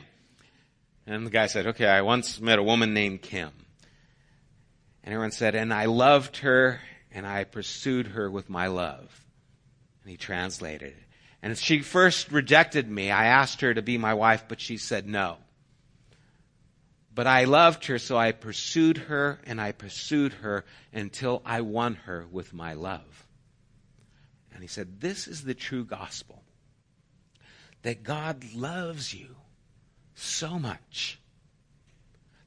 And 1.07 1.25
the 1.25 1.31
guy 1.31 1.47
said, 1.47 1.67
okay, 1.67 1.87
I 1.87 2.01
once 2.01 2.39
met 2.39 2.59
a 2.59 2.63
woman 2.63 2.93
named 2.93 3.23
Kim. 3.23 3.51
And 5.03 5.15
Erwin 5.15 5.31
said, 5.31 5.55
and 5.55 5.73
I 5.73 5.85
loved 5.85 6.37
her 6.37 6.79
and 7.11 7.25
I 7.25 7.43
pursued 7.45 8.07
her 8.07 8.29
with 8.29 8.49
my 8.49 8.67
love. 8.67 9.25
And 10.03 10.11
he 10.11 10.17
translated. 10.17 10.95
And 11.41 11.57
she 11.57 11.79
first 11.79 12.31
rejected 12.31 12.89
me. 12.89 13.11
I 13.11 13.27
asked 13.27 13.61
her 13.61 13.73
to 13.73 13.81
be 13.81 13.97
my 13.97 14.13
wife, 14.13 14.45
but 14.47 14.59
she 14.59 14.77
said 14.77 15.07
no. 15.07 15.37
But 17.15 17.27
I 17.27 17.45
loved 17.45 17.85
her, 17.85 17.99
so 17.99 18.17
I 18.17 18.31
pursued 18.31 18.97
her 18.97 19.39
and 19.45 19.59
I 19.59 19.71
pursued 19.71 20.33
her 20.33 20.65
until 20.93 21.41
I 21.45 21.61
won 21.61 21.95
her 22.05 22.25
with 22.31 22.53
my 22.53 22.73
love. 22.73 23.25
And 24.53 24.61
he 24.61 24.67
said, 24.67 24.99
This 24.99 25.27
is 25.27 25.43
the 25.43 25.53
true 25.53 25.85
gospel 25.85 26.43
that 27.81 28.03
God 28.03 28.53
loves 28.53 29.13
you 29.13 29.35
so 30.15 30.59
much 30.59 31.19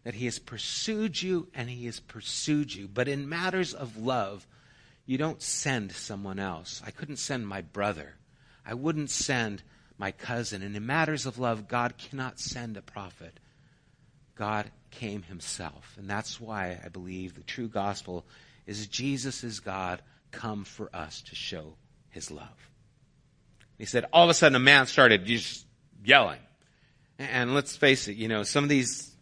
that 0.04 0.14
he 0.14 0.26
has 0.26 0.38
pursued 0.38 1.20
you 1.20 1.48
and 1.54 1.70
he 1.70 1.86
has 1.86 2.00
pursued 2.00 2.74
you. 2.74 2.88
But 2.88 3.08
in 3.08 3.28
matters 3.28 3.72
of 3.72 3.96
love, 3.96 4.46
you 5.06 5.18
don't 5.18 5.40
send 5.40 5.92
someone 5.92 6.38
else. 6.38 6.82
I 6.84 6.90
couldn't 6.90 7.16
send 7.16 7.46
my 7.46 7.62
brother. 7.62 8.14
I 8.64 8.74
wouldn't 8.74 9.10
send 9.10 9.62
my 9.98 10.10
cousin. 10.12 10.62
And 10.62 10.76
in 10.76 10.86
matters 10.86 11.26
of 11.26 11.38
love, 11.38 11.68
God 11.68 11.96
cannot 11.96 12.38
send 12.38 12.76
a 12.76 12.82
prophet. 12.82 13.38
God 14.34 14.70
came 14.90 15.22
himself. 15.22 15.96
And 15.98 16.08
that's 16.08 16.40
why 16.40 16.80
I 16.84 16.88
believe 16.88 17.34
the 17.34 17.42
true 17.42 17.68
gospel 17.68 18.24
is 18.66 18.86
Jesus 18.86 19.44
is 19.44 19.60
God 19.60 20.02
come 20.30 20.64
for 20.64 20.90
us 20.94 21.22
to 21.22 21.34
show 21.34 21.74
his 22.10 22.30
love. 22.30 22.70
He 23.78 23.84
said, 23.84 24.06
all 24.12 24.24
of 24.24 24.30
a 24.30 24.34
sudden 24.34 24.56
a 24.56 24.60
man 24.60 24.86
started 24.86 25.24
just 25.24 25.66
yelling. 26.04 26.40
And 27.18 27.54
let's 27.54 27.76
face 27.76 28.08
it, 28.08 28.16
you 28.16 28.28
know, 28.28 28.42
some 28.42 28.64
of 28.64 28.70
these, 28.70 29.14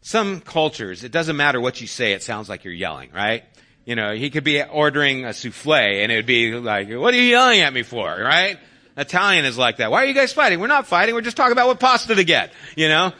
some 0.00 0.40
cultures, 0.40 1.04
it 1.04 1.12
doesn't 1.12 1.36
matter 1.36 1.60
what 1.60 1.80
you 1.80 1.86
say, 1.86 2.12
it 2.12 2.22
sounds 2.22 2.48
like 2.48 2.64
you're 2.64 2.74
yelling, 2.74 3.10
right? 3.12 3.44
You 3.84 3.96
know, 3.96 4.14
he 4.14 4.30
could 4.30 4.44
be 4.44 4.62
ordering 4.62 5.24
a 5.24 5.32
souffle 5.32 5.74
and 5.74 6.12
it 6.12 6.16
would 6.16 6.26
be 6.26 6.52
like, 6.54 6.88
what 6.90 7.14
are 7.14 7.16
you 7.16 7.24
yelling 7.24 7.60
at 7.60 7.72
me 7.72 7.82
for, 7.82 8.06
right? 8.06 8.58
Italian 8.96 9.44
is 9.44 9.56
like 9.56 9.78
that. 9.78 9.90
Why 9.90 10.02
are 10.02 10.06
you 10.06 10.14
guys 10.14 10.32
fighting? 10.32 10.60
We're 10.60 10.66
not 10.66 10.86
fighting. 10.86 11.14
We're 11.14 11.20
just 11.20 11.36
talking 11.36 11.52
about 11.52 11.68
what 11.68 11.80
pasta 11.80 12.14
to 12.14 12.24
get, 12.24 12.52
you 12.76 12.88
know? 12.88 13.12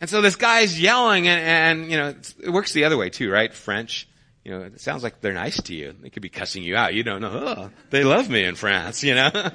And 0.00 0.08
so 0.08 0.22
this 0.22 0.36
guy's 0.36 0.80
yelling 0.80 1.28
and, 1.28 1.40
and 1.40 1.90
you 1.90 1.98
know, 1.98 2.14
it 2.42 2.50
works 2.50 2.72
the 2.72 2.84
other 2.84 2.96
way 2.96 3.10
too, 3.10 3.30
right? 3.30 3.52
French. 3.52 4.08
You 4.44 4.52
know, 4.52 4.62
it 4.62 4.80
sounds 4.80 5.02
like 5.02 5.20
they're 5.20 5.34
nice 5.34 5.60
to 5.62 5.74
you. 5.74 5.94
They 6.00 6.08
could 6.08 6.22
be 6.22 6.30
cussing 6.30 6.62
you 6.62 6.74
out. 6.74 6.94
You 6.94 7.02
don't 7.02 7.20
know. 7.20 7.30
Oh, 7.30 7.70
they 7.90 8.04
love 8.04 8.30
me 8.30 8.44
in 8.44 8.54
France, 8.54 9.04
you 9.04 9.14
know? 9.14 9.30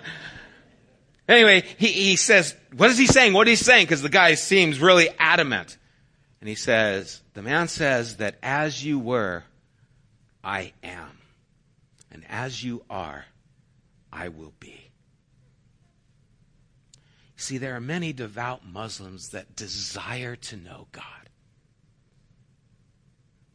anyway, 1.28 1.64
he, 1.78 1.88
he 1.88 2.16
says, 2.16 2.56
what 2.76 2.92
is 2.92 2.98
he 2.98 3.08
saying? 3.08 3.34
What 3.34 3.48
is 3.48 3.60
he 3.60 3.66
saying? 3.66 3.86
Because 3.86 4.04
the 4.04 4.10
guy 4.10 4.36
seems 4.36 4.80
really 4.80 5.10
adamant. 5.18 5.76
And 6.40 6.48
he 6.48 6.56
says, 6.56 7.22
the 7.34 7.42
man 7.42 7.68
says 7.68 8.18
that 8.18 8.38
as 8.44 8.86
you 8.86 9.00
were, 9.00 9.44
I 10.44 10.74
am. 10.84 11.18
And 12.12 12.24
as 12.30 12.64
you 12.64 12.84
are, 12.88 13.26
I 14.16 14.30
will 14.30 14.54
be. 14.60 14.92
See, 17.36 17.58
there 17.58 17.76
are 17.76 17.82
many 17.82 18.14
devout 18.14 18.66
Muslims 18.66 19.30
that 19.30 19.56
desire 19.56 20.38
to 20.38 20.56
know 20.56 20.88
God 20.92 21.04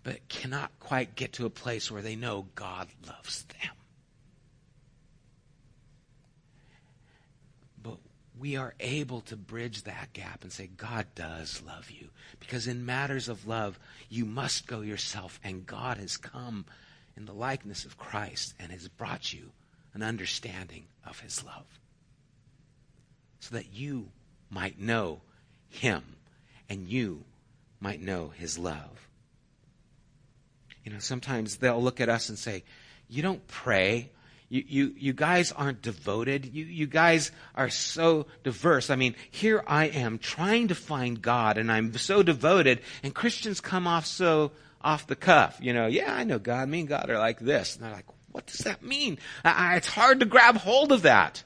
but 0.02 0.28
cannot 0.28 0.70
quite 0.80 1.14
get 1.14 1.34
to 1.34 1.46
a 1.46 1.50
place 1.50 1.90
where 1.90 2.02
they 2.02 2.16
know 2.16 2.46
God 2.54 2.88
loves 3.06 3.44
them. 3.44 3.74
But 7.82 7.98
we 8.38 8.56
are 8.56 8.74
able 8.80 9.20
to 9.22 9.36
bridge 9.36 9.82
that 9.82 10.12
gap 10.12 10.42
and 10.42 10.52
say, 10.52 10.68
God 10.68 11.06
does 11.14 11.62
love 11.66 11.90
you. 11.90 12.08
Because 12.38 12.66
in 12.66 12.86
matters 12.86 13.28
of 13.28 13.46
love, 13.46 13.78
you 14.08 14.24
must 14.24 14.66
go 14.66 14.80
yourself, 14.80 15.38
and 15.44 15.66
God 15.66 15.98
has 15.98 16.16
come 16.16 16.64
in 17.16 17.26
the 17.26 17.34
likeness 17.34 17.84
of 17.84 17.98
Christ 17.98 18.54
and 18.58 18.72
has 18.72 18.88
brought 18.88 19.32
you 19.32 19.52
an 19.94 20.02
understanding 20.02 20.84
of 21.04 21.20
his 21.20 21.44
love. 21.44 21.66
So 23.40 23.56
that 23.56 23.72
you 23.72 24.08
might 24.50 24.78
know 24.78 25.20
him 25.68 26.02
and 26.68 26.86
you 26.86 27.24
might 27.80 28.00
know 28.00 28.32
his 28.36 28.58
love. 28.58 29.08
You 30.84 30.92
know, 30.92 30.98
sometimes 30.98 31.56
they'll 31.56 31.82
look 31.82 32.00
at 32.00 32.08
us 32.08 32.28
and 32.28 32.38
say, 32.38 32.64
You 33.08 33.22
don't 33.22 33.46
pray. 33.46 34.10
You, 34.48 34.64
you, 34.66 34.94
you 34.98 35.12
guys 35.12 35.52
aren't 35.52 35.80
devoted. 35.80 36.44
You, 36.52 36.64
you 36.64 36.86
guys 36.88 37.30
are 37.54 37.70
so 37.70 38.26
diverse. 38.42 38.90
I 38.90 38.96
mean, 38.96 39.14
here 39.30 39.62
I 39.64 39.86
am 39.86 40.18
trying 40.18 40.68
to 40.68 40.74
find 40.74 41.22
God 41.22 41.56
and 41.56 41.70
I'm 41.70 41.96
so 41.96 42.24
devoted 42.24 42.80
and 43.04 43.14
Christians 43.14 43.60
come 43.60 43.86
off 43.86 44.06
so 44.06 44.50
off 44.82 45.06
the 45.06 45.14
cuff. 45.14 45.58
You 45.60 45.72
know, 45.72 45.86
yeah, 45.86 46.12
I 46.12 46.24
know 46.24 46.38
God. 46.38 46.68
Me 46.68 46.80
and 46.80 46.88
God 46.88 47.10
are 47.10 47.18
like 47.18 47.38
this. 47.38 47.76
And 47.76 47.84
they're 47.84 47.92
like, 47.92 48.06
does 48.50 48.64
that 48.64 48.82
mean? 48.82 49.18
I, 49.44 49.76
it's 49.76 49.86
hard 49.88 50.20
to 50.20 50.26
grab 50.26 50.56
hold 50.56 50.92
of 50.92 51.02
that. 51.02 51.42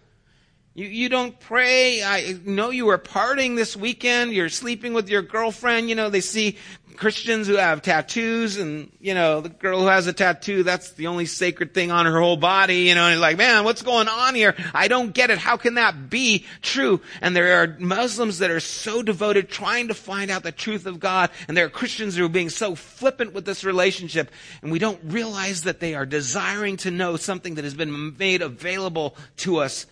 You, 0.74 0.86
you 0.86 1.08
don't 1.08 1.38
pray. 1.38 2.02
I 2.02 2.36
know 2.44 2.70
you 2.70 2.86
were 2.86 2.98
partying 2.98 3.54
this 3.54 3.76
weekend. 3.76 4.32
You're 4.32 4.48
sleeping 4.48 4.92
with 4.92 5.08
your 5.08 5.22
girlfriend. 5.22 5.88
You 5.88 5.94
know, 5.94 6.10
they 6.10 6.20
see 6.20 6.58
Christians 6.96 7.46
who 7.46 7.56
have 7.56 7.82
tattoos 7.82 8.56
and, 8.56 8.90
you 9.00 9.14
know, 9.14 9.40
the 9.40 9.48
girl 9.48 9.80
who 9.80 9.86
has 9.86 10.06
a 10.06 10.12
tattoo, 10.12 10.62
that's 10.62 10.92
the 10.92 11.08
only 11.08 11.26
sacred 11.26 11.74
thing 11.74 11.90
on 11.90 12.06
her 12.06 12.20
whole 12.20 12.36
body, 12.36 12.82
you 12.82 12.94
know, 12.94 13.08
and 13.08 13.20
like, 13.20 13.36
man, 13.36 13.64
what's 13.64 13.82
going 13.82 14.08
on 14.08 14.34
here? 14.34 14.54
I 14.72 14.88
don't 14.88 15.12
get 15.12 15.30
it. 15.30 15.38
How 15.38 15.56
can 15.56 15.74
that 15.74 16.08
be 16.08 16.44
true? 16.62 17.00
And 17.20 17.34
there 17.34 17.62
are 17.62 17.76
Muslims 17.78 18.38
that 18.38 18.50
are 18.50 18.60
so 18.60 19.02
devoted 19.02 19.48
trying 19.48 19.88
to 19.88 19.94
find 19.94 20.30
out 20.30 20.42
the 20.42 20.52
truth 20.52 20.86
of 20.86 21.00
God, 21.00 21.30
and 21.48 21.56
there 21.56 21.66
are 21.66 21.70
Christians 21.70 22.16
who 22.16 22.24
are 22.24 22.28
being 22.28 22.50
so 22.50 22.74
flippant 22.74 23.32
with 23.32 23.44
this 23.44 23.64
relationship, 23.64 24.30
and 24.62 24.70
we 24.70 24.78
don't 24.78 25.00
realize 25.04 25.62
that 25.62 25.80
they 25.80 25.94
are 25.94 26.06
desiring 26.06 26.76
to 26.78 26.90
know 26.90 27.16
something 27.16 27.56
that 27.56 27.64
has 27.64 27.74
been 27.74 28.16
made 28.16 28.42
available 28.42 29.16
to 29.38 29.58
us 29.58 29.86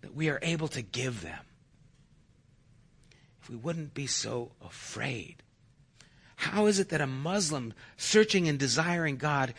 that 0.00 0.14
we 0.14 0.28
are 0.28 0.38
able 0.42 0.68
to 0.68 0.82
give 0.82 1.22
them. 1.22 1.38
If 3.42 3.50
we 3.50 3.56
wouldn't 3.56 3.92
be 3.92 4.06
so 4.06 4.52
afraid. 4.64 5.41
How 6.42 6.66
is 6.66 6.80
it 6.80 6.88
that 6.88 7.00
a 7.00 7.06
Muslim 7.06 7.72
searching 7.96 8.48
and 8.48 8.58
desiring 8.58 9.16
God, 9.16 9.54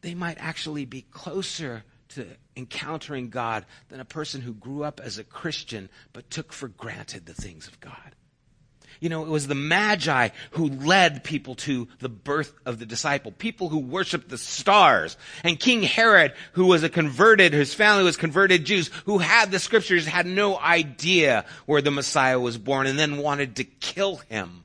they 0.00 0.14
might 0.14 0.38
actually 0.40 0.86
be 0.86 1.02
closer 1.02 1.84
to 2.14 2.26
encountering 2.56 3.28
God 3.28 3.66
than 3.90 4.00
a 4.00 4.04
person 4.06 4.40
who 4.40 4.54
grew 4.54 4.82
up 4.82 4.98
as 4.98 5.18
a 5.18 5.24
Christian 5.24 5.90
but 6.14 6.30
took 6.30 6.54
for 6.54 6.68
granted 6.68 7.26
the 7.26 7.34
things 7.34 7.68
of 7.68 7.78
God? 7.80 8.14
You 8.98 9.10
know, 9.10 9.24
it 9.24 9.28
was 9.28 9.46
the 9.46 9.54
Magi 9.54 10.30
who 10.52 10.70
led 10.70 11.22
people 11.22 11.54
to 11.56 11.86
the 11.98 12.08
birth 12.08 12.54
of 12.64 12.78
the 12.78 12.86
disciple, 12.86 13.30
people 13.30 13.68
who 13.68 13.78
worshiped 13.78 14.30
the 14.30 14.38
stars. 14.38 15.18
And 15.44 15.60
King 15.60 15.82
Herod, 15.82 16.32
who 16.52 16.64
was 16.64 16.82
a 16.82 16.88
converted, 16.88 17.52
his 17.52 17.74
family 17.74 18.04
was 18.04 18.16
converted 18.16 18.64
Jews, 18.64 18.90
who 19.04 19.18
had 19.18 19.50
the 19.50 19.58
scriptures, 19.58 20.06
had 20.06 20.24
no 20.24 20.58
idea 20.58 21.44
where 21.66 21.82
the 21.82 21.90
Messiah 21.90 22.40
was 22.40 22.56
born 22.56 22.86
and 22.86 22.98
then 22.98 23.18
wanted 23.18 23.56
to 23.56 23.64
kill 23.64 24.16
him. 24.16 24.62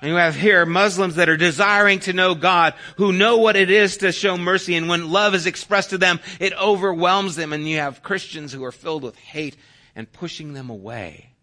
And 0.00 0.10
you 0.10 0.16
have 0.16 0.34
here 0.34 0.64
Muslims 0.64 1.16
that 1.16 1.28
are 1.28 1.36
desiring 1.36 1.98
to 2.00 2.14
know 2.14 2.34
God, 2.34 2.74
who 2.96 3.12
know 3.12 3.36
what 3.36 3.56
it 3.56 3.70
is 3.70 3.98
to 3.98 4.12
show 4.12 4.38
mercy, 4.38 4.74
and 4.74 4.88
when 4.88 5.10
love 5.10 5.34
is 5.34 5.46
expressed 5.46 5.90
to 5.90 5.98
them, 5.98 6.20
it 6.38 6.54
overwhelms 6.54 7.36
them. 7.36 7.52
And 7.52 7.68
you 7.68 7.76
have 7.76 8.02
Christians 8.02 8.52
who 8.52 8.64
are 8.64 8.72
filled 8.72 9.02
with 9.02 9.16
hate 9.16 9.56
and 9.94 10.10
pushing 10.10 10.54
them 10.54 10.70
away. 10.70 11.34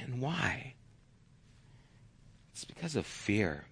And 0.00 0.20
why? 0.20 0.74
It's 2.52 2.64
because 2.64 2.96
of 2.96 3.06
fear. 3.06 3.64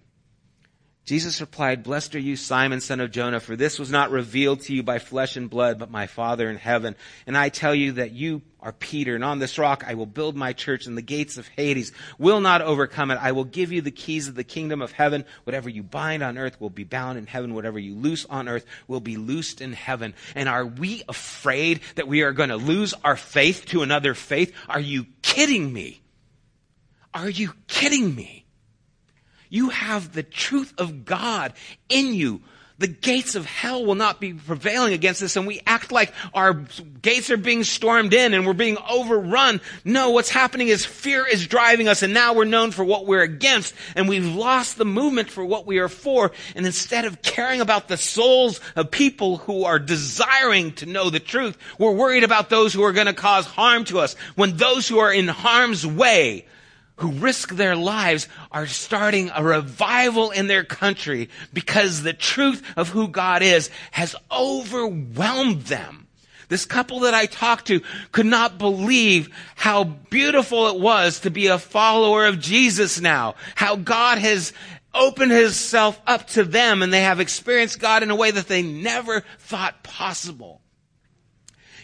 Jesus 1.07 1.39
replied, 1.39 1.83
Blessed 1.83 2.15
are 2.15 2.19
you, 2.19 2.35
Simon, 2.35 2.81
son 2.81 2.99
of 2.99 3.11
Jonah, 3.11 3.39
for 3.39 3.55
this 3.55 3.79
was 3.79 3.89
not 3.89 4.11
revealed 4.11 4.59
to 4.63 4.73
you 4.73 4.83
by 4.83 4.99
flesh 4.99 5.37
and 5.37 5.49
blood, 5.49 5.79
but 5.79 5.89
my 5.89 6.05
Father 6.05 6.49
in 6.49 6.57
heaven. 6.57 6.97
And 7.25 7.37
I 7.37 7.47
tell 7.47 7.73
you 7.73 7.93
that 7.93 8.11
you 8.11 8.41
are 8.59 8.73
Peter, 8.73 9.15
and 9.15 9.23
on 9.23 9.39
this 9.39 9.57
rock 9.57 9.85
I 9.87 9.93
will 9.93 10.05
build 10.05 10.35
my 10.35 10.51
church, 10.51 10.85
and 10.85 10.97
the 10.97 11.01
gates 11.01 11.37
of 11.37 11.47
Hades 11.47 11.93
will 12.19 12.41
not 12.41 12.61
overcome 12.61 13.09
it. 13.09 13.19
I 13.21 13.31
will 13.31 13.45
give 13.45 13.71
you 13.71 13.79
the 13.79 13.89
keys 13.89 14.27
of 14.27 14.35
the 14.35 14.43
kingdom 14.43 14.81
of 14.81 14.91
heaven. 14.91 15.23
Whatever 15.45 15.69
you 15.69 15.81
bind 15.81 16.23
on 16.23 16.37
earth 16.37 16.59
will 16.59 16.69
be 16.69 16.83
bound 16.83 17.17
in 17.17 17.25
heaven. 17.25 17.53
Whatever 17.53 17.79
you 17.79 17.95
loose 17.95 18.25
on 18.25 18.49
earth 18.49 18.65
will 18.89 18.99
be 18.99 19.15
loosed 19.15 19.61
in 19.61 19.71
heaven. 19.71 20.13
And 20.35 20.49
are 20.49 20.65
we 20.65 21.03
afraid 21.07 21.79
that 21.95 22.09
we 22.09 22.23
are 22.23 22.33
going 22.33 22.49
to 22.49 22.57
lose 22.57 22.93
our 23.05 23.15
faith 23.15 23.67
to 23.67 23.81
another 23.81 24.13
faith? 24.13 24.53
Are 24.67 24.81
you 24.81 25.05
kidding 25.21 25.71
me? 25.71 26.01
Are 27.13 27.29
you 27.29 27.53
kidding 27.67 28.13
me? 28.13 28.46
You 29.49 29.69
have 29.69 30.13
the 30.13 30.23
truth 30.23 30.73
of 30.77 31.05
God 31.05 31.53
in 31.89 32.13
you. 32.13 32.41
The 32.79 32.87
gates 32.87 33.33
of 33.33 33.47
hell 33.47 33.83
will 33.83 33.95
not 33.95 34.19
be 34.19 34.33
prevailing 34.33 34.93
against 34.93 35.23
us 35.23 35.35
and 35.35 35.47
we 35.47 35.61
act 35.65 35.91
like 35.91 36.13
our 36.31 36.53
gates 37.01 37.31
are 37.31 37.37
being 37.37 37.63
stormed 37.63 38.13
in 38.13 38.35
and 38.35 38.45
we're 38.45 38.53
being 38.53 38.77
overrun. 38.87 39.61
No, 39.83 40.11
what's 40.11 40.29
happening 40.29 40.67
is 40.67 40.85
fear 40.85 41.25
is 41.25 41.47
driving 41.47 41.87
us 41.87 42.03
and 42.03 42.13
now 42.13 42.33
we're 42.33 42.45
known 42.45 42.69
for 42.69 42.83
what 42.83 43.07
we're 43.07 43.23
against 43.23 43.73
and 43.95 44.07
we've 44.07 44.27
lost 44.27 44.77
the 44.77 44.85
movement 44.85 45.31
for 45.31 45.43
what 45.43 45.65
we 45.65 45.79
are 45.79 45.89
for. 45.89 46.31
And 46.55 46.67
instead 46.67 47.05
of 47.05 47.23
caring 47.23 47.61
about 47.61 47.87
the 47.87 47.97
souls 47.97 48.61
of 48.75 48.91
people 48.91 49.37
who 49.37 49.63
are 49.63 49.79
desiring 49.79 50.73
to 50.73 50.85
know 50.85 51.09
the 51.09 51.19
truth, 51.19 51.57
we're 51.79 51.93
worried 51.93 52.23
about 52.23 52.51
those 52.51 52.73
who 52.73 52.83
are 52.83 52.93
going 52.93 53.07
to 53.07 53.13
cause 53.13 53.47
harm 53.47 53.85
to 53.85 53.97
us. 53.97 54.13
When 54.35 54.55
those 54.55 54.87
who 54.87 54.99
are 54.99 55.11
in 55.11 55.27
harm's 55.27 55.85
way 55.85 56.45
who 56.97 57.11
risk 57.11 57.55
their 57.55 57.75
lives 57.75 58.27
are 58.51 58.67
starting 58.67 59.31
a 59.33 59.43
revival 59.43 60.31
in 60.31 60.47
their 60.47 60.63
country 60.63 61.29
because 61.53 62.03
the 62.03 62.13
truth 62.13 62.63
of 62.75 62.89
who 62.89 63.07
God 63.07 63.41
is 63.41 63.69
has 63.91 64.15
overwhelmed 64.31 65.63
them. 65.63 66.07
This 66.49 66.65
couple 66.65 67.01
that 67.01 67.13
I 67.13 67.25
talked 67.25 67.67
to 67.67 67.81
could 68.11 68.25
not 68.25 68.57
believe 68.57 69.29
how 69.55 69.83
beautiful 69.83 70.67
it 70.67 70.79
was 70.79 71.19
to 71.21 71.29
be 71.29 71.47
a 71.47 71.59
follower 71.59 72.25
of 72.25 72.39
Jesus 72.39 73.01
now. 73.01 73.35
How 73.55 73.75
God 73.75 74.17
has 74.17 74.53
opened 74.93 75.31
himself 75.31 76.01
up 76.07 76.27
to 76.27 76.43
them 76.43 76.81
and 76.81 76.91
they 76.91 77.01
have 77.01 77.19
experienced 77.19 77.79
God 77.79 78.01
in 78.01 78.09
a 78.09 78.15
way 78.15 78.31
that 78.31 78.47
they 78.47 78.61
never 78.61 79.23
thought 79.39 79.83
possible. 79.83 80.61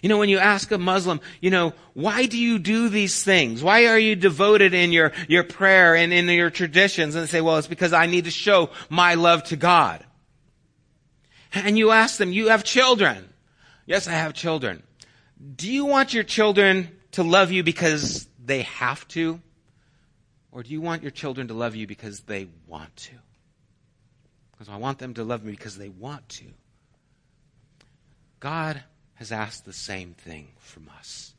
You 0.03 0.09
know, 0.09 0.17
when 0.17 0.27
you 0.27 0.37
ask 0.37 0.69
a 0.71 0.77
Muslim, 0.77 1.21
you 1.39 1.49
know, 1.49 1.71
why 1.93 2.25
do 2.25 2.37
you 2.37 2.59
do 2.59 2.89
these 2.89 3.23
things? 3.23 3.63
Why 3.63 3.87
are 3.87 3.97
you 3.97 4.17
devoted 4.17 4.73
in 4.73 4.91
your, 4.91 5.13
your 5.29 5.45
prayer 5.45 5.95
and 5.95 6.11
in 6.11 6.27
your 6.27 6.49
traditions? 6.49 7.15
And 7.15 7.23
they 7.23 7.27
say, 7.27 7.39
well, 7.39 7.57
it's 7.57 7.69
because 7.69 7.93
I 7.93 8.05
need 8.05 8.25
to 8.25 8.31
show 8.31 8.69
my 8.89 9.13
love 9.13 9.45
to 9.45 9.55
God. 9.55 10.03
And 11.53 11.77
you 11.77 11.91
ask 11.91 12.17
them, 12.17 12.33
you 12.33 12.49
have 12.49 12.65
children. 12.65 13.29
Yes, 13.85 14.09
I 14.09 14.11
have 14.11 14.33
children. 14.33 14.83
Do 15.55 15.71
you 15.71 15.85
want 15.85 16.13
your 16.13 16.25
children 16.25 16.91
to 17.13 17.23
love 17.23 17.53
you 17.53 17.63
because 17.63 18.27
they 18.43 18.63
have 18.63 19.07
to? 19.09 19.39
Or 20.51 20.63
do 20.63 20.71
you 20.71 20.81
want 20.81 21.01
your 21.01 21.11
children 21.11 21.47
to 21.47 21.53
love 21.53 21.77
you 21.77 21.87
because 21.87 22.19
they 22.19 22.49
want 22.67 22.93
to? 22.97 23.13
Because 24.51 24.67
I 24.67 24.75
want 24.75 24.99
them 24.99 25.13
to 25.13 25.23
love 25.23 25.45
me 25.45 25.51
because 25.51 25.77
they 25.77 25.87
want 25.87 26.27
to. 26.27 26.45
God 28.41 28.83
has 29.15 29.31
asked 29.31 29.65
the 29.65 29.73
same 29.73 30.13
thing 30.13 30.47
from 30.59 30.89
us. 30.97 31.33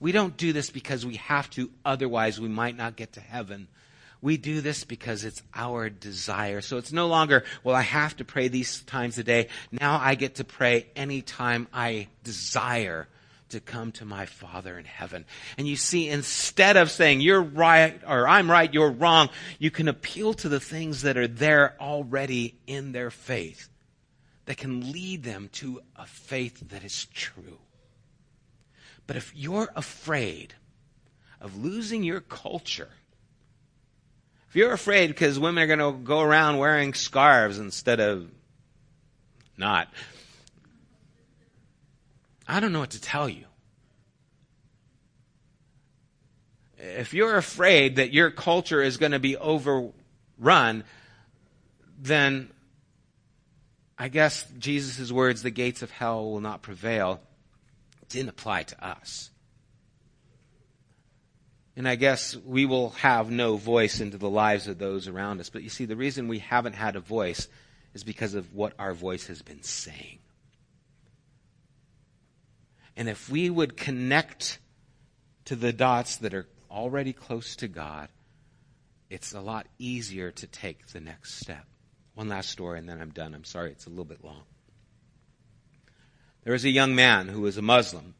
We 0.00 0.12
don't 0.12 0.36
do 0.36 0.52
this 0.52 0.70
because 0.70 1.06
we 1.06 1.16
have 1.16 1.48
to, 1.50 1.70
otherwise, 1.84 2.40
we 2.40 2.48
might 2.48 2.76
not 2.76 2.96
get 2.96 3.12
to 3.12 3.20
heaven. 3.20 3.68
We 4.20 4.36
do 4.36 4.60
this 4.60 4.84
because 4.84 5.24
it's 5.24 5.42
our 5.54 5.90
desire. 5.90 6.60
So 6.60 6.76
it's 6.78 6.92
no 6.92 7.06
longer, 7.06 7.44
well, 7.62 7.76
I 7.76 7.82
have 7.82 8.16
to 8.16 8.24
pray 8.24 8.48
these 8.48 8.82
times 8.82 9.18
a 9.18 9.24
day. 9.24 9.48
Now 9.70 10.00
I 10.00 10.14
get 10.14 10.36
to 10.36 10.44
pray 10.44 10.86
anytime 10.96 11.68
I 11.72 12.08
desire 12.24 13.08
to 13.50 13.60
come 13.60 13.92
to 13.92 14.04
my 14.04 14.26
Father 14.26 14.78
in 14.78 14.84
heaven. 14.84 15.24
And 15.58 15.68
you 15.68 15.76
see, 15.76 16.08
instead 16.08 16.76
of 16.76 16.90
saying 16.90 17.20
you're 17.20 17.42
right 17.42 18.00
or 18.06 18.26
I'm 18.26 18.50
right, 18.50 18.72
you're 18.72 18.90
wrong, 18.90 19.28
you 19.58 19.70
can 19.70 19.88
appeal 19.88 20.34
to 20.34 20.48
the 20.48 20.60
things 20.60 21.02
that 21.02 21.16
are 21.16 21.28
there 21.28 21.76
already 21.80 22.56
in 22.66 22.92
their 22.92 23.10
faith 23.10 23.68
that 24.46 24.56
can 24.56 24.92
lead 24.92 25.22
them 25.22 25.48
to 25.52 25.80
a 25.96 26.06
faith 26.06 26.68
that 26.70 26.84
is 26.84 27.06
true. 27.06 27.58
But 29.06 29.16
if 29.16 29.32
you're 29.34 29.70
afraid 29.74 30.54
of 31.40 31.56
losing 31.56 32.02
your 32.02 32.20
culture, 32.20 32.90
if 34.48 34.56
you're 34.56 34.72
afraid 34.72 35.08
because 35.08 35.38
women 35.38 35.64
are 35.64 35.66
going 35.66 35.78
to 35.78 36.04
go 36.04 36.20
around 36.20 36.58
wearing 36.58 36.94
scarves 36.94 37.58
instead 37.58 38.00
of 38.00 38.30
not, 39.56 39.88
I 42.46 42.60
don't 42.60 42.72
know 42.72 42.80
what 42.80 42.90
to 42.90 43.00
tell 43.00 43.28
you. 43.28 43.44
If 46.76 47.14
you're 47.14 47.36
afraid 47.36 47.96
that 47.96 48.12
your 48.12 48.30
culture 48.30 48.82
is 48.82 48.96
going 48.96 49.12
to 49.12 49.20
be 49.20 49.36
overrun, 49.36 50.84
then 51.98 52.50
I 53.98 54.08
guess 54.08 54.46
Jesus' 54.58 55.12
words, 55.12 55.42
the 55.42 55.50
gates 55.50 55.82
of 55.82 55.90
hell 55.90 56.30
will 56.30 56.40
not 56.40 56.62
prevail, 56.62 57.20
didn't 58.08 58.30
apply 58.30 58.64
to 58.64 58.84
us. 58.84 59.30
And 61.76 61.88
I 61.88 61.94
guess 61.94 62.36
we 62.36 62.66
will 62.66 62.90
have 62.90 63.30
no 63.30 63.56
voice 63.56 64.00
into 64.00 64.18
the 64.18 64.28
lives 64.28 64.68
of 64.68 64.78
those 64.78 65.08
around 65.08 65.40
us. 65.40 65.48
But 65.48 65.62
you 65.62 65.70
see, 65.70 65.86
the 65.86 65.96
reason 65.96 66.28
we 66.28 66.38
haven't 66.40 66.74
had 66.74 66.96
a 66.96 67.00
voice 67.00 67.48
is 67.94 68.04
because 68.04 68.34
of 68.34 68.54
what 68.54 68.74
our 68.78 68.92
voice 68.92 69.26
has 69.28 69.40
been 69.40 69.62
saying. 69.62 70.18
And 72.96 73.08
if 73.08 73.30
we 73.30 73.48
would 73.48 73.76
connect 73.76 74.58
to 75.46 75.56
the 75.56 75.72
dots 75.72 76.16
that 76.16 76.34
are 76.34 76.46
already 76.70 77.12
close 77.12 77.56
to 77.56 77.68
God, 77.68 78.08
it's 79.08 79.32
a 79.32 79.40
lot 79.40 79.66
easier 79.78 80.30
to 80.30 80.46
take 80.46 80.88
the 80.88 81.00
next 81.00 81.40
step. 81.40 81.66
One 82.14 82.28
last 82.28 82.50
story 82.50 82.78
and 82.78 82.88
then 82.88 83.00
I'm 83.00 83.10
done. 83.10 83.34
I'm 83.34 83.44
sorry, 83.44 83.70
it's 83.70 83.86
a 83.86 83.90
little 83.90 84.04
bit 84.04 84.24
long. 84.24 84.42
There 86.44 86.52
was 86.52 86.64
a 86.64 86.70
young 86.70 86.94
man 86.94 87.28
who 87.28 87.40
was 87.40 87.56
a 87.56 87.62
Muslim 87.62 88.14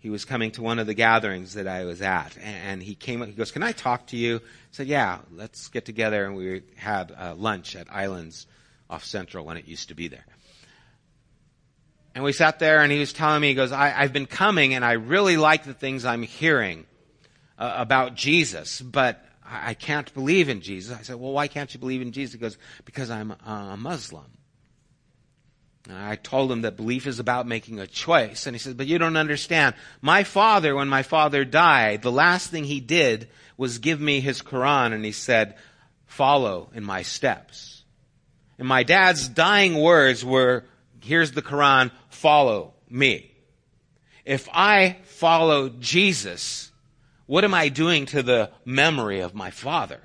he 0.00 0.08
was 0.08 0.24
coming 0.24 0.50
to 0.52 0.62
one 0.62 0.78
of 0.78 0.86
the 0.86 0.94
gatherings 0.94 1.54
that 1.54 1.68
I 1.68 1.84
was 1.84 2.00
at, 2.00 2.36
and 2.38 2.82
he 2.82 2.94
came. 2.94 3.20
Up. 3.20 3.28
He 3.28 3.34
goes, 3.34 3.52
"Can 3.52 3.62
I 3.62 3.72
talk 3.72 4.06
to 4.08 4.16
you?" 4.16 4.36
I 4.36 4.40
said, 4.70 4.86
"Yeah, 4.86 5.18
let's 5.30 5.68
get 5.68 5.84
together." 5.84 6.24
And 6.24 6.34
we 6.36 6.62
had 6.76 7.12
uh, 7.12 7.34
lunch 7.34 7.76
at 7.76 7.92
Islands 7.92 8.46
off 8.88 9.04
Central 9.04 9.44
when 9.44 9.58
it 9.58 9.68
used 9.68 9.88
to 9.88 9.94
be 9.94 10.08
there. 10.08 10.24
And 12.14 12.24
we 12.24 12.32
sat 12.32 12.58
there, 12.58 12.80
and 12.80 12.90
he 12.90 12.98
was 12.98 13.12
telling 13.12 13.42
me, 13.42 13.48
he 13.48 13.54
goes, 13.54 13.70
I, 13.70 13.90
have 13.90 14.12
been 14.12 14.26
coming, 14.26 14.74
and 14.74 14.84
I 14.84 14.92
really 14.92 15.36
like 15.36 15.62
the 15.62 15.74
things 15.74 16.04
I'm 16.04 16.24
hearing 16.24 16.86
uh, 17.56 17.72
about 17.76 18.16
Jesus, 18.16 18.80
but 18.80 19.24
I, 19.50 19.74
can't 19.74 20.12
believe 20.14 20.48
in 20.48 20.60
Jesus. 20.60 20.96
I 20.96 21.02
said, 21.02 21.16
Well, 21.16 21.32
why 21.32 21.48
can't 21.48 21.72
you 21.74 21.80
believe 21.80 22.02
in 22.02 22.12
Jesus? 22.12 22.34
He 22.34 22.38
goes, 22.38 22.56
Because 22.84 23.10
I'm 23.10 23.32
a 23.32 23.76
Muslim. 23.76 24.26
I 25.88 26.16
told 26.16 26.52
him 26.52 26.62
that 26.62 26.76
belief 26.76 27.06
is 27.06 27.18
about 27.18 27.46
making 27.46 27.80
a 27.80 27.86
choice. 27.86 28.46
And 28.46 28.54
he 28.54 28.58
said, 28.58 28.76
but 28.76 28.86
you 28.86 28.98
don't 28.98 29.16
understand. 29.16 29.74
My 30.00 30.24
father, 30.24 30.74
when 30.74 30.88
my 30.88 31.02
father 31.02 31.44
died, 31.44 32.02
the 32.02 32.12
last 32.12 32.50
thing 32.50 32.64
he 32.64 32.80
did 32.80 33.28
was 33.56 33.78
give 33.78 34.00
me 34.00 34.20
his 34.20 34.42
Quran 34.42 34.92
and 34.92 35.04
he 35.04 35.12
said, 35.12 35.56
follow 36.06 36.68
in 36.74 36.84
my 36.84 37.02
steps. 37.02 37.82
And 38.58 38.68
my 38.68 38.82
dad's 38.82 39.28
dying 39.28 39.78
words 39.78 40.24
were, 40.24 40.64
here's 41.02 41.32
the 41.32 41.42
Quran, 41.42 41.90
follow 42.10 42.74
me. 42.88 43.32
If 44.24 44.48
I 44.52 44.98
follow 45.04 45.70
Jesus, 45.70 46.69
what 47.30 47.44
am 47.44 47.54
I 47.54 47.68
doing 47.68 48.06
to 48.06 48.24
the 48.24 48.50
memory 48.64 49.20
of 49.20 49.36
my 49.36 49.52
father? 49.52 50.00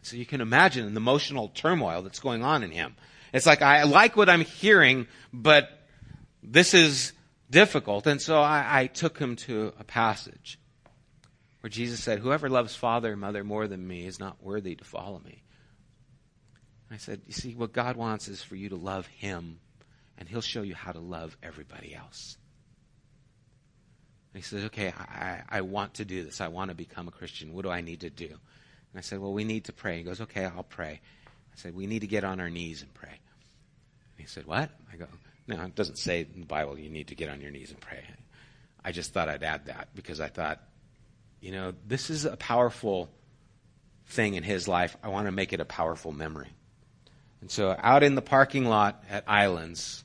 So 0.00 0.16
you 0.16 0.24
can 0.24 0.40
imagine 0.40 0.94
the 0.94 0.96
emotional 0.96 1.48
turmoil 1.48 2.00
that's 2.00 2.18
going 2.18 2.42
on 2.42 2.62
in 2.62 2.70
him. 2.70 2.96
It's 3.30 3.44
like, 3.44 3.60
I 3.60 3.82
like 3.82 4.16
what 4.16 4.30
I'm 4.30 4.40
hearing, 4.40 5.06
but 5.34 5.68
this 6.42 6.72
is 6.72 7.12
difficult. 7.50 8.06
And 8.06 8.22
so 8.22 8.40
I, 8.40 8.64
I 8.80 8.86
took 8.86 9.18
him 9.18 9.36
to 9.36 9.74
a 9.78 9.84
passage 9.84 10.58
where 11.60 11.68
Jesus 11.68 12.02
said, 12.02 12.20
Whoever 12.20 12.48
loves 12.48 12.74
father 12.74 13.12
or 13.12 13.16
mother 13.16 13.44
more 13.44 13.68
than 13.68 13.86
me 13.86 14.06
is 14.06 14.18
not 14.18 14.42
worthy 14.42 14.76
to 14.76 14.84
follow 14.84 15.20
me. 15.22 15.42
I 16.90 16.96
said, 16.96 17.20
You 17.26 17.34
see, 17.34 17.54
what 17.54 17.74
God 17.74 17.98
wants 17.98 18.28
is 18.28 18.42
for 18.42 18.56
you 18.56 18.70
to 18.70 18.76
love 18.76 19.06
him, 19.08 19.60
and 20.16 20.26
he'll 20.26 20.40
show 20.40 20.62
you 20.62 20.74
how 20.74 20.92
to 20.92 21.00
love 21.00 21.36
everybody 21.42 21.94
else. 21.94 22.38
And 24.36 24.44
he 24.44 24.48
says, 24.50 24.64
Okay, 24.64 24.92
I, 24.94 25.40
I 25.48 25.60
want 25.62 25.94
to 25.94 26.04
do 26.04 26.22
this. 26.22 26.42
I 26.42 26.48
want 26.48 26.68
to 26.68 26.74
become 26.74 27.08
a 27.08 27.10
Christian. 27.10 27.54
What 27.54 27.62
do 27.62 27.70
I 27.70 27.80
need 27.80 28.00
to 28.00 28.10
do? 28.10 28.26
And 28.26 28.98
I 28.98 29.00
said, 29.00 29.18
Well, 29.18 29.32
we 29.32 29.44
need 29.44 29.64
to 29.64 29.72
pray. 29.72 29.96
He 29.96 30.02
goes, 30.02 30.20
Okay, 30.20 30.44
I'll 30.44 30.62
pray. 30.62 31.00
I 31.26 31.56
said, 31.56 31.74
We 31.74 31.86
need 31.86 32.00
to 32.00 32.06
get 32.06 32.22
on 32.22 32.38
our 32.38 32.50
knees 32.50 32.82
and 32.82 32.92
pray. 32.92 33.18
He 34.18 34.26
said, 34.26 34.44
What? 34.46 34.68
I 34.92 34.96
go, 34.96 35.06
No, 35.46 35.62
it 35.62 35.74
doesn't 35.74 35.96
say 35.96 36.26
in 36.34 36.40
the 36.40 36.46
Bible 36.46 36.78
you 36.78 36.90
need 36.90 37.08
to 37.08 37.14
get 37.14 37.30
on 37.30 37.40
your 37.40 37.50
knees 37.50 37.70
and 37.70 37.80
pray. 37.80 38.04
I 38.84 38.92
just 38.92 39.14
thought 39.14 39.30
I'd 39.30 39.42
add 39.42 39.68
that 39.68 39.88
because 39.94 40.20
I 40.20 40.28
thought, 40.28 40.60
you 41.40 41.50
know, 41.50 41.72
this 41.86 42.10
is 42.10 42.26
a 42.26 42.36
powerful 42.36 43.08
thing 44.04 44.34
in 44.34 44.42
his 44.42 44.68
life. 44.68 44.98
I 45.02 45.08
want 45.08 45.28
to 45.28 45.32
make 45.32 45.54
it 45.54 45.60
a 45.60 45.64
powerful 45.64 46.12
memory. 46.12 46.50
And 47.40 47.50
so 47.50 47.74
out 47.78 48.02
in 48.02 48.16
the 48.16 48.22
parking 48.22 48.66
lot 48.66 49.02
at 49.08 49.24
Islands, 49.26 50.04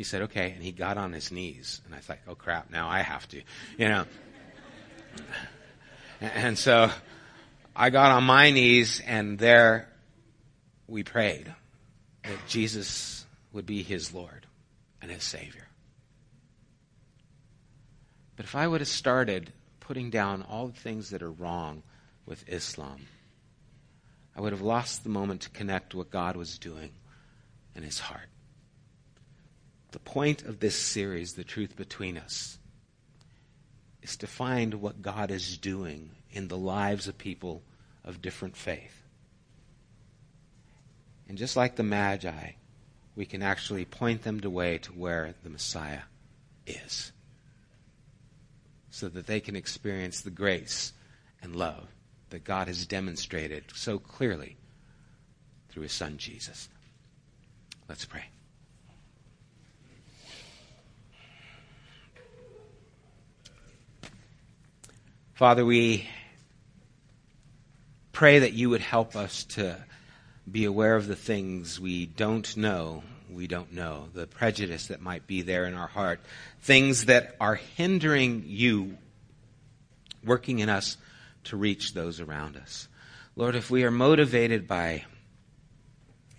he 0.00 0.04
said, 0.04 0.22
okay. 0.22 0.52
And 0.52 0.62
he 0.62 0.72
got 0.72 0.96
on 0.96 1.12
his 1.12 1.30
knees. 1.30 1.82
And 1.84 1.94
I 1.94 1.98
thought, 1.98 2.16
oh 2.26 2.34
crap, 2.34 2.70
now 2.70 2.88
I 2.88 3.00
have 3.00 3.28
to, 3.28 3.42
you 3.76 3.86
know. 3.86 4.06
and 6.22 6.56
so 6.56 6.90
I 7.76 7.90
got 7.90 8.10
on 8.10 8.24
my 8.24 8.50
knees 8.50 9.02
and 9.06 9.38
there 9.38 9.90
we 10.88 11.02
prayed 11.02 11.54
that 12.24 12.38
Jesus 12.48 13.26
would 13.52 13.66
be 13.66 13.82
his 13.82 14.14
Lord 14.14 14.46
and 15.02 15.10
his 15.10 15.22
Savior. 15.22 15.68
But 18.36 18.46
if 18.46 18.56
I 18.56 18.66
would 18.66 18.80
have 18.80 18.88
started 18.88 19.52
putting 19.80 20.08
down 20.08 20.46
all 20.48 20.68
the 20.68 20.80
things 20.80 21.10
that 21.10 21.22
are 21.22 21.30
wrong 21.30 21.82
with 22.24 22.42
Islam, 22.48 23.04
I 24.34 24.40
would 24.40 24.52
have 24.52 24.62
lost 24.62 25.02
the 25.02 25.10
moment 25.10 25.42
to 25.42 25.50
connect 25.50 25.94
what 25.94 26.08
God 26.08 26.36
was 26.36 26.56
doing 26.56 26.92
in 27.76 27.82
his 27.82 27.98
heart. 27.98 28.29
The 29.92 29.98
point 29.98 30.42
of 30.44 30.60
this 30.60 30.76
series, 30.76 31.34
The 31.34 31.44
Truth 31.44 31.76
Between 31.76 32.16
Us, 32.16 32.58
is 34.02 34.16
to 34.18 34.26
find 34.26 34.74
what 34.74 35.02
God 35.02 35.30
is 35.30 35.58
doing 35.58 36.10
in 36.30 36.48
the 36.48 36.56
lives 36.56 37.08
of 37.08 37.18
people 37.18 37.62
of 38.04 38.22
different 38.22 38.56
faith. 38.56 39.02
And 41.28 41.36
just 41.36 41.56
like 41.56 41.76
the 41.76 41.82
Magi, 41.82 42.52
we 43.16 43.26
can 43.26 43.42
actually 43.42 43.84
point 43.84 44.22
them 44.22 44.38
the 44.38 44.50
way 44.50 44.78
to 44.78 44.92
where 44.92 45.34
the 45.42 45.50
Messiah 45.50 46.02
is. 46.66 47.12
So 48.90 49.08
that 49.08 49.26
they 49.26 49.40
can 49.40 49.56
experience 49.56 50.20
the 50.20 50.30
grace 50.30 50.92
and 51.42 51.56
love 51.56 51.88
that 52.30 52.44
God 52.44 52.68
has 52.68 52.86
demonstrated 52.86 53.64
so 53.74 53.98
clearly 53.98 54.56
through 55.68 55.82
his 55.84 55.92
son 55.92 56.16
Jesus. 56.16 56.68
Let's 57.88 58.04
pray. 58.04 58.24
Father, 65.40 65.64
we 65.64 66.06
pray 68.12 68.40
that 68.40 68.52
you 68.52 68.68
would 68.68 68.82
help 68.82 69.16
us 69.16 69.44
to 69.44 69.74
be 70.52 70.66
aware 70.66 70.96
of 70.96 71.06
the 71.06 71.16
things 71.16 71.80
we 71.80 72.04
don't 72.04 72.58
know 72.58 73.02
we 73.30 73.46
don't 73.46 73.72
know, 73.72 74.08
the 74.12 74.26
prejudice 74.26 74.88
that 74.88 75.00
might 75.00 75.26
be 75.26 75.40
there 75.40 75.64
in 75.64 75.72
our 75.72 75.86
heart, 75.86 76.20
things 76.60 77.06
that 77.06 77.36
are 77.40 77.54
hindering 77.54 78.44
you 78.48 78.98
working 80.22 80.58
in 80.58 80.68
us 80.68 80.98
to 81.44 81.56
reach 81.56 81.94
those 81.94 82.20
around 82.20 82.58
us. 82.58 82.86
Lord, 83.34 83.54
if 83.54 83.70
we 83.70 83.84
are 83.84 83.90
motivated 83.90 84.68
by 84.68 85.06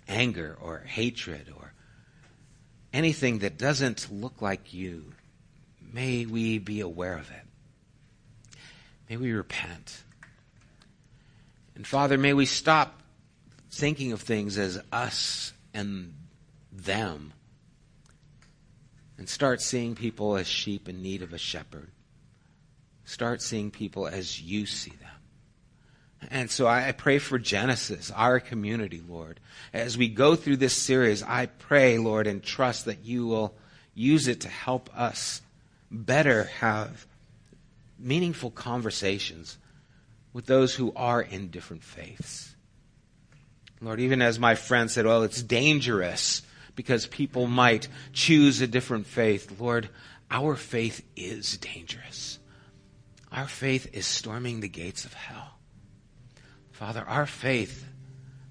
anger 0.06 0.56
or 0.62 0.78
hatred 0.78 1.52
or 1.56 1.72
anything 2.92 3.40
that 3.40 3.58
doesn't 3.58 4.12
look 4.12 4.40
like 4.40 4.72
you, 4.72 5.12
may 5.92 6.24
we 6.24 6.60
be 6.60 6.78
aware 6.78 7.18
of 7.18 7.28
it. 7.32 7.41
May 9.12 9.18
we 9.18 9.32
repent. 9.32 10.04
And 11.74 11.86
Father, 11.86 12.16
may 12.16 12.32
we 12.32 12.46
stop 12.46 13.02
thinking 13.70 14.12
of 14.12 14.22
things 14.22 14.56
as 14.56 14.80
us 14.90 15.52
and 15.74 16.14
them 16.72 17.34
and 19.18 19.28
start 19.28 19.60
seeing 19.60 19.94
people 19.94 20.38
as 20.38 20.46
sheep 20.46 20.88
in 20.88 21.02
need 21.02 21.20
of 21.20 21.34
a 21.34 21.38
shepherd. 21.38 21.90
Start 23.04 23.42
seeing 23.42 23.70
people 23.70 24.06
as 24.06 24.40
you 24.40 24.64
see 24.64 24.92
them. 24.92 26.30
And 26.30 26.50
so 26.50 26.66
I 26.66 26.90
pray 26.92 27.18
for 27.18 27.38
Genesis, 27.38 28.10
our 28.12 28.40
community, 28.40 29.02
Lord. 29.06 29.40
As 29.74 29.98
we 29.98 30.08
go 30.08 30.36
through 30.36 30.56
this 30.56 30.74
series, 30.74 31.22
I 31.22 31.46
pray, 31.58 31.98
Lord, 31.98 32.26
and 32.26 32.42
trust 32.42 32.86
that 32.86 33.04
you 33.04 33.26
will 33.26 33.54
use 33.94 34.26
it 34.26 34.40
to 34.40 34.48
help 34.48 34.88
us 34.98 35.42
better 35.90 36.44
have 36.44 37.06
meaningful 38.02 38.50
conversations 38.50 39.58
with 40.32 40.46
those 40.46 40.74
who 40.74 40.92
are 40.94 41.20
in 41.20 41.48
different 41.48 41.82
faiths. 41.82 42.54
Lord, 43.80 44.00
even 44.00 44.22
as 44.22 44.38
my 44.38 44.54
friend 44.54 44.90
said, 44.90 45.06
well, 45.06 45.22
it's 45.22 45.42
dangerous 45.42 46.42
because 46.76 47.06
people 47.06 47.46
might 47.46 47.88
choose 48.12 48.60
a 48.60 48.66
different 48.66 49.06
faith. 49.06 49.60
Lord, 49.60 49.88
our 50.30 50.56
faith 50.56 51.04
is 51.16 51.58
dangerous. 51.58 52.38
Our 53.30 53.48
faith 53.48 53.90
is 53.92 54.06
storming 54.06 54.60
the 54.60 54.68
gates 54.68 55.04
of 55.04 55.14
hell. 55.14 55.58
Father, 56.70 57.04
our 57.06 57.26
faith 57.26 57.86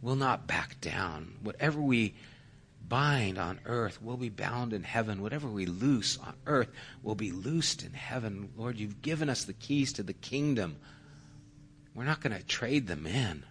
will 0.01 0.15
not 0.15 0.47
back 0.47 0.81
down. 0.81 1.35
Whatever 1.41 1.79
we 1.81 2.13
bind 2.91 3.37
on 3.37 3.57
earth 3.65 4.01
will 4.01 4.17
be 4.17 4.27
bound 4.27 4.73
in 4.73 4.83
heaven. 4.83 5.21
Whatever 5.21 5.47
we 5.47 5.65
loose 5.65 6.17
on 6.17 6.33
earth 6.45 6.67
will 7.01 7.15
be 7.15 7.31
loosed 7.31 7.83
in 7.83 7.93
heaven. 7.93 8.49
Lord, 8.57 8.77
you've 8.77 9.01
given 9.01 9.29
us 9.29 9.45
the 9.45 9.53
keys 9.53 9.93
to 9.93 10.03
the 10.03 10.11
kingdom. 10.11 10.75
We're 11.95 12.03
not 12.03 12.19
going 12.19 12.35
to 12.35 12.43
trade 12.43 12.87
them 12.87 13.07
in. 13.07 13.45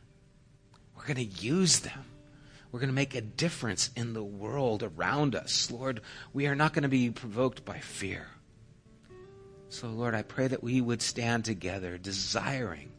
We're 0.94 1.06
going 1.06 1.26
to 1.26 1.42
use 1.42 1.80
them. 1.80 2.04
We're 2.70 2.80
going 2.80 2.90
to 2.90 2.94
make 2.94 3.14
a 3.14 3.22
difference 3.22 3.88
in 3.96 4.12
the 4.12 4.22
world 4.22 4.82
around 4.82 5.34
us. 5.34 5.70
Lord, 5.70 6.02
we 6.34 6.46
are 6.46 6.54
not 6.54 6.74
going 6.74 6.82
to 6.82 6.90
be 6.90 7.08
provoked 7.08 7.64
by 7.64 7.78
fear. 7.78 8.26
So, 9.70 9.88
Lord, 9.88 10.14
I 10.14 10.20
pray 10.20 10.48
that 10.48 10.62
we 10.62 10.82
would 10.82 11.00
stand 11.00 11.46
together, 11.46 11.96
desiring 11.96 12.92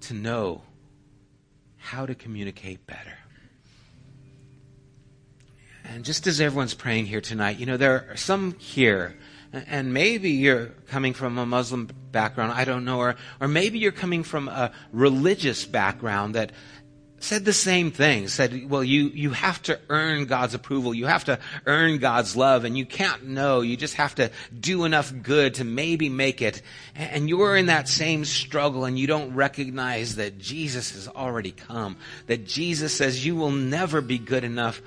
to 0.00 0.14
know 0.14 0.62
how 1.76 2.06
to 2.06 2.16
communicate 2.16 2.88
better. 2.88 3.18
And 5.84 6.04
just 6.04 6.26
as 6.26 6.40
everyone's 6.40 6.74
praying 6.74 7.06
here 7.06 7.20
tonight, 7.20 7.58
you 7.58 7.66
know, 7.66 7.76
there 7.76 8.06
are 8.10 8.16
some 8.16 8.56
here, 8.58 9.16
and 9.52 9.92
maybe 9.92 10.30
you're 10.30 10.66
coming 10.88 11.12
from 11.12 11.38
a 11.38 11.46
Muslim 11.46 11.88
background, 12.10 12.52
I 12.52 12.64
don't 12.64 12.84
know, 12.84 12.98
or, 12.98 13.16
or 13.40 13.48
maybe 13.48 13.78
you're 13.78 13.92
coming 13.92 14.22
from 14.22 14.48
a 14.48 14.72
religious 14.92 15.66
background 15.66 16.34
that 16.34 16.52
said 17.24 17.44
the 17.44 17.52
same 17.52 17.90
thing. 17.90 18.28
Said, 18.28 18.68
well, 18.68 18.84
you, 18.84 19.08
you 19.08 19.30
have 19.30 19.62
to 19.62 19.78
earn 19.88 20.26
God's 20.26 20.54
approval. 20.54 20.94
You 20.94 21.06
have 21.06 21.24
to 21.24 21.38
earn 21.66 21.98
God's 21.98 22.36
love 22.36 22.64
and 22.64 22.76
you 22.76 22.84
can't 22.84 23.26
know. 23.26 23.62
You 23.62 23.76
just 23.76 23.94
have 23.94 24.14
to 24.16 24.30
do 24.58 24.84
enough 24.84 25.12
good 25.22 25.54
to 25.54 25.64
maybe 25.64 26.08
make 26.08 26.42
it. 26.42 26.60
And 26.94 27.28
you're 27.28 27.56
in 27.56 27.66
that 27.66 27.88
same 27.88 28.24
struggle 28.24 28.84
and 28.84 28.98
you 28.98 29.06
don't 29.06 29.34
recognize 29.34 30.16
that 30.16 30.38
Jesus 30.38 30.92
has 30.92 31.08
already 31.08 31.52
come. 31.52 31.96
That 32.26 32.46
Jesus 32.46 32.94
says 32.94 33.24
you 33.24 33.36
will 33.36 33.52
never 33.52 34.00
be 34.00 34.18
good 34.18 34.44
enough 34.44 34.82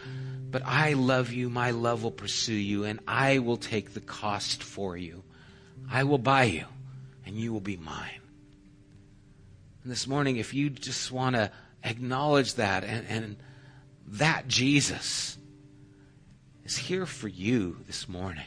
but 0.50 0.64
I 0.66 0.94
love 0.94 1.32
you, 1.32 1.50
my 1.50 1.72
love 1.72 2.04
will 2.04 2.12
pursue 2.12 2.54
you, 2.54 2.86
and 2.86 3.00
I 3.08 3.40
will 3.40 3.58
take 3.58 3.94
the 3.94 4.02
cost 4.02 4.64
for 4.64 4.96
you. 4.96 5.24
I 5.90 6.04
will 6.04 6.18
buy 6.18 6.44
you, 6.46 6.66
and 7.26 7.36
you 7.36 7.52
will 7.52 7.62
be 7.62 7.78
mine. 7.78 8.22
And 9.84 9.92
this 9.92 10.08
morning, 10.08 10.38
if 10.38 10.54
you 10.54 10.70
just 10.70 11.12
want 11.12 11.36
to 11.36 11.52
acknowledge 11.84 12.56
that 12.56 12.84
and, 12.84 13.08
and 13.08 13.38
that 14.08 14.48
Jesus 14.48 15.38
is 16.66 16.78
here 16.78 17.06
for 17.06 17.28
you 17.28 17.78
this 17.88 18.08
morning. 18.08 18.44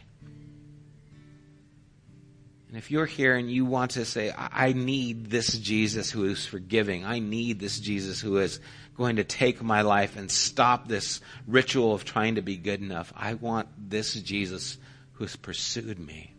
And 2.68 2.76
if 2.76 2.90
you're 2.90 3.06
here 3.06 3.36
and 3.36 3.50
you 3.50 3.64
want 3.64 3.92
to 3.92 4.04
say, 4.04 4.32
I 4.36 4.72
need 4.72 5.28
this 5.28 5.58
Jesus 5.58 6.10
who 6.10 6.26
is 6.26 6.46
forgiving, 6.46 7.04
I 7.04 7.18
need 7.18 7.58
this 7.58 7.80
Jesus 7.80 8.20
who 8.20 8.38
is 8.38 8.60
going 8.96 9.16
to 9.16 9.24
take 9.24 9.62
my 9.62 9.82
life 9.82 10.16
and 10.16 10.30
stop 10.30 10.86
this 10.86 11.20
ritual 11.46 11.94
of 11.94 12.04
trying 12.04 12.34
to 12.34 12.42
be 12.42 12.56
good 12.56 12.80
enough. 12.80 13.12
I 13.16 13.34
want 13.34 13.68
this 13.78 14.14
Jesus 14.14 14.78
who 15.12 15.24
has 15.24 15.36
pursued 15.36 15.98
me. 15.98 16.34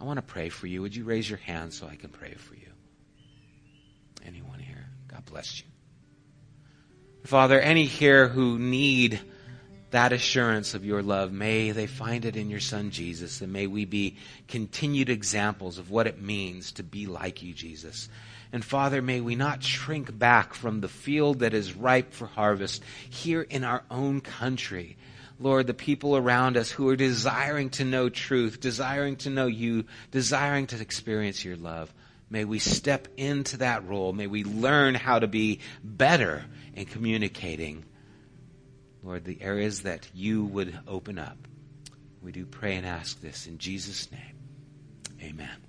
I 0.00 0.04
want 0.04 0.18
to 0.18 0.22
pray 0.22 0.48
for 0.50 0.66
you. 0.66 0.82
Would 0.82 0.94
you 0.94 1.04
raise 1.04 1.28
your 1.28 1.38
hand 1.38 1.72
so 1.72 1.86
I 1.86 1.96
can 1.96 2.10
pray 2.10 2.34
for 2.34 2.54
you? 2.54 2.68
Anyone 4.26 4.58
here? 4.58 4.86
God 5.08 5.24
bless 5.24 5.60
you. 5.60 5.66
Father, 7.24 7.58
any 7.58 7.86
here 7.86 8.28
who 8.28 8.58
need 8.58 9.20
that 9.90 10.12
assurance 10.12 10.74
of 10.74 10.84
your 10.84 11.02
love, 11.02 11.32
may 11.32 11.70
they 11.70 11.86
find 11.86 12.24
it 12.24 12.36
in 12.36 12.50
your 12.50 12.60
Son 12.60 12.90
Jesus, 12.90 13.40
and 13.40 13.52
may 13.52 13.66
we 13.66 13.84
be 13.84 14.18
continued 14.48 15.08
examples 15.08 15.78
of 15.78 15.90
what 15.90 16.06
it 16.06 16.20
means 16.20 16.72
to 16.72 16.82
be 16.82 17.06
like 17.06 17.42
you, 17.42 17.54
Jesus. 17.54 18.08
And 18.54 18.64
Father, 18.64 19.02
may 19.02 19.20
we 19.20 19.34
not 19.34 19.64
shrink 19.64 20.16
back 20.16 20.54
from 20.54 20.80
the 20.80 20.86
field 20.86 21.40
that 21.40 21.54
is 21.54 21.74
ripe 21.74 22.12
for 22.12 22.26
harvest 22.26 22.84
here 23.10 23.42
in 23.42 23.64
our 23.64 23.82
own 23.90 24.20
country. 24.20 24.96
Lord, 25.40 25.66
the 25.66 25.74
people 25.74 26.16
around 26.16 26.56
us 26.56 26.70
who 26.70 26.88
are 26.88 26.94
desiring 26.94 27.70
to 27.70 27.84
know 27.84 28.08
truth, 28.08 28.60
desiring 28.60 29.16
to 29.16 29.30
know 29.30 29.48
you, 29.48 29.86
desiring 30.12 30.68
to 30.68 30.80
experience 30.80 31.44
your 31.44 31.56
love. 31.56 31.92
May 32.30 32.44
we 32.44 32.60
step 32.60 33.08
into 33.16 33.56
that 33.56 33.88
role. 33.88 34.12
May 34.12 34.28
we 34.28 34.44
learn 34.44 34.94
how 34.94 35.18
to 35.18 35.26
be 35.26 35.58
better 35.82 36.44
in 36.74 36.84
communicating, 36.84 37.84
Lord, 39.02 39.24
the 39.24 39.42
areas 39.42 39.80
that 39.80 40.08
you 40.14 40.44
would 40.44 40.78
open 40.86 41.18
up. 41.18 41.38
We 42.22 42.30
do 42.30 42.46
pray 42.46 42.76
and 42.76 42.86
ask 42.86 43.20
this 43.20 43.48
in 43.48 43.58
Jesus' 43.58 44.12
name. 44.12 44.38
Amen. 45.20 45.63